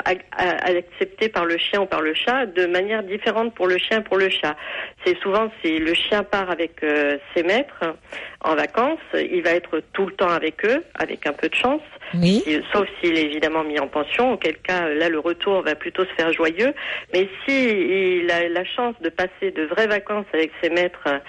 accepté 0.06 1.28
par 1.28 1.46
le 1.46 1.58
chien 1.58 1.82
ou 1.82 1.86
par 1.88 2.02
le 2.02 2.14
chat 2.14 2.46
de 2.46 2.68
manière 2.68 3.02
différente 3.02 3.56
pour 3.56 3.66
le 3.66 3.80
chien 3.80 4.02
et 4.02 4.04
pour 4.04 4.18
le 4.18 4.30
chat. 4.30 4.56
C'est 5.04 5.18
souvent 5.22 5.50
si 5.64 5.80
le 5.80 5.96
chien 5.96 6.24
part 6.24 6.52
avec 6.52 6.86
ses 7.36 7.42
maîtres 7.42 7.96
en 8.42 8.56
vacances, 8.56 9.00
il 9.16 9.42
va 9.42 9.52
être 9.52 9.82
tout 9.94 10.06
le 10.06 10.14
temps 10.14 10.30
avec 10.30 10.64
eux, 10.66 10.84
avec 10.98 11.26
un 11.28 11.34
peu 11.34 11.50
de 11.50 11.56
chance, 11.56 11.82
Oui. 12.14 12.44
sauf 12.74 12.88
s'il 13.02 13.18
est 13.18 13.24
évidemment 13.24 13.64
mis 13.64 13.80
en 13.80 13.88
pension, 13.88 14.34
auquel 14.34 14.58
cas 14.58 14.88
là 14.90 15.10
le 15.10 15.20
retour 15.20 15.62
va 15.62 15.76
plutôt 15.76 16.04
se 16.06 16.14
faire 16.16 16.32
joyeux. 16.34 16.74
Mais 17.14 17.28
si 17.46 17.70
il 18.22 18.32
a 18.32 18.48
la 18.50 18.66
chance 18.66 18.96
de 19.02 19.10
passer 19.10 19.52
de 19.52 19.64
vraies 19.66 19.88
vacances 19.88 20.26
avec 20.34 20.52
ses 20.62 20.70
maîtres 20.70 21.04
euh, 21.08 21.20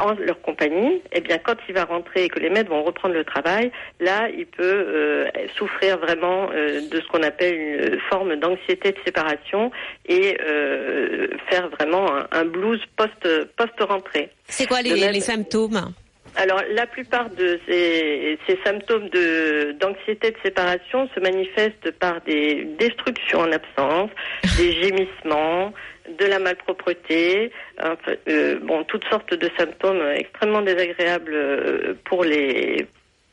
en 0.00 0.14
leur 0.14 0.40
compagnie, 0.42 1.02
eh 1.12 1.20
bien 1.20 1.38
quand 1.38 1.56
il 1.68 1.74
va 1.74 1.84
rentrer 1.84 2.24
et 2.24 2.28
que 2.28 2.38
les 2.38 2.50
maîtres 2.50 2.70
vont 2.70 2.82
reprendre 2.84 3.14
le 3.14 3.24
travail, 3.24 3.70
là 4.00 4.28
il 4.36 4.46
peut 4.46 4.62
euh, 4.64 5.28
souffrir 5.56 5.98
vraiment 5.98 6.48
euh, 6.52 6.80
de 6.88 7.00
ce 7.00 7.06
qu'on 7.08 7.22
appelle 7.22 7.54
une 7.54 8.00
forme 8.10 8.36
d'anxiété 8.36 8.92
de 8.92 8.98
séparation 9.04 9.70
et 10.06 10.38
euh, 10.46 11.28
faire 11.50 11.68
vraiment 11.70 12.06
un, 12.14 12.26
un 12.32 12.44
blues 12.44 12.80
post 12.96 13.28
post 13.56 13.74
rentrée. 13.80 14.30
C'est 14.46 14.66
quoi 14.66 14.82
les, 14.82 14.90
De 14.90 14.96
même- 15.00 15.12
les 15.12 15.20
symptômes? 15.20 15.92
Alors, 16.40 16.62
la 16.70 16.86
plupart 16.86 17.30
de 17.30 17.58
ces, 17.66 18.38
ces 18.46 18.56
symptômes 18.64 19.08
de 19.08 19.72
d'anxiété 19.80 20.30
de 20.30 20.36
séparation 20.44 21.08
se 21.12 21.18
manifestent 21.18 21.90
par 21.98 22.20
des 22.20 22.64
destructions 22.78 23.40
en 23.40 23.50
absence, 23.50 24.10
des 24.56 24.72
gémissements, 24.80 25.72
de 26.16 26.24
la 26.26 26.38
malpropreté, 26.38 27.50
euh, 27.82 28.58
bon, 28.62 28.84
toutes 28.84 29.04
sortes 29.10 29.34
de 29.34 29.50
symptômes 29.58 30.00
extrêmement 30.14 30.62
désagréables 30.62 31.34
euh, 31.34 31.94
pour 32.04 32.22
les 32.22 32.86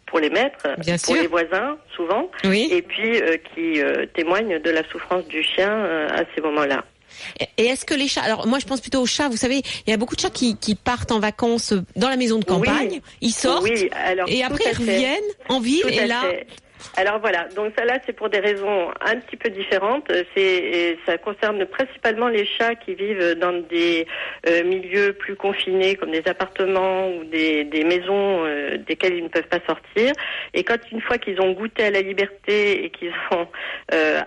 pour 0.08 0.20
les 0.20 0.30
maîtres, 0.32 0.68
Bien 0.80 0.96
pour 0.96 1.14
sûr. 1.16 1.22
les 1.22 1.28
voisins 1.28 1.78
souvent, 1.96 2.32
Oui. 2.44 2.70
et 2.72 2.82
puis 2.82 3.22
euh, 3.22 3.38
qui 3.54 3.82
témoignent 4.16 4.60
de 4.60 4.70
la 4.72 4.84
souffrance 4.90 5.28
du 5.28 5.44
chien 5.44 6.08
à 6.12 6.24
ces 6.34 6.42
moments-là. 6.42 6.84
Et 7.58 7.66
est-ce 7.66 7.86
que 7.86 7.94
les 7.94 8.08
chats, 8.08 8.22
alors 8.24 8.48
moi 8.48 8.60
je 8.60 8.66
pense 8.66 8.82
plutôt 8.82 9.02
aux 9.02 9.06
chats, 9.06 9.30
vous 9.30 9.38
savez, 9.38 9.62
il 9.86 9.90
y 9.90 9.94
a 9.94 9.98
beaucoup 9.98 10.16
de 10.16 10.22
chats 10.22 10.30
qui, 10.30 10.56
qui 10.58 10.76
partent 10.76 11.12
en 11.12 11.20
vacances 11.20 11.74
dans 11.96 12.10
la 12.10 12.18
maison 12.18 12.40
de 12.40 12.46
campagne, 12.46 12.90
Oui. 12.92 13.02
ils 13.22 13.32
sortent 13.34 13.64
Oui, 13.64 13.90
alors, 13.94 14.28
et 14.30 14.44
après 14.44 14.64
ils 14.72 14.78
reviennent 14.78 15.22
en 15.50 15.60
ville 15.60 15.82
Tout 15.82 15.90
et 15.90 16.06
là, 16.08 16.22
fait. 16.22 16.48
Alors 16.98 17.20
voilà, 17.20 17.48
donc 17.56 17.74
ça 17.78 17.86
là 17.86 18.00
c'est 18.06 18.14
pour 18.14 18.30
des 18.30 18.40
raisons 18.40 18.90
un 19.02 19.18
petit 19.18 19.36
peu 19.36 19.50
différentes. 19.50 20.12
C'est 20.36 20.42
et 20.42 21.00
ça 21.06 21.18
concerne 21.18 21.66
principalement 21.66 22.28
les 22.28 22.46
chats 22.46 22.76
qui 22.76 22.96
vivent 22.96 23.36
dans 23.40 23.54
des 23.70 24.08
euh, 24.48 24.64
milieux 24.64 25.14
plus 25.14 25.36
confinés 25.36 25.96
comme 25.96 26.12
des 26.12 26.24
appartements 26.26 27.10
ou 27.10 27.24
des, 27.26 27.66
maisons 27.86 28.46
euh, 28.46 28.78
desquelles 28.78 29.16
ils 29.16 29.24
ne 29.24 29.30
peuvent 29.30 29.48
pas 29.48 29.60
sortir. 29.68 30.14
Et 30.54 30.64
quand 30.64 30.80
une 30.92 31.02
fois 31.02 31.18
qu'ils 31.18 31.42
ont 31.42 31.52
goûté 31.52 31.84
à 31.84 31.92
la 31.92 32.02
liberté 32.02 32.86
et 32.86 32.90
qu'ils 32.90 33.14
ont 33.32 33.48
euh, 33.94 34.22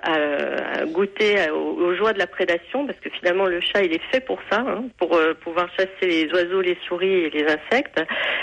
goûté 0.86 1.50
aux, 1.50 1.56
aux 1.56 1.94
joies 1.94 2.12
de 2.12 2.18
la 2.18 2.26
prédation, 2.26 2.86
parce 2.86 2.98
que 3.00 3.10
finalement 3.10 3.46
le 3.46 3.60
chat 3.60 3.82
il 3.82 3.92
est 3.92 4.02
fait 4.10 4.20
pour 4.20 4.38
ça, 4.50 4.60
hein, 4.60 4.84
pour 4.98 5.16
euh, 5.16 5.34
pouvoir 5.34 5.68
chasser 5.76 5.88
les 6.02 6.30
oiseaux, 6.32 6.60
les 6.60 6.76
souris 6.86 7.24
et 7.24 7.30
les 7.30 7.44
insectes. 7.44 8.00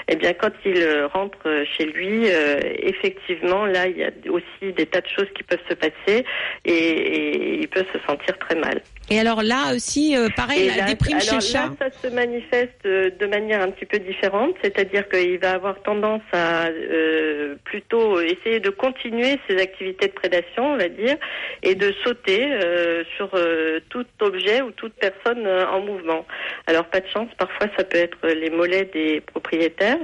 Eh 0.07 0.15
bien, 0.15 0.33
quand 0.33 0.51
il 0.65 0.77
euh, 0.77 1.07
rentre 1.07 1.37
euh, 1.45 1.65
chez 1.65 1.85
lui, 1.85 2.29
euh, 2.29 2.59
effectivement, 2.79 3.65
là, 3.65 3.87
il 3.87 3.97
y 3.97 4.03
a 4.03 4.04
aussi 4.29 4.73
des 4.73 4.85
tas 4.85 5.01
de 5.01 5.07
choses 5.07 5.27
qui 5.35 5.43
peuvent 5.43 5.63
se 5.69 5.75
passer 5.75 6.25
et, 6.65 6.71
et 6.71 7.59
il 7.61 7.67
peut 7.67 7.85
se 7.93 7.99
sentir 8.07 8.37
très 8.39 8.55
mal. 8.55 8.81
Et 9.11 9.19
alors 9.19 9.43
là 9.43 9.75
aussi, 9.75 10.17
euh, 10.17 10.29
pareil, 10.35 10.71
la 10.75 10.85
déprime 10.85 11.19
chez 11.19 11.29
alors 11.29 11.41
le 11.41 11.45
chat. 11.45 11.71
là, 11.79 11.89
ça 11.91 12.01
se 12.01 12.13
manifeste 12.13 12.85
euh, 12.87 13.11
de 13.19 13.25
manière 13.27 13.61
un 13.61 13.69
petit 13.69 13.85
peu 13.85 13.99
différente, 13.99 14.55
c'est-à-dire 14.63 15.07
qu'il 15.07 15.37
va 15.37 15.51
avoir 15.51 15.79
tendance 15.83 16.23
à 16.31 16.69
euh, 16.69 17.55
plutôt 17.65 18.19
essayer 18.19 18.59
de 18.59 18.71
continuer 18.71 19.39
ses 19.47 19.61
activités 19.61 20.07
de 20.07 20.13
prédation, 20.13 20.73
on 20.73 20.77
va 20.77 20.89
dire, 20.89 21.17
et 21.61 21.75
de 21.75 21.93
sauter 22.03 22.47
euh, 22.51 23.03
sur 23.15 23.29
tout 23.89 24.05
objet 24.21 24.61
ou 24.61 24.71
toute 24.71 24.93
personne 24.93 25.47
en 25.47 25.81
mouvement. 25.81 26.25
Alors 26.65 26.85
pas 26.85 26.99
de 26.99 27.07
chance, 27.07 27.29
parfois 27.37 27.67
ça 27.77 27.83
peut 27.83 27.97
être 27.97 28.17
les 28.27 28.49
mollets 28.49 28.89
des 28.91 29.21
propriétaires 29.21 29.99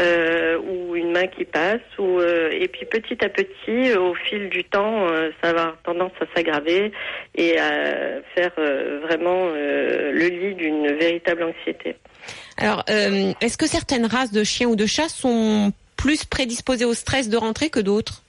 euh, 0.00 0.58
ou 0.58 0.96
une 0.96 1.12
main 1.12 1.26
qui 1.26 1.44
passe, 1.44 1.80
ou 1.98 2.20
et 2.22 2.68
puis 2.68 2.86
petit 2.86 3.22
à 3.22 3.28
petit, 3.28 3.94
au 3.96 4.14
fil 4.14 4.48
du 4.48 4.64
temps, 4.64 5.08
ça 5.42 5.52
va 5.52 5.60
avoir 5.60 5.76
tendance 5.82 6.12
à 6.20 6.26
s'aggraver 6.34 6.92
et 7.34 7.58
à 7.58 8.20
faire 8.34 8.45
euh, 8.58 9.00
vraiment 9.02 9.48
euh, 9.48 10.12
le 10.12 10.26
lit 10.26 10.54
d'une 10.54 10.92
véritable 10.92 11.42
anxiété. 11.44 11.96
Alors, 12.56 12.84
euh, 12.88 13.32
est-ce 13.40 13.56
que 13.56 13.66
certaines 13.66 14.06
races 14.06 14.32
de 14.32 14.44
chiens 14.44 14.68
ou 14.68 14.76
de 14.76 14.86
chats 14.86 15.08
sont 15.08 15.72
plus 15.96 16.24
prédisposées 16.24 16.84
au 16.84 16.94
stress 16.94 17.28
de 17.28 17.36
rentrer 17.36 17.70
que 17.70 17.80
d'autres? 17.80 18.22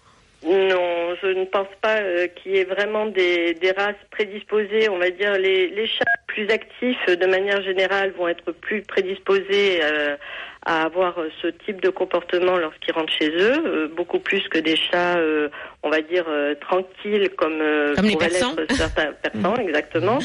Non, 0.46 1.16
je 1.22 1.28
ne 1.28 1.46
pense 1.46 1.68
pas 1.82 1.98
euh, 1.98 2.28
qu'il 2.28 2.54
y 2.54 2.58
ait 2.58 2.64
vraiment 2.64 3.08
des, 3.08 3.56
des 3.56 3.72
races 3.72 3.96
prédisposées. 4.12 4.88
On 4.90 4.98
va 4.98 5.10
dire 5.10 5.34
les, 5.34 5.68
les 5.70 5.88
chats 5.88 6.06
plus 6.28 6.48
actifs, 6.50 7.06
de 7.08 7.26
manière 7.26 7.62
générale, 7.64 8.14
vont 8.18 8.28
être 8.28 8.52
plus 8.52 8.82
prédisposés 8.84 9.80
euh, 9.82 10.16
à 10.68 10.84
avoir 10.84 11.18
euh, 11.18 11.30
ce 11.42 11.48
type 11.48 11.82
de 11.82 11.90
comportement 11.90 12.58
lorsqu'ils 12.58 12.94
rentrent 12.94 13.14
chez 13.14 13.30
eux, 13.30 13.64
euh, 13.66 13.88
beaucoup 13.88 14.20
plus 14.20 14.46
que 14.50 14.58
des 14.58 14.76
chats, 14.76 15.18
euh, 15.18 15.48
on 15.82 15.90
va 15.90 16.02
dire, 16.02 16.26
euh, 16.28 16.56
tranquilles 16.56 17.30
comme, 17.38 17.62
euh, 17.62 17.96
Comme 17.96 18.12
pourraient 18.12 18.28
l'être 18.28 18.66
certains 18.72 19.14
persans, 19.24 19.56
exactement. 19.56 20.20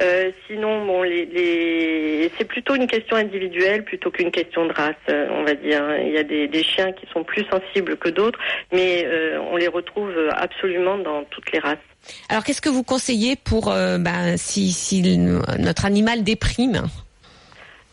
Euh, 0.00 0.30
sinon, 0.46 0.86
bon, 0.86 1.02
les, 1.02 1.26
les... 1.26 2.30
c'est 2.38 2.44
plutôt 2.44 2.76
une 2.76 2.86
question 2.86 3.16
individuelle 3.16 3.84
plutôt 3.84 4.12
qu'une 4.12 4.30
question 4.30 4.66
de 4.66 4.72
race, 4.72 4.94
euh, 5.10 5.26
on 5.32 5.42
va 5.42 5.54
dire. 5.54 5.82
Il 6.00 6.12
y 6.12 6.18
a 6.18 6.22
des, 6.22 6.46
des 6.46 6.62
chiens 6.62 6.92
qui 6.92 7.06
sont 7.12 7.24
plus 7.24 7.44
sensibles 7.50 7.96
que 7.96 8.08
d'autres, 8.08 8.38
mais 8.72 9.04
euh, 9.04 9.40
on 9.50 9.56
les 9.56 9.68
retrouve 9.68 10.12
absolument 10.30 10.98
dans 10.98 11.24
toutes 11.24 11.50
les 11.50 11.58
races. 11.58 11.76
Alors, 12.28 12.44
qu'est-ce 12.44 12.62
que 12.62 12.68
vous 12.68 12.84
conseillez 12.84 13.34
pour 13.34 13.72
euh, 13.72 13.98
ben, 13.98 14.36
si, 14.36 14.70
si 14.70 15.18
notre 15.18 15.84
animal 15.84 16.22
déprime? 16.22 16.88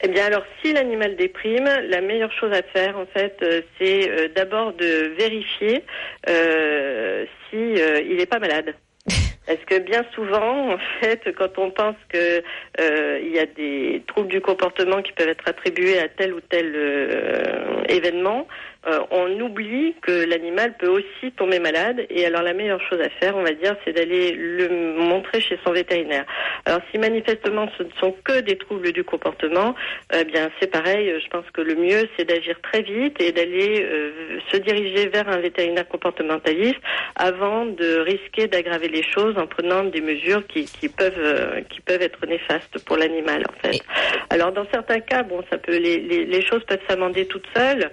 Eh 0.05 0.07
bien, 0.07 0.25
alors, 0.25 0.43
si 0.61 0.71
l'animal 0.71 1.15
déprime, 1.15 1.67
la 1.89 1.99
meilleure 1.99 2.31
chose 2.31 2.53
à 2.53 2.61
faire, 2.61 2.95
en 2.95 3.07
fait, 3.07 3.35
euh, 3.41 3.61
c'est 3.79 4.07
euh, 4.07 4.27
d'abord 4.35 4.73
de 4.73 5.15
vérifier 5.17 5.83
euh, 6.29 7.25
si 7.49 7.57
euh, 7.57 8.01
il 8.07 8.17
n'est 8.17 8.27
pas 8.27 8.37
malade. 8.37 8.75
Parce 9.47 9.65
que 9.65 9.79
bien 9.79 10.05
souvent, 10.13 10.73
en 10.73 10.77
fait, 11.01 11.33
quand 11.35 11.57
on 11.57 11.71
pense 11.71 11.95
que 12.09 12.43
euh, 12.79 13.19
il 13.19 13.33
y 13.33 13.39
a 13.39 13.47
des 13.47 14.03
troubles 14.05 14.27
du 14.27 14.41
comportement 14.41 15.01
qui 15.01 15.11
peuvent 15.13 15.29
être 15.29 15.47
attribués 15.47 15.97
à 15.97 16.07
tel 16.07 16.35
ou 16.35 16.39
tel 16.39 16.71
euh, 16.75 17.81
événement, 17.89 18.47
euh, 18.87 18.99
on 19.11 19.39
oublie 19.39 19.95
que 20.01 20.25
l'animal 20.25 20.75
peut 20.77 20.87
aussi 20.87 21.31
tomber 21.35 21.59
malade. 21.59 22.05
Et 22.09 22.25
alors, 22.25 22.41
la 22.41 22.53
meilleure 22.53 22.81
chose 22.89 23.01
à 23.01 23.09
faire, 23.09 23.35
on 23.35 23.43
va 23.43 23.51
dire, 23.51 23.75
c'est 23.83 23.93
d'aller 23.93 24.31
le 24.33 24.69
montrer 24.97 25.41
chez 25.41 25.57
son 25.63 25.71
vétérinaire. 25.71 26.25
Alors, 26.65 26.81
si 26.91 26.97
manifestement 26.97 27.67
ce 27.77 27.83
ne 27.83 27.91
sont 27.99 28.15
que 28.23 28.41
des 28.41 28.57
troubles 28.57 28.91
du 28.91 29.03
comportement, 29.03 29.75
eh 30.13 30.23
bien, 30.23 30.49
c'est 30.59 30.71
pareil. 30.71 31.13
Je 31.23 31.27
pense 31.29 31.45
que 31.51 31.61
le 31.61 31.75
mieux, 31.75 32.07
c'est 32.17 32.25
d'agir 32.25 32.59
très 32.61 32.81
vite 32.81 33.21
et 33.21 33.31
d'aller 33.31 33.83
euh, 33.83 34.39
se 34.51 34.57
diriger 34.57 35.07
vers 35.07 35.27
un 35.29 35.37
vétérinaire 35.37 35.87
comportementaliste 35.87 36.79
avant 37.15 37.65
de 37.65 37.99
risquer 37.99 38.47
d'aggraver 38.47 38.87
les 38.87 39.03
choses 39.03 39.37
en 39.37 39.47
prenant 39.47 39.83
des 39.83 40.01
mesures 40.01 40.45
qui, 40.47 40.65
qui 40.65 40.89
peuvent 40.89 41.13
euh, 41.17 41.61
qui 41.69 41.81
peuvent 41.81 42.01
être 42.01 42.25
néfastes 42.25 42.83
pour 42.85 42.97
l'animal 42.97 43.43
en 43.49 43.67
fait. 43.67 43.81
Alors 44.29 44.51
dans 44.51 44.65
certains 44.71 44.99
cas, 44.99 45.23
bon, 45.23 45.43
ça 45.49 45.57
peut 45.57 45.77
les, 45.77 45.99
les, 45.99 46.25
les 46.25 46.41
choses 46.41 46.63
peuvent 46.65 46.85
s'amender 46.89 47.25
toutes 47.25 47.47
seules. 47.55 47.89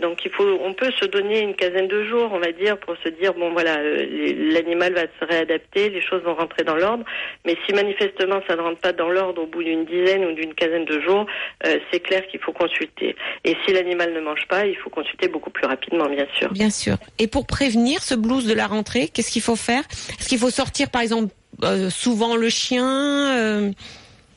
Donc 0.00 0.21
on 0.38 0.74
peut 0.74 0.90
se 1.00 1.06
donner 1.06 1.40
une 1.40 1.54
quinzaine 1.54 1.88
de 1.88 2.04
jours, 2.04 2.30
on 2.32 2.38
va 2.38 2.52
dire, 2.52 2.78
pour 2.78 2.94
se 3.04 3.08
dire 3.08 3.34
bon 3.34 3.52
voilà, 3.52 3.78
euh, 3.78 4.52
l'animal 4.52 4.94
va 4.94 5.02
se 5.02 5.24
réadapter, 5.24 5.90
les 5.90 6.00
choses 6.00 6.22
vont 6.22 6.34
rentrer 6.34 6.64
dans 6.64 6.76
l'ordre. 6.76 7.04
Mais 7.44 7.56
si 7.66 7.72
manifestement 7.72 8.40
ça 8.46 8.56
ne 8.56 8.62
rentre 8.62 8.80
pas 8.80 8.92
dans 8.92 9.08
l'ordre 9.08 9.42
au 9.42 9.46
bout 9.46 9.62
d'une 9.62 9.84
dizaine 9.84 10.24
ou 10.24 10.32
d'une 10.32 10.54
quinzaine 10.54 10.84
de 10.84 11.00
jours, 11.00 11.26
euh, 11.66 11.78
c'est 11.90 12.00
clair 12.00 12.26
qu'il 12.28 12.40
faut 12.40 12.52
consulter. 12.52 13.16
Et 13.44 13.56
si 13.64 13.72
l'animal 13.72 14.12
ne 14.12 14.20
mange 14.20 14.46
pas, 14.48 14.66
il 14.66 14.76
faut 14.76 14.90
consulter 14.90 15.28
beaucoup 15.28 15.50
plus 15.50 15.66
rapidement, 15.66 16.08
bien 16.08 16.26
sûr. 16.38 16.52
Bien 16.52 16.70
sûr. 16.70 16.96
Et 17.18 17.26
pour 17.26 17.46
prévenir 17.46 18.02
ce 18.02 18.14
blues 18.14 18.46
de 18.46 18.54
la 18.54 18.66
rentrée, 18.66 19.08
qu'est-ce 19.08 19.30
qu'il 19.30 19.42
faut 19.42 19.56
faire? 19.56 19.82
Est-ce 20.18 20.28
qu'il 20.28 20.38
faut 20.38 20.50
sortir, 20.50 20.90
par 20.90 21.02
exemple, 21.02 21.32
euh, 21.62 21.90
souvent 21.90 22.36
le 22.36 22.48
chien 22.48 23.72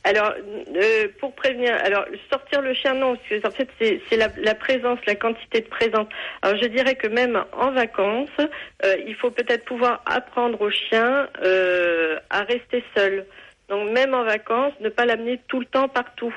Alors, 0.06 0.34
euh, 0.76 1.08
pour 1.20 1.34
prévenir, 1.34 1.74
alors 1.84 2.06
sortir 2.32 2.62
le 2.62 2.76
chien, 2.76 2.94
non, 2.94 3.16
parce 3.16 3.42
que 3.42 3.48
en 3.48 3.50
fait, 3.50 3.70
c'est 3.80 4.18
la 4.18 4.54
présence, 4.54 5.00
la 5.08 5.16
quantité 5.16 5.62
de 5.62 5.68
présence. 5.68 6.08
Alors, 6.44 6.62
je 6.62 6.68
dirais 6.68 6.94
que 6.94 7.08
même 7.08 7.44
en 7.54 7.72
vacances, 7.72 8.30
euh, 8.40 8.96
il 9.08 9.16
faut 9.16 9.32
peut-être 9.32 9.66
pouvoir 9.66 10.04
apprendre 10.06 10.62
au 10.62 10.70
chien 10.70 11.28
euh, 11.44 12.20
à 12.30 12.44
rester 12.44 12.84
seul. 12.96 13.26
Donc, 13.70 13.90
même 13.92 14.14
en 14.14 14.24
vacances, 14.24 14.74
ne 14.80 14.90
pas 14.90 15.06
l'amener 15.06 15.40
tout 15.48 15.60
le 15.60 15.66
temps 15.66 15.88
partout. 15.88 16.34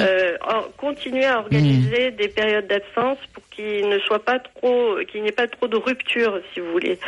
Euh, 0.00 0.36
en- 0.42 0.62
continuer 0.78 1.26
à 1.26 1.38
organiser 1.40 2.10
des 2.12 2.28
périodes 2.28 2.66
d'absence 2.68 3.18
pour 3.34 3.42
qu'il 3.50 3.88
ne 3.88 3.98
soit 3.98 4.24
pas 4.24 4.38
trop, 4.38 4.96
qu'il 5.08 5.22
n'y 5.22 5.28
ait 5.28 5.32
pas 5.32 5.46
trop 5.48 5.68
de 5.68 5.76
rupture, 5.76 6.40
si 6.54 6.60
vous 6.60 6.70
voulez. 6.72 6.98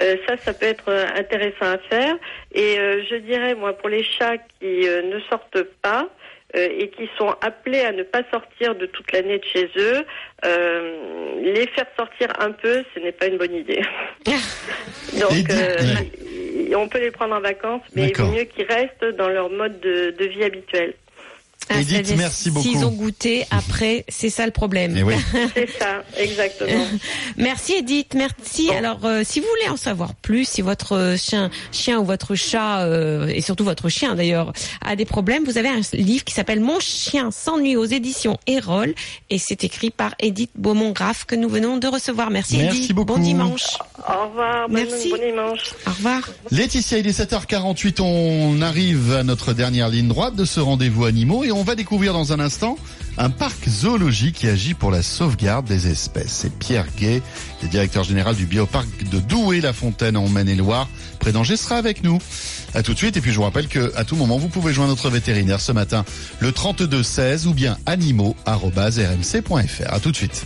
Euh, 0.00 0.16
ça, 0.26 0.36
ça 0.38 0.52
peut 0.52 0.66
être 0.66 0.88
euh, 0.88 1.06
intéressant 1.16 1.66
à 1.66 1.78
faire. 1.78 2.16
Et 2.52 2.78
euh, 2.80 3.04
je 3.08 3.16
dirais, 3.16 3.54
moi, 3.54 3.72
pour 3.74 3.88
les 3.88 4.02
chats 4.02 4.38
qui 4.38 4.88
euh, 4.88 5.02
ne 5.02 5.20
sortent 5.20 5.62
pas, 5.82 6.08
euh, 6.56 6.68
et 6.78 6.88
qui 6.90 7.08
sont 7.16 7.34
appelés 7.42 7.80
à 7.80 7.92
ne 7.92 8.02
pas 8.02 8.22
sortir 8.30 8.74
de 8.74 8.86
toute 8.86 9.12
l'année 9.12 9.38
de 9.38 9.44
chez 9.44 9.70
eux, 9.76 10.04
euh, 10.44 11.40
les 11.42 11.66
faire 11.68 11.86
sortir 11.96 12.28
un 12.38 12.52
peu, 12.52 12.82
ce 12.94 13.00
n'est 13.00 13.12
pas 13.12 13.26
une 13.26 13.38
bonne 13.38 13.54
idée. 13.54 13.82
Donc, 14.26 15.50
euh, 15.50 16.74
on 16.76 16.88
peut 16.88 17.00
les 17.00 17.10
prendre 17.10 17.34
en 17.34 17.40
vacances, 17.40 17.82
mais 17.94 18.08
il 18.08 18.16
vaut 18.16 18.32
mieux 18.32 18.44
qu'ils 18.44 18.66
restent 18.66 19.16
dans 19.16 19.28
leur 19.28 19.50
mode 19.50 19.80
de, 19.80 20.10
de 20.10 20.24
vie 20.24 20.44
habituel. 20.44 20.94
Ah, 21.70 21.80
Edith, 21.80 22.14
merci 22.16 22.50
beaucoup. 22.50 22.66
S'ils 22.66 22.84
ont 22.84 22.90
goûté, 22.90 23.46
après, 23.50 24.04
c'est 24.08 24.28
ça 24.28 24.44
le 24.44 24.50
problème. 24.52 24.94
Eh 24.96 25.02
oui. 25.04 25.14
C'est 25.54 25.70
ça, 25.78 26.02
exactement. 26.16 26.84
Merci 27.36 27.74
Edith, 27.74 28.14
merci. 28.14 28.70
Alors, 28.70 29.04
euh, 29.04 29.22
si 29.24 29.40
vous 29.40 29.46
voulez 29.46 29.70
en 29.70 29.76
savoir 29.76 30.14
plus, 30.14 30.48
si 30.48 30.62
votre 30.62 31.14
chien, 31.18 31.50
chien 31.72 31.98
ou 32.00 32.04
votre 32.04 32.34
chat, 32.34 32.80
euh, 32.80 33.26
et 33.28 33.40
surtout 33.40 33.64
votre 33.64 33.88
chien 33.88 34.14
d'ailleurs, 34.14 34.52
a 34.84 34.96
des 34.96 35.04
problèmes, 35.04 35.44
vous 35.44 35.58
avez 35.58 35.68
un 35.68 35.80
livre 35.94 36.24
qui 36.24 36.34
s'appelle 36.34 36.60
Mon 36.60 36.80
chien 36.80 37.30
s'ennuie 37.30 37.76
aux 37.76 37.84
éditions 37.84 38.38
Erol, 38.46 38.94
et 39.30 39.38
c'est 39.38 39.64
écrit 39.64 39.90
par 39.90 40.14
Edith 40.18 40.50
Beaumont-Graff 40.56 41.24
que 41.24 41.34
nous 41.34 41.48
venons 41.48 41.76
de 41.78 41.86
recevoir. 41.86 42.30
Merci, 42.30 42.58
Merci 42.58 42.78
Edith. 42.78 42.92
beaucoup. 42.92 43.14
Bon 43.14 43.18
dimanche. 43.18 43.78
Au 44.08 44.28
revoir, 44.28 44.68
Merci. 44.68 45.10
bon 45.10 45.16
dimanche. 45.16 45.72
Au 45.86 45.90
revoir. 45.90 46.28
Laetitia, 46.50 46.98
il 46.98 47.06
est 47.06 47.18
7h48, 47.18 48.00
on 48.02 48.60
arrive 48.62 49.12
à 49.12 49.22
notre 49.22 49.52
dernière 49.52 49.88
ligne 49.88 50.08
droite 50.08 50.36
de 50.36 50.44
ce 50.44 50.60
rendez-vous 50.60 51.04
animaux 51.04 51.44
et 51.44 51.52
on 51.52 51.59
va 51.62 51.74
découvrir 51.74 52.12
dans 52.12 52.32
un 52.32 52.40
instant 52.40 52.76
un 53.18 53.30
parc 53.30 53.68
zoologique 53.68 54.36
qui 54.36 54.48
agit 54.48 54.74
pour 54.74 54.90
la 54.90 55.02
sauvegarde 55.02 55.66
des 55.66 55.88
espèces. 55.88 56.32
C'est 56.32 56.58
Pierre 56.58 56.86
Gay, 56.96 57.22
le 57.62 57.68
directeur 57.68 58.04
général 58.04 58.34
du 58.34 58.46
bioparc 58.46 58.86
de 59.10 59.18
Douai-la-Fontaine 59.18 60.16
en 60.16 60.28
Maine-et-Loire, 60.28 60.88
près 61.18 61.32
d'Angers, 61.32 61.56
sera 61.56 61.76
avec 61.76 62.04
nous. 62.04 62.18
À 62.74 62.82
tout 62.82 62.92
de 62.92 62.98
suite 62.98 63.16
et 63.16 63.20
puis 63.20 63.32
je 63.32 63.36
vous 63.36 63.42
rappelle 63.42 63.68
que 63.68 63.92
à 63.96 64.04
tout 64.04 64.16
moment 64.16 64.38
vous 64.38 64.48
pouvez 64.48 64.72
joindre 64.72 64.90
notre 64.90 65.10
vétérinaire 65.10 65.60
ce 65.60 65.72
matin 65.72 66.04
le 66.38 66.52
32 66.52 67.02
16 67.02 67.46
ou 67.46 67.54
bien 67.54 67.76
animaux@rmc.fr. 67.86 69.92
À 69.92 70.00
tout 70.00 70.10
de 70.10 70.16
suite. 70.16 70.44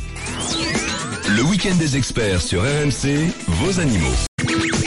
Le 1.37 1.42
week-end 1.42 1.74
des 1.77 1.96
experts 1.96 2.42
sur 2.42 2.62
RMC, 2.62 3.31
vos 3.48 3.81
animaux. 3.81 4.14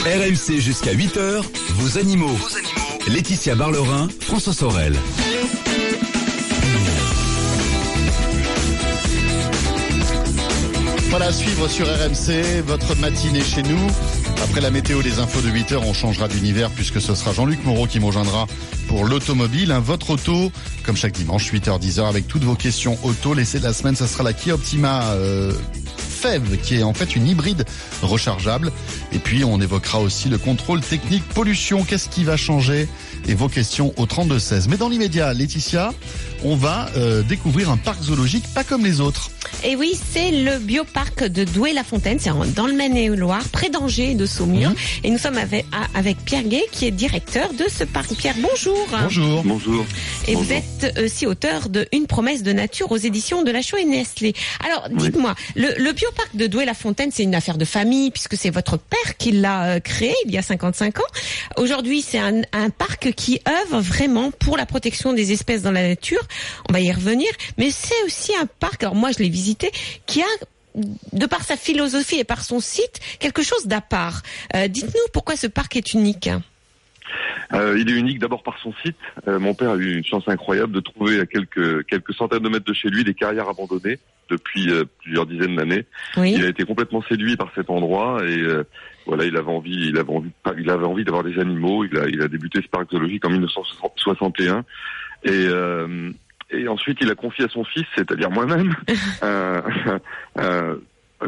RMC 0.06 0.60
jusqu'à 0.60 0.94
8h, 0.94 1.44
vos 1.76 1.98
animaux. 1.98 2.38
Laetitia 3.08 3.56
Barlerin, 3.56 4.08
François 4.22 4.54
Sorel. 4.54 4.96
Voilà, 11.10 11.32
suivre 11.32 11.70
sur 11.70 11.88
RMC, 11.88 12.62
votre 12.66 12.96
matinée 12.98 13.42
chez 13.42 13.64
nous. 13.64 13.88
Après 14.44 14.60
la 14.60 14.70
météo 14.70 15.02
des 15.02 15.20
infos 15.20 15.42
de 15.42 15.50
8h, 15.50 15.78
on 15.78 15.94
changera 15.94 16.28
d'univers 16.28 16.70
puisque 16.70 17.02
ce 17.02 17.16
sera 17.16 17.34
Jean-Luc 17.34 17.64
Moreau 17.64 17.88
qui 17.88 18.00
me 18.00 18.08
pour 18.88 19.06
l'automobile. 19.06 19.74
Votre 19.82 20.12
auto, 20.12 20.52
comme 20.84 20.98
chaque 20.98 21.14
dimanche, 21.14 21.52
8h, 21.52 21.82
10h, 21.82 22.08
avec 22.08 22.28
toutes 22.28 22.44
vos 22.44 22.56
questions 22.56 22.98
auto. 23.04 23.34
L'essai 23.34 23.60
de 23.60 23.64
la 23.64 23.74
semaine, 23.74 23.96
ça 23.96 24.06
sera 24.06 24.24
la 24.24 24.34
Kia 24.34 24.56
Optima 24.56 25.12
euh, 25.12 25.54
Fev, 25.98 26.58
qui 26.58 26.76
est 26.76 26.84
en 26.84 26.94
fait 26.94 27.16
une 27.16 27.28
hybride 27.28 27.66
rechargeable. 28.02 28.72
Et 29.14 29.20
puis, 29.20 29.44
on 29.44 29.62
évoquera 29.62 30.00
aussi 30.00 30.30
le 30.30 30.38
contrôle 30.38 30.82
technique 30.82 31.24
pollution. 31.30 31.84
Qu'est-ce 31.84 32.10
qui 32.10 32.26
va 32.26 32.38
changer? 32.38 32.88
Et 33.28 33.34
vos 33.34 33.50
questions 33.50 33.94
au 33.98 34.06
32-16. 34.06 34.68
Mais 34.70 34.78
dans 34.78 34.90
l'immédiat, 34.90 35.34
Laetitia, 35.34 35.94
on 36.44 36.56
va 36.56 36.90
euh, 36.96 37.24
découvrir 37.24 37.70
un 37.70 37.78
parc 37.78 38.02
zoologique 38.02 38.46
pas 38.54 38.64
comme 38.64 38.84
les 38.84 39.02
autres. 39.02 39.32
Et 39.64 39.76
oui, 39.76 39.98
c'est 40.12 40.32
le 40.32 40.60
bioparc 40.60 41.24
de 41.24 41.44
Douai-la-Fontaine, 41.44 42.20
c'est 42.20 42.30
dans 42.54 42.68
le 42.68 42.74
Maine-et-Loire, 42.74 43.44
près 43.52 43.70
d'Angers 43.70 44.12
et 44.12 44.16
de 44.16 44.26
Saumur. 44.26 44.70
Mhm. 44.70 44.76
Et 45.04 45.10
nous 45.10 45.18
sommes 45.18 45.38
avec, 45.38 46.18
Pierre 46.26 46.44
Gay, 46.44 46.64
qui 46.72 46.86
est 46.86 46.92
directeur 46.92 47.54
de 47.54 47.66
ce 47.70 47.84
parc. 47.84 48.14
Pierre, 48.16 48.36
bonjour. 48.40 48.88
Bonjour. 48.92 49.44
Bonjour. 49.44 49.86
Et 50.28 50.36
vous 50.36 50.52
êtes 50.52 51.00
aussi 51.04 51.26
auteur 51.26 51.70
de 51.70 51.88
Une 51.92 52.08
promesse 52.08 52.44
de 52.44 52.52
nature 52.54 52.92
aux 52.92 52.98
éditions 52.98 53.44
de 53.44 53.52
la 53.52 53.62
Chaux 53.62 53.78
et 53.78 53.86
Nestlé. 53.86 54.34
Alors, 54.66 54.90
dites-moi, 54.90 55.34
le, 55.56 55.70
le 55.78 55.92
bioparc 55.92 56.36
de 56.36 56.48
Douai-la-Fontaine, 56.48 57.10
c'est 57.12 57.24
une 57.24 57.36
affaire 57.36 57.58
de 57.58 57.66
famille 57.66 58.12
puisque 58.12 58.36
c'est 58.38 58.50
votre 58.50 58.78
père 58.78 59.18
qui 59.18 59.32
l'a 59.32 59.64
euh, 59.64 59.80
créé 59.80 60.14
il 60.26 60.32
y 60.32 60.38
a 60.38 60.42
55 60.42 61.00
ans. 61.00 61.04
Aujourd'hui, 61.58 62.02
c'est 62.02 62.20
un, 62.20 62.42
un 62.54 62.70
parc 62.70 63.12
qui 63.14 63.40
œuvre 63.48 63.82
vraiment 63.82 64.32
pour 64.32 64.58
la 64.58 64.66
protection 64.66 65.14
des 65.14 65.32
espèces 65.32 65.62
dans 65.62 65.72
la 65.72 65.88
nature. 65.88 66.22
On 66.70 66.74
va 66.74 66.80
y 66.80 66.92
revenir. 66.92 67.30
Mais 67.58 67.72
c'est 67.72 68.04
aussi 68.06 68.36
un 68.36 68.46
parc, 68.46 68.84
alors 68.84 68.96
moi 68.96 69.12
je 69.12 69.20
l'ai 69.20 69.30
visité, 69.30 69.72
qui 70.06 70.22
a 70.22 70.26
de 71.14 71.26
par 71.26 71.44
sa 71.44 71.58
philosophie 71.58 72.20
et 72.20 72.24
par 72.24 72.44
son 72.44 72.60
site, 72.60 73.00
quelque 73.20 73.42
chose 73.42 73.66
d'à 73.66 73.82
part. 73.82 74.22
Euh, 74.56 74.68
Dites-nous 74.68 75.08
pourquoi 75.12 75.36
ce 75.36 75.48
parc 75.48 75.76
est 75.76 75.94
unique. 75.94 76.30
Euh, 77.54 77.78
il 77.80 77.90
est 77.90 77.98
unique 77.98 78.20
d'abord 78.20 78.44
par 78.44 78.58
son 78.60 78.74
site. 78.84 78.98
Euh, 79.28 79.40
mon 79.40 79.54
père 79.54 79.72
a 79.72 79.76
eu 79.78 79.98
une 79.98 80.06
chance 80.06 80.24
incroyable 80.28 80.74
de 80.74 80.80
trouver 80.80 81.20
à 81.20 81.26
quelques 81.26 81.86
quelques 81.86 82.14
centaines 82.14 82.44
de 82.44 82.50
mètres 82.50 82.66
de 82.66 82.74
chez 82.74 82.90
lui 82.90 83.04
des 83.04 83.14
carrières 83.14 83.48
abandonnées 83.50 84.00
depuis 84.30 84.70
euh, 84.70 84.84
plusieurs 85.02 85.26
dizaines 85.26 85.56
d'années. 85.56 85.86
Oui. 86.18 86.34
Il 86.36 86.44
a 86.44 86.50
été 86.50 86.66
complètement 86.66 87.02
séduit 87.04 87.38
par 87.38 87.50
cet 87.56 87.70
endroit 87.70 88.22
et 88.26 88.44
voilà, 89.06 89.24
il 89.24 89.38
avait 89.38 89.52
envie, 89.52 89.88
il 89.88 89.98
avait 89.98 90.12
envie, 90.12 90.32
il 90.58 90.70
avait 90.70 90.86
envie 90.86 91.06
d'avoir 91.06 91.24
des 91.24 91.40
animaux. 91.40 91.86
Il 91.86 91.98
a, 91.98 92.08
il 92.10 92.22
a 92.22 92.28
débuté 92.28 92.62
ce 92.62 92.68
parc 92.68 92.92
zoologique 92.92 93.26
en 93.26 93.30
1961 93.30 94.66
et 95.24 95.30
euh, 95.48 96.12
et 96.52 96.68
ensuite 96.68 97.00
il 97.02 97.12
a 97.12 97.16
confié 97.16 97.46
à 97.46 97.50
son 97.50 97.64
fils, 97.66 97.86
c'est-à-dire 97.96 98.30
moi-même, 98.32 98.74
un- 99.22 99.64
un- 100.38 100.78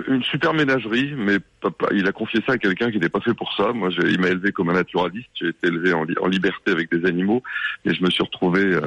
une 0.07 0.23
super 0.23 0.53
ménagerie, 0.53 1.13
mais 1.17 1.37
papa, 1.61 1.87
il 1.93 2.07
a 2.07 2.11
confié 2.11 2.41
ça 2.45 2.53
à 2.53 2.57
quelqu'un 2.59 2.89
qui 2.91 2.97
n'était 2.97 3.09
pas 3.09 3.21
fait 3.21 3.33
pour 3.33 3.51
ça. 3.55 3.73
Moi, 3.73 3.89
il 4.07 4.19
m'a 4.21 4.27
élevé 4.27 4.51
comme 4.51 4.69
un 4.69 4.73
naturaliste. 4.73 5.29
J'ai 5.33 5.47
été 5.47 5.67
élevé 5.67 5.93
en, 5.93 6.03
li- 6.03 6.13
en 6.21 6.27
liberté 6.27 6.71
avec 6.71 6.91
des 6.91 7.07
animaux, 7.07 7.41
et 7.85 7.93
je 7.95 8.03
me 8.03 8.09
suis 8.11 8.21
retrouvé 8.23 8.61
euh, 8.65 8.81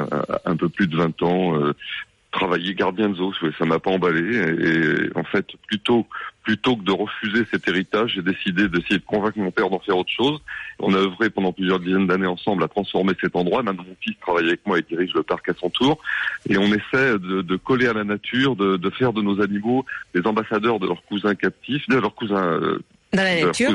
à 0.45 0.51
un 0.51 0.57
peu 0.57 0.69
plus 0.69 0.87
de 0.87 0.97
20 0.97 1.21
ans 1.25 1.61
euh, 1.61 1.73
travailler 2.31 2.73
gardien 2.75 3.09
de 3.09 3.17
zoo. 3.17 3.33
Ça 3.59 3.65
m'a 3.65 3.81
pas 3.81 3.91
emballé, 3.91 4.37
et, 4.37 5.07
et 5.07 5.11
en 5.17 5.25
fait, 5.25 5.45
plutôt 5.67 6.07
plutôt 6.43 6.77
que 6.77 6.83
de 6.83 6.93
refuser 6.93 7.45
cet 7.51 7.69
héritage, 7.69 8.13
j'ai 8.15 8.23
décidé 8.23 8.69
d'essayer 8.69 8.99
de 8.99 9.05
convaincre 9.05 9.39
mon 9.39 9.51
père 9.51 9.71
d'en 9.71 9.79
faire 9.79 9.97
autre 9.97 10.11
chose. 10.11 10.41
On 10.79 10.93
a 10.95 10.99
œuvré 10.99 11.31
pendant 11.31 11.53
plusieurs 11.53 11.79
dizaines 11.81 12.07
d'années 12.07 12.27
ensemble 12.27 12.65
à 12.65 12.69
transformer 12.69 13.13
cet 13.21 13.37
endroit. 13.37 13.63
Maintenant, 13.63 13.85
mon 13.87 13.97
fils 14.01 14.17
travaille 14.21 14.47
avec 14.47 14.67
moi 14.67 14.79
et 14.79 14.83
dirige 14.83 15.13
le 15.15 15.23
parc 15.23 15.49
à 15.49 15.55
son 15.55 15.71
tour. 15.71 15.99
Et 16.49 16.59
on 16.59 16.67
essaie 16.67 17.19
de, 17.19 17.43
de 17.43 17.57
coller 17.57 17.87
à 17.87 17.93
la 17.93 18.05
nature, 18.05 18.57
de, 18.57 18.77
de 18.77 18.91
faire 18.91 19.13
de 19.13 19.23
nos 19.23 19.41
animaux 19.41 19.85
des 20.15 20.27
ambassadeurs 20.27 20.81
de 20.81 20.87
leurs 20.87 21.05
cousins 21.05 21.35
captifs, 21.35 21.89
de 21.89 21.97
leurs 21.97 22.15
cousins 22.15 22.45
euh, 22.45 22.79
Dans 23.13 23.23
la 23.23 23.45
nature. 23.47 23.71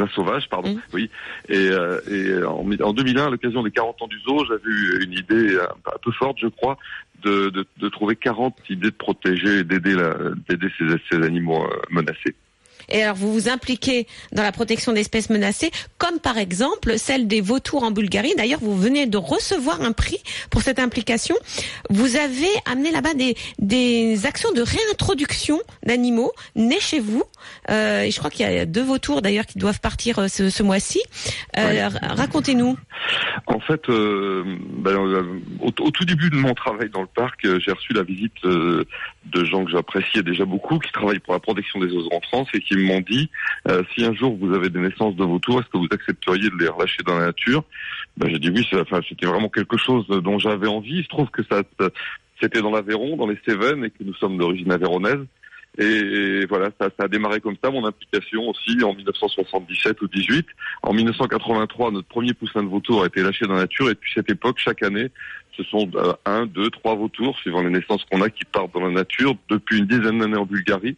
pardon. 0.49 0.73
Mm. 0.75 0.81
Oui. 0.93 1.09
Et, 1.47 1.69
euh, 1.71 1.99
et 2.11 2.43
en, 2.43 2.65
en 2.85 2.93
2001, 2.93 3.27
à 3.27 3.29
l'occasion 3.29 3.63
des 3.63 3.71
40 3.71 4.01
ans 4.01 4.07
du 4.07 4.19
zoo, 4.19 4.43
j'avais 4.45 4.69
eu 4.69 5.03
une 5.05 5.13
idée 5.13 5.57
un, 5.57 5.93
un 5.93 5.97
peu 6.03 6.11
forte, 6.11 6.37
je 6.41 6.47
crois, 6.47 6.77
de, 7.23 7.49
de, 7.49 7.65
de 7.77 7.89
trouver 7.89 8.15
40 8.15 8.55
idées 8.69 8.91
de 8.91 8.95
protéger 8.95 9.59
et 9.59 9.63
d'aider 9.63 9.95
ces, 10.77 10.85
ces 11.09 11.23
animaux 11.23 11.63
euh, 11.63 11.81
menacés. 11.89 12.35
Et 12.89 13.03
alors, 13.03 13.15
vous 13.15 13.31
vous 13.33 13.49
impliquez 13.49 14.07
dans 14.31 14.43
la 14.43 14.51
protection 14.51 14.93
d'espèces 14.93 15.29
menacées, 15.29 15.71
comme 15.97 16.19
par 16.19 16.37
exemple 16.37 16.97
celle 16.97 17.27
des 17.27 17.41
vautours 17.41 17.83
en 17.83 17.91
Bulgarie. 17.91 18.33
D'ailleurs, 18.37 18.59
vous 18.61 18.77
venez 18.77 19.05
de 19.05 19.17
recevoir 19.17 19.81
un 19.81 19.91
prix 19.91 20.19
pour 20.49 20.61
cette 20.61 20.79
implication. 20.79 21.35
Vous 21.89 22.15
avez 22.15 22.47
amené 22.65 22.91
là-bas 22.91 23.13
des, 23.13 23.35
des 23.59 24.25
actions 24.25 24.51
de 24.53 24.61
réintroduction 24.61 25.59
d'animaux 25.85 26.31
nés 26.55 26.79
chez 26.79 26.99
vous. 26.99 27.23
Euh, 27.69 28.01
et 28.01 28.11
je 28.11 28.17
crois 28.19 28.29
qu'il 28.29 28.45
y 28.49 28.57
a 28.57 28.65
deux 28.65 28.83
vautours 28.83 29.21
d'ailleurs 29.21 29.45
qui 29.45 29.59
doivent 29.59 29.79
partir 29.79 30.19
euh, 30.19 30.27
ce, 30.27 30.49
ce 30.49 30.63
mois-ci. 30.63 31.01
Euh, 31.57 31.67
Ouais. 31.67 31.83
Racontez-nous. 32.01 32.77
En 33.47 33.59
fait, 33.59 33.89
euh, 33.89 34.43
ben, 34.77 34.95
au, 35.59 35.67
au 35.67 35.91
tout 35.91 36.05
début 36.05 36.29
de 36.29 36.35
mon 36.37 36.53
travail 36.53 36.89
dans 36.89 37.01
le 37.01 37.07
parc, 37.07 37.41
j'ai 37.43 37.71
reçu 37.71 37.93
la 37.93 38.03
visite 38.03 38.33
de 39.31 39.45
gens 39.45 39.65
que 39.65 39.71
j'appréciais 39.71 40.23
déjà 40.23 40.45
beaucoup, 40.45 40.79
qui 40.79 40.91
travaillent 40.91 41.19
pour 41.19 41.33
la 41.33 41.39
protection 41.39 41.79
des 41.79 41.91
oiseaux 41.91 42.13
en 42.13 42.21
France 42.21 42.47
et 42.53 42.59
qui 42.59 42.77
m'ont 42.77 43.01
dit 43.01 43.29
euh, 43.67 43.83
si 43.93 44.05
un 44.05 44.13
jour 44.13 44.37
vous 44.39 44.53
avez 44.53 44.69
des 44.69 44.79
naissances 44.79 45.15
de 45.15 45.23
vautours, 45.23 45.59
est-ce 45.59 45.69
que 45.69 45.77
vous 45.77 45.87
accepteriez 45.91 46.49
de 46.49 46.57
les 46.57 46.67
relâcher 46.67 47.03
dans 47.05 47.17
la 47.17 47.27
nature? 47.27 47.63
Ben, 48.17 48.29
J'ai 48.29 48.39
dit 48.39 48.49
oui, 48.49 48.67
enfin, 48.73 49.01
c'était 49.07 49.25
vraiment 49.25 49.49
quelque 49.49 49.77
chose 49.77 50.07
dont 50.07 50.39
j'avais 50.39 50.67
envie. 50.67 50.97
Il 50.97 51.03
se 51.03 51.09
trouve 51.09 51.29
que 51.29 51.43
ça, 51.43 51.63
c'était 52.41 52.61
dans 52.61 52.71
l'Aveyron, 52.71 53.17
dans 53.17 53.27
les 53.27 53.39
Cévennes, 53.47 53.85
et 53.85 53.89
que 53.89 54.03
nous 54.03 54.15
sommes 54.15 54.37
d'origine 54.37 54.71
avéronaise. 54.71 55.25
Et, 55.79 56.45
voilà, 56.47 56.71
ça, 56.79 56.89
ça 56.97 57.05
a 57.05 57.07
démarré 57.07 57.39
comme 57.39 57.55
ça, 57.63 57.69
mon 57.69 57.85
implication 57.85 58.49
aussi 58.49 58.83
en 58.83 58.95
1977 58.95 60.01
ou 60.01 60.07
18. 60.07 60.47
En 60.81 60.93
1983, 60.93 61.91
notre 61.91 62.07
premier 62.07 62.33
poussin 62.33 62.63
de 62.63 62.67
vautour 62.67 63.03
a 63.03 63.07
été 63.07 63.21
lâché 63.21 63.45
dans 63.45 63.53
la 63.53 63.61
nature 63.61 63.87
et 63.87 63.93
depuis 63.93 64.11
cette 64.15 64.31
époque, 64.31 64.57
chaque 64.57 64.81
année, 64.81 65.11
ce 65.57 65.63
sont 65.63 65.89
euh, 65.95 66.13
un, 66.25 66.45
deux, 66.45 66.69
trois 66.69 66.95
vautours, 66.95 67.37
suivant 67.39 67.61
les 67.61 67.69
naissances 67.69 68.05
qu'on 68.05 68.21
a, 68.21 68.29
qui 68.29 68.45
partent 68.45 68.73
dans 68.73 68.85
la 68.85 68.91
nature 68.91 69.35
depuis 69.49 69.79
une 69.79 69.85
dizaine 69.87 70.19
d'années 70.19 70.37
en 70.37 70.45
Bulgarie. 70.45 70.95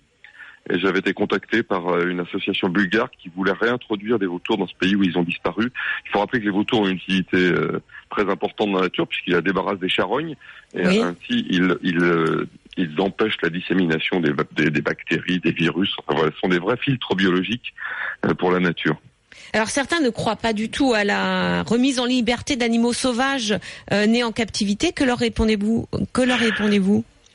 Et 0.69 0.77
j'avais 0.77 0.99
été 0.99 1.13
contacté 1.13 1.63
par 1.63 1.87
euh, 1.87 2.09
une 2.09 2.19
association 2.19 2.69
bulgare 2.69 3.09
qui 3.11 3.29
voulait 3.35 3.53
réintroduire 3.53 4.19
des 4.19 4.27
vautours 4.27 4.57
dans 4.57 4.67
ce 4.67 4.75
pays 4.75 4.95
où 4.95 5.03
ils 5.03 5.17
ont 5.17 5.23
disparu. 5.23 5.71
Il 6.05 6.11
faut 6.11 6.19
rappeler 6.19 6.41
que 6.41 6.45
les 6.45 6.51
vautours 6.51 6.81
ont 6.81 6.87
une 6.87 6.97
utilité 6.97 7.37
euh, 7.37 7.81
très 8.11 8.29
importante 8.29 8.69
dans 8.71 8.75
la 8.77 8.83
nature 8.83 9.07
puisqu'ils 9.07 9.33
la 9.33 9.41
débarrassent 9.41 9.79
des 9.79 9.89
charognes 9.89 10.35
et 10.75 10.85
Oui. 10.85 11.01
ainsi 11.01 11.45
ils, 11.49 11.75
ils, 11.81 12.03
euh, 12.03 12.45
ils 12.77 12.99
empêchent 13.01 13.41
la 13.41 13.49
dissémination 13.49 14.19
des, 14.19 14.31
des, 14.51 14.69
des 14.69 14.81
bactéries, 14.81 15.39
des 15.39 15.51
virus. 15.53 15.95
Enfin 15.99 16.17
voilà, 16.17 16.31
ce 16.33 16.39
sont 16.39 16.49
des 16.49 16.59
vrais 16.59 16.77
filtres 16.77 17.15
biologiques 17.15 17.73
euh, 18.25 18.33
pour 18.35 18.51
la 18.51 18.59
nature. 18.59 18.99
Alors 19.53 19.69
certains 19.69 19.99
ne 19.99 20.09
croient 20.09 20.35
pas 20.35 20.53
du 20.53 20.69
tout 20.69 20.93
à 20.93 21.03
la 21.03 21.63
remise 21.63 21.99
en 21.99 22.05
liberté 22.05 22.55
d'animaux 22.55 22.93
sauvages 22.93 23.57
euh, 23.91 24.05
nés 24.05 24.23
en 24.23 24.31
captivité. 24.31 24.91
Que 24.91 25.03
leur 25.03 25.17
répondez-vous 25.17 25.87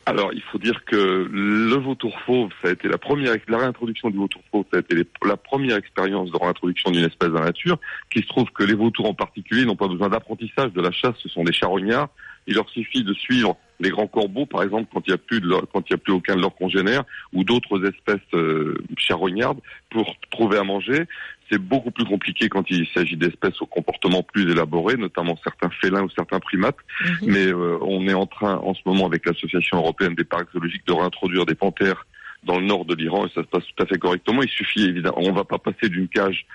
Alors, 0.07 0.33
il 0.33 0.43
faut 0.43 0.59
dire 0.59 0.85
que 0.85 1.29
le 1.31 1.77
vautour 1.77 2.19
fauve, 2.27 2.51
ça 2.63 2.69
a 2.69 2.73
été 2.73 2.89
la 2.89 2.99
première, 2.99 3.35
la 3.49 3.59
réintroduction 3.59 4.11
du 4.11 4.19
vautour 4.19 4.43
fauve, 4.51 4.65
ça 4.71 4.77
a 4.77 4.81
été 4.81 4.95
la 5.25 5.37
première 5.37 5.77
expérience 5.77 6.31
de 6.31 6.37
réintroduction 6.37 6.91
d'une 6.91 7.05
espèce 7.05 7.31
dans 7.31 7.41
la 7.41 7.47
nature, 7.47 7.79
qui 8.11 8.21
se 8.21 8.27
trouve 8.27 8.51
que 8.55 8.65
les 8.65 8.75
vautours 8.75 9.09
en 9.09 9.15
particulier 9.15 9.65
n'ont 9.65 9.77
pas 9.77 9.89
besoin 9.89 10.11
d'apprentissage 10.11 10.73
de 10.73 10.81
la 10.83 10.93
chasse, 10.93 11.15
ce 11.23 11.29
sont 11.29 11.43
des 11.43 11.53
charognards. 11.53 12.11
Il 12.47 12.55
leur 12.55 12.69
suffit 12.69 13.03
de 13.03 13.15
suivre 13.15 13.57
les 13.81 13.91
grands 13.91 14.07
corbeaux, 14.07 14.47
par 14.47 14.63
exemple, 14.63 14.89
quand 14.93 15.03
il 15.07 15.11
n'y 15.11 15.15
a 15.15 15.19
plus 15.19 15.41
a 15.43 15.97
plus 15.97 16.13
aucun 16.13 16.37
de 16.37 16.41
leurs 16.41 16.55
congénères, 16.55 17.05
ou 17.33 17.43
d'autres 17.43 17.85
espèces 17.87 18.21
euh, 18.35 18.77
charognardes, 18.99 19.61
pour 19.91 20.15
trouver 20.31 20.59
à 20.59 20.65
manger. 20.65 21.07
C'est 21.51 21.59
beaucoup 21.59 21.91
plus 21.91 22.05
compliqué 22.05 22.49
quand 22.49 22.65
il 22.71 22.87
s'agit 22.95 23.17
d'espèces 23.17 23.61
au 23.61 23.67
comportement 23.67 24.23
plus 24.23 24.51
élaboré, 24.51 24.97
notamment 24.97 25.39
certains 25.45 25.71
félins 25.81 26.03
ou 26.03 26.11
certains 26.11 26.41
primates. 26.41 26.77
Mais 27.23 27.47
euh, 27.47 27.79
on 27.83 28.07
est 28.09 28.15
en 28.15 28.27
train, 28.27 28.57
en 28.57 28.75
ce 28.75 28.81
moment, 28.87 29.07
avec 29.07 29.27
l'Association 29.27 29.79
européenne 29.79 30.15
des 30.15 30.25
parcs 30.25 30.51
zoologiques, 30.53 30.87
de 30.87 30.93
réintroduire 30.93 31.47
des 31.47 31.55
panthères 31.55 32.07
dans 32.45 32.59
le 32.59 32.67
nord 32.67 32.85
de 32.85 32.95
l'Iran 32.95 33.27
et 33.27 33.31
ça 33.31 33.43
se 33.43 33.49
passe 33.49 33.65
tout 33.65 33.83
à 33.83 33.87
fait 33.87 33.99
correctement. 33.99 34.43
Il 34.43 34.49
suffit 34.49 34.85
évidemment, 34.85 35.19
on 35.19 35.33
va 35.33 35.45
pas 35.45 35.59
passer 35.59 35.89
d'une 35.89 36.09
cage 36.09 36.47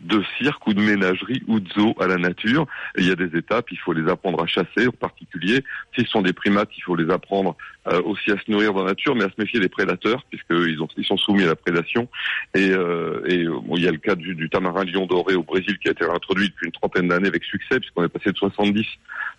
de 0.00 0.22
cirque 0.40 0.66
ou 0.66 0.74
de 0.74 0.80
ménagerie 0.80 1.42
ou 1.48 1.58
de 1.60 1.68
zoo 1.72 1.94
à 1.98 2.06
la 2.06 2.16
nature. 2.16 2.66
Et 2.96 3.02
il 3.02 3.08
y 3.08 3.10
a 3.10 3.16
des 3.16 3.36
étapes, 3.36 3.66
il 3.72 3.78
faut 3.78 3.92
les 3.92 4.08
apprendre 4.08 4.42
à 4.42 4.46
chasser 4.46 4.86
en 4.86 4.92
particulier. 4.92 5.64
S'ils 5.94 6.06
sont 6.06 6.22
des 6.22 6.32
primates, 6.32 6.70
il 6.76 6.82
faut 6.82 6.94
les 6.94 7.10
apprendre 7.10 7.56
aussi 8.04 8.30
à 8.30 8.36
se 8.36 8.50
nourrir 8.50 8.72
dans 8.74 8.82
la 8.84 8.90
nature, 8.90 9.14
mais 9.14 9.24
à 9.24 9.28
se 9.28 9.34
méfier 9.38 9.60
des 9.60 9.68
prédateurs, 9.68 10.22
puisqu'ils 10.30 10.80
ont, 10.82 10.88
ils 10.96 11.04
sont 11.04 11.16
soumis 11.16 11.42
à 11.44 11.46
la 11.46 11.56
prédation. 11.56 12.08
Et, 12.54 12.70
euh, 12.70 13.20
et 13.26 13.44
euh, 13.44 13.58
bon, 13.64 13.76
il 13.76 13.84
y 13.84 13.88
a 13.88 13.92
le 13.92 13.98
cas 13.98 14.14
du, 14.14 14.34
du 14.34 14.48
tamarin 14.50 14.84
lion 14.84 15.06
doré 15.06 15.34
au 15.34 15.42
Brésil 15.42 15.78
qui 15.78 15.88
a 15.88 15.92
été 15.92 16.04
réintroduit 16.04 16.48
depuis 16.48 16.66
une 16.66 16.72
trentaine 16.72 17.08
d'années 17.08 17.28
avec 17.28 17.44
succès, 17.44 17.78
puisqu'on 17.80 18.04
est 18.04 18.08
passé 18.08 18.30
de 18.32 18.36
70 18.36 18.84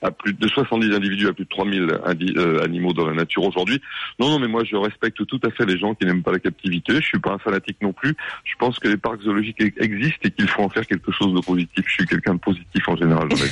à 0.02 0.12
plus 0.12 0.34
de 0.34 0.48
70 0.48 0.94
individus 0.96 1.28
à 1.28 1.34
plus 1.34 1.44
de 1.44 1.50
3000 1.50 2.00
indi- 2.06 2.34
euh, 2.38 2.64
animaux 2.64 2.94
dans 2.94 3.06
la 3.06 3.14
nature 3.14 3.44
aujourd'hui. 3.44 3.82
Non, 4.20 4.30
non, 4.30 4.40
mais 4.40 4.48
moi 4.48 4.64
je 4.64 4.76
respecte 4.78 5.26
tout 5.26 5.40
à 5.44 5.52
fait 5.52 5.66
les 5.66 5.78
gens 5.78 5.94
qui 5.94 6.06
n'aiment 6.06 6.24
pas 6.24 6.32
la 6.32 6.40
captivité. 6.40 6.94
Je 6.96 7.06
suis 7.06 7.20
pas 7.20 7.34
un 7.34 7.38
fanatique 7.40 7.78
non 7.82 7.92
plus. 7.92 8.16
Je 8.46 8.54
pense 8.58 8.80
que 8.80 8.88
les 8.88 8.96
parcs 8.98 9.22
zoologiques 9.22 9.62
existent 9.78 10.20
et 10.24 10.32
qu'il 10.32 10.48
faut 10.48 10.64
en 10.64 10.70
faire 10.70 10.86
quelque 10.88 11.12
chose 11.12 11.34
de 11.34 11.42
positif. 11.42 11.84
Je 11.88 11.94
suis 11.94 12.06
quelqu'un 12.06 12.36
de 12.36 12.40
positif 12.40 12.88
en 12.88 12.96
général. 12.96 13.28
dans 13.28 13.36
la 13.36 13.44
vie. 13.46 13.52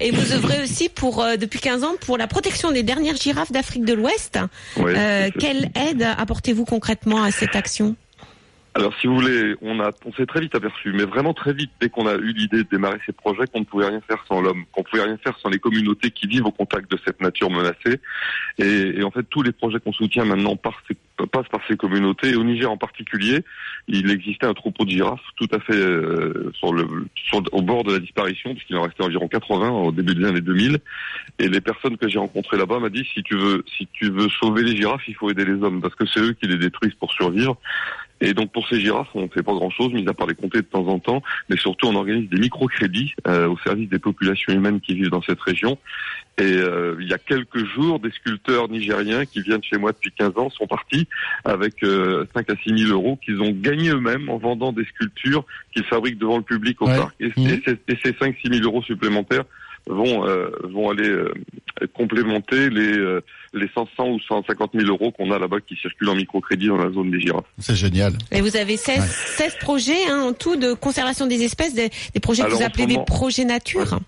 Et 0.00 0.10
vous 0.12 0.32
œuvrez 0.32 0.62
aussi 0.62 0.88
pour 0.88 1.22
euh, 1.24 1.36
depuis 1.36 1.58
15 1.58 1.82
ans 1.82 1.94
pour 2.00 2.18
la 2.18 2.28
protection 2.28 2.70
des 2.70 2.82
dernières 2.84 3.16
girafes 3.16 3.50
d'Afrique 3.52 3.84
de 3.84 3.94
l'Ouest. 3.94 4.29
Euh, 4.78 5.30
quelle 5.38 5.70
aide 5.74 6.02
apportez-vous 6.02 6.64
concrètement 6.64 7.22
à 7.22 7.30
cette 7.30 7.56
action? 7.56 7.96
Alors, 8.74 8.94
si 9.00 9.08
vous 9.08 9.16
voulez, 9.16 9.56
on 9.62 9.80
a, 9.80 9.90
on 10.04 10.12
s'est 10.12 10.26
très 10.26 10.40
vite 10.40 10.54
aperçu, 10.54 10.92
mais 10.92 11.04
vraiment 11.04 11.34
très 11.34 11.52
vite, 11.52 11.72
dès 11.80 11.88
qu'on 11.88 12.06
a 12.06 12.14
eu 12.14 12.32
l'idée 12.32 12.58
de 12.58 12.68
démarrer 12.70 12.98
ces 13.04 13.12
projets, 13.12 13.46
qu'on 13.52 13.60
ne 13.60 13.64
pouvait 13.64 13.88
rien 13.88 14.00
faire 14.02 14.24
sans 14.28 14.40
l'homme, 14.40 14.64
qu'on 14.70 14.84
pouvait 14.84 15.02
rien 15.02 15.16
faire 15.16 15.36
sans 15.40 15.48
les 15.48 15.58
communautés 15.58 16.12
qui 16.12 16.28
vivent 16.28 16.46
au 16.46 16.52
contact 16.52 16.88
de 16.88 16.96
cette 17.04 17.20
nature 17.20 17.50
menacée. 17.50 18.00
Et, 18.58 18.98
et 18.98 19.02
en 19.02 19.10
fait, 19.10 19.24
tous 19.24 19.42
les 19.42 19.50
projets 19.50 19.80
qu'on 19.80 19.92
soutient 19.92 20.24
maintenant 20.24 20.54
passent, 20.54 20.74
passent 21.32 21.48
par 21.48 21.60
ces 21.66 21.76
communautés. 21.76 22.30
Et 22.30 22.36
au 22.36 22.44
Niger 22.44 22.70
en 22.70 22.76
particulier, 22.76 23.44
il 23.88 24.08
existait 24.08 24.46
un 24.46 24.54
troupeau 24.54 24.84
de 24.84 24.90
girafes 24.90 25.20
tout 25.34 25.48
à 25.52 25.58
fait 25.58 25.74
euh, 25.74 26.52
sur 26.54 26.72
le, 26.72 26.86
sur, 27.14 27.42
au 27.50 27.62
bord 27.62 27.82
de 27.82 27.92
la 27.94 27.98
disparition, 27.98 28.54
puisqu'il 28.54 28.76
en 28.76 28.82
restait 28.82 29.02
environ 29.02 29.26
80 29.26 29.68
au 29.70 29.90
début 29.90 30.14
des 30.14 30.26
années 30.26 30.40
2000. 30.40 30.78
Et 31.40 31.48
les 31.48 31.60
personnes 31.60 31.96
que 31.96 32.08
j'ai 32.08 32.20
rencontrées 32.20 32.56
là-bas 32.56 32.78
m'ont 32.78 32.88
dit 32.88 33.06
si 33.14 33.24
tu 33.24 33.36
veux, 33.36 33.64
si 33.76 33.88
tu 33.92 34.12
veux 34.12 34.28
sauver 34.28 34.62
les 34.62 34.76
girafes, 34.76 35.02
il 35.08 35.16
faut 35.16 35.28
aider 35.28 35.44
les 35.44 35.60
hommes, 35.60 35.80
parce 35.80 35.96
que 35.96 36.06
c'est 36.06 36.20
eux 36.20 36.34
qui 36.34 36.46
les 36.46 36.56
détruisent 36.56 36.94
pour 36.94 37.12
survivre. 37.12 37.56
Et 38.20 38.34
donc 38.34 38.52
pour 38.52 38.68
ces 38.68 38.78
girafes, 38.80 39.08
on 39.14 39.22
ne 39.22 39.28
fait 39.28 39.42
pas 39.42 39.52
grand-chose, 39.54 39.92
mis 39.92 40.06
à 40.08 40.12
part 40.12 40.26
les 40.26 40.34
compter 40.34 40.58
de 40.58 40.66
temps 40.66 40.86
en 40.88 40.98
temps, 40.98 41.22
mais 41.48 41.56
surtout 41.56 41.86
on 41.86 41.94
organise 41.94 42.28
des 42.28 42.38
microcrédits 42.38 43.14
euh, 43.26 43.48
au 43.48 43.56
service 43.58 43.88
des 43.88 43.98
populations 43.98 44.52
humaines 44.52 44.80
qui 44.80 44.94
vivent 44.94 45.08
dans 45.10 45.22
cette 45.22 45.40
région. 45.40 45.78
Et 46.38 46.42
euh, 46.44 46.96
il 47.00 47.08
y 47.08 47.12
a 47.14 47.18
quelques 47.18 47.64
jours, 47.74 47.98
des 47.98 48.10
sculpteurs 48.10 48.68
nigériens 48.68 49.24
qui 49.26 49.40
viennent 49.42 49.62
chez 49.62 49.76
moi 49.78 49.92
depuis 49.92 50.12
15 50.12 50.32
ans 50.36 50.50
sont 50.50 50.66
partis 50.66 51.06
avec 51.44 51.82
euh, 51.82 52.24
5 52.34 52.50
à 52.50 52.56
6 52.56 52.78
000 52.86 52.92
euros 52.92 53.18
qu'ils 53.24 53.40
ont 53.40 53.50
gagnés 53.52 53.90
eux-mêmes 53.90 54.28
en 54.28 54.38
vendant 54.38 54.72
des 54.72 54.84
sculptures 54.84 55.44
qu'ils 55.74 55.84
fabriquent 55.84 56.18
devant 56.18 56.36
le 56.38 56.42
public 56.42 56.80
au 56.82 56.86
Ouais. 56.88 56.96
parc. 56.96 57.14
Et, 57.20 57.28
Mhm. 57.36 57.46
et 57.48 57.62
ces- 57.64 57.78
et 57.94 57.98
ces 58.04 58.14
5 58.18 58.36
6 58.42 58.48
000 58.52 58.64
euros 58.64 58.82
supplémentaires 58.82 59.44
vont 59.86 60.26
euh, 60.26 60.50
vont 60.64 60.90
aller 60.90 61.08
euh, 61.08 61.32
complémenter 61.94 62.70
les 62.70 62.96
euh, 62.98 63.20
les 63.52 63.68
500 63.74 64.08
ou 64.08 64.20
150 64.20 64.70
000 64.74 64.86
euros 64.86 65.10
qu'on 65.10 65.30
a 65.32 65.38
là-bas 65.38 65.58
qui 65.66 65.76
circulent 65.76 66.10
en 66.10 66.14
microcrédit 66.14 66.68
dans 66.68 66.76
la 66.76 66.90
zone 66.92 67.10
des 67.10 67.20
girafes. 67.20 67.44
C'est 67.58 67.74
génial. 67.74 68.12
Et 68.30 68.40
vous 68.40 68.56
avez 68.56 68.76
16, 68.76 68.98
Ouais. 69.00 69.06
16 69.36 69.56
projets 69.60 70.06
hein, 70.08 70.20
en 70.28 70.32
tout 70.32 70.56
de 70.56 70.72
conservation 70.74 71.26
des 71.26 71.42
espèces, 71.42 71.74
des, 71.74 71.90
des 72.14 72.20
projets 72.20 72.44
que 72.44 72.50
vous 72.50 72.62
appelez 72.62 72.86
des 72.86 72.98
projets 73.06 73.44
nature. 73.44 73.98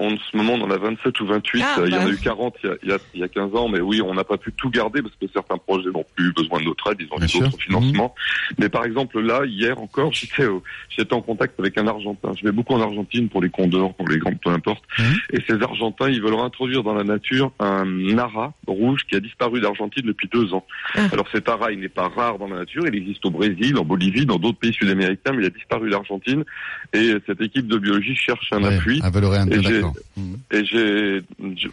En 0.00 0.16
ce 0.16 0.36
moment, 0.36 0.54
on 0.54 0.62
en 0.62 0.70
a 0.70 0.78
27 0.78 1.20
ou 1.20 1.26
28. 1.26 1.62
Ah, 1.62 1.76
il 1.84 1.92
y 1.92 1.94
en 1.94 1.98
bah. 1.98 2.06
a 2.06 2.10
eu 2.10 2.16
40 2.16 2.54
il 2.64 2.68
y 2.68 2.72
a, 2.72 2.76
il 2.82 2.88
y 2.88 2.92
a, 2.92 2.98
il 3.14 3.20
y 3.20 3.22
a 3.22 3.28
15 3.28 3.54
ans, 3.54 3.68
mais 3.68 3.80
oui, 3.80 4.00
on 4.02 4.14
n'a 4.14 4.24
pas 4.24 4.38
pu 4.38 4.50
tout 4.52 4.70
garder 4.70 5.02
parce 5.02 5.14
que 5.20 5.26
certains 5.32 5.58
projets 5.58 5.90
n'ont 5.90 6.04
plus 6.16 6.32
besoin 6.32 6.58
de 6.60 6.64
notre 6.64 6.90
aide, 6.90 6.96
ils 7.00 7.08
ont 7.12 7.18
eu 7.18 7.26
d'autres 7.40 7.58
financements. 7.62 8.14
Mais 8.58 8.68
par 8.70 8.84
exemple, 8.86 9.20
là, 9.20 9.44
hier 9.44 9.78
encore, 9.78 10.12
j'étais 10.12 10.46
au- 10.46 10.62
j'étais 10.88 11.12
en 11.12 11.20
contact 11.20 11.60
avec 11.60 11.76
un 11.76 11.86
Argentin. 11.86 12.32
Je 12.38 12.44
vais 12.44 12.52
beaucoup 12.52 12.72
en 12.74 12.80
Argentine 12.80 13.28
pour 13.28 13.42
les 13.42 13.50
condors, 13.50 13.94
pour 13.94 14.08
les 14.08 14.16
grands, 14.18 14.34
peu 14.34 14.50
importe. 14.50 14.82
Mhm. 14.98 15.04
Et 15.34 15.38
ces 15.46 15.62
Argentins, 15.62 16.08
ils 16.08 16.22
veulent 16.22 16.34
réintroduire 16.34 16.82
dans 16.82 16.94
la 16.94 17.04
nature 17.04 17.52
un 17.60 18.16
ara 18.18 18.54
rouge 18.66 19.00
qui 19.08 19.16
a 19.16 19.20
disparu 19.20 19.60
d'Argentine 19.60 20.06
depuis 20.06 20.28
deux 20.32 20.54
ans. 20.54 20.64
Ah. 20.94 21.08
Alors 21.12 21.26
cet 21.30 21.48
ara, 21.48 21.72
il 21.72 21.80
n'est 21.80 21.88
pas 21.90 22.08
rare 22.08 22.38
dans 22.38 22.48
la 22.48 22.56
nature, 22.60 22.84
il 22.86 22.94
existe 22.94 23.24
au 23.26 23.30
Brésil, 23.30 23.76
en 23.76 23.84
Bolivie, 23.84 24.24
dans 24.24 24.38
d'autres 24.38 24.58
pays 24.58 24.72
sud-américains, 24.72 25.32
mais 25.32 25.42
il 25.42 25.46
a 25.46 25.50
disparu 25.50 25.90
d'Argentine. 25.90 26.44
Et 26.94 27.12
cette 27.26 27.40
équipe 27.42 27.66
de 27.66 27.76
biologie 27.76 28.16
cherche 28.16 28.48
un 28.52 28.62
Ouais, 28.62 28.76
appui. 28.76 29.00
D'accord. 29.94 30.38
Et 30.52 30.64
j'ai, 30.64 31.22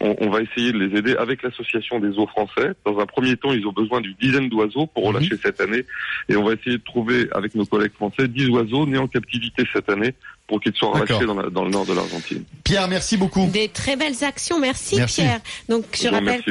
on, 0.00 0.16
on 0.20 0.30
va 0.30 0.40
essayer 0.42 0.72
de 0.72 0.78
les 0.78 0.96
aider 0.98 1.16
avec 1.16 1.42
l'association 1.42 1.98
des 2.00 2.12
zoos 2.12 2.26
français. 2.26 2.72
Dans 2.84 2.98
un 2.98 3.06
premier 3.06 3.36
temps, 3.36 3.52
ils 3.52 3.66
ont 3.66 3.72
besoin 3.72 4.00
d'une 4.00 4.14
dizaine 4.20 4.48
d'oiseaux 4.48 4.86
pour 4.86 5.08
Mhm. 5.08 5.16
relâcher 5.16 5.36
cette 5.42 5.60
année. 5.60 5.84
Et 6.28 6.36
on 6.36 6.44
va 6.44 6.52
essayer 6.54 6.78
de 6.78 6.82
trouver, 6.84 7.28
avec 7.32 7.54
nos 7.54 7.66
collègues 7.66 7.92
français, 7.92 8.28
10 8.28 8.48
oiseaux 8.50 8.86
nés 8.86 8.98
en 8.98 9.08
captivité 9.08 9.64
cette 9.72 9.88
année 9.88 10.14
pour 10.48 10.60
qu'ils 10.60 10.74
soient 10.74 10.90
relâchés 10.92 11.26
dans, 11.26 11.34
la- 11.34 11.50
dans 11.50 11.64
le 11.64 11.70
nord 11.70 11.86
de 11.86 11.92
l'Argentine. 11.92 12.42
Pierre, 12.64 12.88
merci 12.88 13.16
beaucoup. 13.16 13.46
Des 13.46 13.68
très 13.68 13.96
belles 13.96 14.24
actions. 14.24 14.58
Merci, 14.58 14.96
Merci. 14.96 15.20
Pierre. 15.20 15.40
Donc 15.68 15.84
je 15.92 16.08
rappelle 16.08 16.42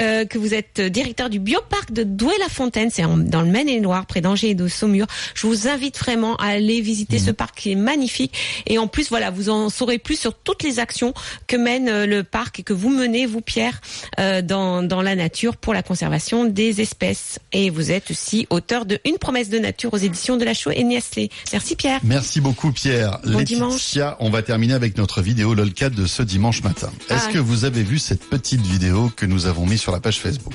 euh, 0.00 0.24
que 0.24 0.38
vous 0.38 0.54
êtes 0.54 0.80
directeur 0.80 1.30
du 1.30 1.38
bioparc 1.38 1.92
de 1.92 2.02
Douai-la-Fontaine, 2.02 2.90
c'est 2.90 3.02
dans 3.02 3.42
le 3.42 3.48
Maine-et-Loire, 3.50 4.06
près 4.06 4.20
d'Angers 4.20 4.50
et 4.50 4.54
de 4.54 4.66
Saumur. 4.68 5.06
Je 5.34 5.46
vous 5.46 5.68
invite 5.68 5.98
vraiment 5.98 6.36
à 6.36 6.46
aller 6.46 6.80
visiter 6.80 7.18
Mhm. 7.18 7.26
ce 7.26 7.30
parc 7.30 7.58
qui 7.58 7.72
est 7.72 7.76
magnifique. 7.76 8.32
Et 8.66 8.78
en 8.78 8.86
plus, 8.88 9.08
voilà, 9.10 9.30
vous 9.30 9.50
en 9.50 9.68
saurez 9.68 9.98
plus 9.98 10.18
sur 10.18 10.34
toutes 10.34 10.62
les 10.62 10.78
actions 10.78 11.12
que 11.46 11.56
mène 11.56 11.88
euh, 11.88 12.06
le 12.06 12.22
parc 12.24 12.60
et 12.60 12.62
que 12.62 12.72
vous 12.72 12.88
menez, 12.88 13.26
vous 13.26 13.40
Pierre, 13.42 13.80
euh, 14.18 14.40
dans, 14.40 14.82
dans 14.82 15.02
la 15.02 15.14
nature 15.14 15.56
pour 15.56 15.74
la 15.74 15.82
conservation 15.82 16.44
des 16.46 16.80
espèces. 16.80 17.38
Et 17.52 17.68
vous 17.70 17.90
êtes 17.90 18.10
aussi 18.10 18.46
auteur 18.50 18.86
de 18.86 18.98
Une 19.04 19.18
promesse 19.18 19.50
de 19.50 19.58
nature 19.58 19.92
aux 19.92 19.98
éditions 19.98 20.36
de 20.38 20.44
la 20.44 20.54
Chaux 20.54 20.70
et 20.70 20.84
Nestlé. 20.84 21.28
Merci 21.52 21.76
Pierre. 21.76 22.00
Merci 22.02 22.40
beaucoup 22.40 22.72
Pierre. 22.72 23.20
Bon 23.24 23.41
Laetitia, 23.50 24.16
on 24.20 24.30
va 24.30 24.42
terminer 24.42 24.74
avec 24.74 24.96
notre 24.98 25.20
vidéo 25.22 25.54
LOLCAT 25.54 25.90
de 25.90 26.06
ce 26.06 26.22
dimanche 26.22 26.62
matin. 26.62 26.90
Est-ce 27.10 27.26
Ah. 27.28 27.32
que 27.32 27.38
vous 27.38 27.64
avez 27.64 27.82
vu 27.82 27.98
cette 27.98 28.24
petite 28.24 28.62
vidéo 28.62 29.10
que 29.16 29.26
nous 29.26 29.46
avons 29.46 29.66
mise 29.66 29.80
sur 29.80 29.92
la 29.92 30.00
page 30.00 30.18
Facebook? 30.20 30.54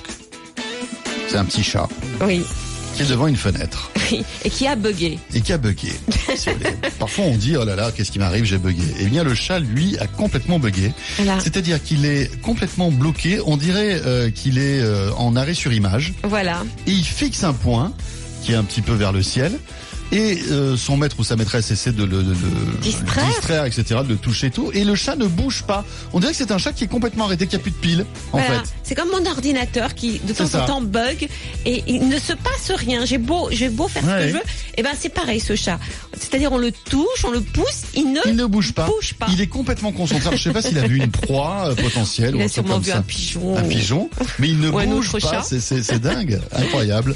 C'est 1.28 1.38
un 1.38 1.46
petit 1.46 1.64
chat 1.64 1.88
Oui, 2.26 2.42
qui 2.96 3.02
est 3.04 3.06
devant 3.10 3.28
une 3.28 3.36
fenêtre 3.36 3.92
oui. 4.12 4.24
Et 4.46 4.50
qui 4.50 4.66
a 4.68 4.76
bugué. 4.76 5.20
et 5.34 5.42
qui 5.42 5.52
a 5.54 5.58
bugué. 5.58 5.92
si. 6.36 6.50
Parfois 7.00 7.26
on 7.26 7.36
dit 7.36 7.58
oh 7.58 7.66
là 7.66 7.76
là 7.76 7.92
qu'est-ce 7.92 8.12
qui 8.12 8.20
m'arrive 8.20 8.46
j'ai 8.46 8.58
bugué. 8.58 8.84
Eh 9.00 9.06
bien 9.08 9.24
le 9.24 9.36
chat 9.36 9.60
lui 9.60 9.98
a 9.98 10.08
complètement 10.08 10.58
bugué. 10.60 10.94
Voilà. 11.18 11.40
C'est-à-dire 11.42 11.84
qu'il 11.84 12.06
est 12.06 12.40
complètement 12.42 12.92
bloqué. 12.92 13.40
On 13.46 13.58
dirait 13.58 14.02
euh, 14.06 14.30
qu'il 14.32 14.58
est 14.58 14.80
euh, 14.80 15.12
en 15.18 15.36
arrêt 15.36 15.54
sur 15.54 15.74
image 15.74 16.14
Voilà. 16.24 16.64
et 16.88 16.92
il 16.92 17.04
fixe 17.06 17.44
un 17.44 17.54
point 17.54 17.92
qui 18.44 18.54
est 18.54 18.56
un 18.56 18.64
petit 18.64 18.82
peu 18.82 18.94
vers 18.94 19.12
le 19.12 19.22
ciel. 19.22 19.60
Et 20.12 20.40
euh, 20.52 20.78
son 20.78 20.96
maître 20.98 21.18
ou 21.20 21.24
sa 21.24 21.36
maîtresse 21.36 21.70
essaie 21.72 21.92
de 21.92 22.04
le, 22.04 22.24
de 22.24 22.30
le 22.32 22.78
Distraire. 22.82 23.26
distraire, 23.28 23.66
etc., 23.66 23.84
de 24.04 24.10
le 24.10 24.16
toucher 24.18 24.48
et 24.48 24.52
tout. 24.52 24.72
Et 24.74 24.84
le 24.86 24.96
chat 24.96 25.16
ne 25.18 25.26
bouge 25.28 25.64
pas. 25.64 25.84
On 26.14 26.20
dirait 26.20 26.32
que 26.32 26.38
c'est 26.38 26.52
un 26.52 26.58
chat 26.58 26.72
qui 26.72 26.86
est 26.86 26.88
complètement 26.88 27.26
arrêté, 27.26 27.46
qui 27.48 27.56
a 27.56 27.60
plus 27.60 27.72
de 27.72 27.76
piles, 27.76 28.06
en 28.32 28.38
Voilà. 28.40 28.62
fait. 28.64 28.70
C'est 28.84 28.96
comme 28.96 29.10
mon 29.10 29.26
ordinateur 29.30 29.94
qui 29.96 30.20
de 30.20 30.32
temps 30.32 30.46
en 30.62 30.66
temps 30.66 30.82
bug 30.82 31.28
et 31.66 31.84
il 31.88 32.08
ne 32.08 32.18
se 32.20 32.32
passe 32.32 32.72
rien. 32.74 33.04
J'ai 33.06 33.18
beau, 33.18 33.50
j'ai 33.52 33.68
beau 33.68 33.90
faire 33.90 34.02
ce 34.04 34.08
que 34.08 34.28
je 34.30 34.34
veux, 34.34 34.42
et 34.78 34.84
ben 34.84 34.92
c'est 34.98 35.10
pareil 35.14 35.42
ce 35.42 35.56
chat. 35.58 35.78
C'est-à-dire 36.18 36.54
on 36.54 36.58
le 36.58 36.72
touche, 36.72 37.26
on 37.26 37.32
le 37.32 37.42
pousse, 37.42 37.82
il 37.94 38.14
ne, 38.14 38.22
Il 38.28 38.36
ne 38.38 38.46
bouge 38.46 38.72
pas. 38.74 38.86
bouge 38.86 39.14
pas. 39.16 39.28
Il 39.34 39.42
est 39.42 39.48
complètement 39.48 39.92
concentré. 39.92 40.38
Je 40.38 40.44
sais 40.44 40.52
pas 40.52 40.62
s'il 40.62 40.78
a 40.80 40.88
vu 40.88 40.98
une 41.04 41.12
proie 41.12 41.66
euh, 41.72 41.76
potentielle 41.76 42.36
Il 42.36 42.42
ou 42.42 42.46
a 42.46 42.48
sûrement 42.48 42.76
comme 42.76 42.84
vu 42.84 42.92
ça. 42.92 43.00
un 43.00 43.02
pigeon. 43.02 43.58
Un 43.58 43.64
pigeon, 43.64 44.10
mais 44.40 44.48
il 44.48 44.60
ne 44.62 44.70
Ou 44.72 44.80
bouge 44.86 45.14
autre 45.16 45.30
pas. 45.30 45.44
c'est 45.44 46.00
dingue, 46.00 46.40
incroyable. 46.54 47.14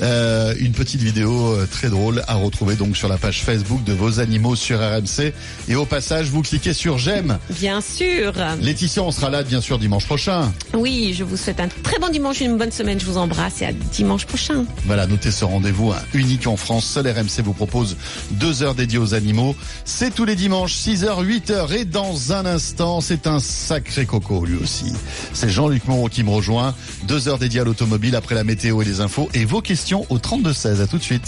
Euh, 0.00 0.54
une 0.58 0.72
petite 0.72 1.00
vidéo 1.00 1.52
euh, 1.52 1.68
très 1.70 1.88
drôle 1.90 2.23
à 2.28 2.34
retrouver 2.34 2.76
donc 2.76 2.96
sur 2.96 3.08
la 3.08 3.16
page 3.16 3.42
Facebook 3.42 3.82
de 3.84 3.92
vos 3.92 4.20
animaux 4.20 4.56
sur 4.56 4.78
RMC. 4.78 5.32
Et 5.68 5.74
au 5.74 5.84
passage, 5.84 6.28
vous 6.28 6.42
cliquez 6.42 6.72
sur 6.72 6.98
j'aime. 6.98 7.38
Bien 7.50 7.80
sûr. 7.80 8.32
Laetitia, 8.60 9.02
on 9.02 9.10
sera 9.10 9.30
là 9.30 9.42
bien 9.42 9.60
sûr 9.60 9.78
dimanche 9.78 10.06
prochain. 10.06 10.52
Oui, 10.74 11.14
je 11.16 11.24
vous 11.24 11.36
souhaite 11.36 11.60
un 11.60 11.68
très 11.68 11.98
bon 11.98 12.08
dimanche, 12.08 12.40
une 12.40 12.56
bonne 12.56 12.72
semaine. 12.72 12.98
Je 13.00 13.06
vous 13.06 13.18
embrasse 13.18 13.62
et 13.62 13.66
à 13.66 13.72
dimanche 13.72 14.26
prochain. 14.26 14.64
Voilà, 14.86 15.06
notez 15.06 15.30
ce 15.30 15.44
rendez-vous 15.44 15.92
hein, 15.92 16.02
unique 16.12 16.46
en 16.46 16.56
France. 16.56 16.84
Seul 16.84 17.08
RMC 17.08 17.42
vous 17.44 17.52
propose 17.52 17.96
deux 18.32 18.62
heures 18.62 18.74
dédiées 18.74 18.98
aux 18.98 19.14
animaux. 19.14 19.56
C'est 19.84 20.14
tous 20.14 20.24
les 20.24 20.36
dimanches, 20.36 20.74
6h, 20.74 21.24
8h. 21.24 21.72
Et 21.72 21.84
dans 21.84 22.32
un 22.32 22.46
instant, 22.46 23.00
c'est 23.00 23.26
un 23.26 23.38
sacré 23.40 24.06
coco 24.06 24.44
lui 24.44 24.56
aussi. 24.56 24.92
C'est 25.32 25.48
Jean-Luc 25.48 25.86
Moreau 25.86 26.08
qui 26.08 26.22
me 26.24 26.30
rejoint. 26.30 26.74
Deux 27.04 27.28
heures 27.28 27.38
dédiées 27.38 27.60
à 27.60 27.64
l'automobile 27.64 28.16
après 28.16 28.34
la 28.34 28.44
météo 28.44 28.82
et 28.82 28.84
les 28.84 29.00
infos. 29.00 29.28
Et 29.34 29.44
vos 29.44 29.60
questions 29.60 30.06
au 30.10 30.18
32-16. 30.18 30.80
À 30.80 30.86
tout 30.86 30.98
de 30.98 31.02
suite. 31.02 31.22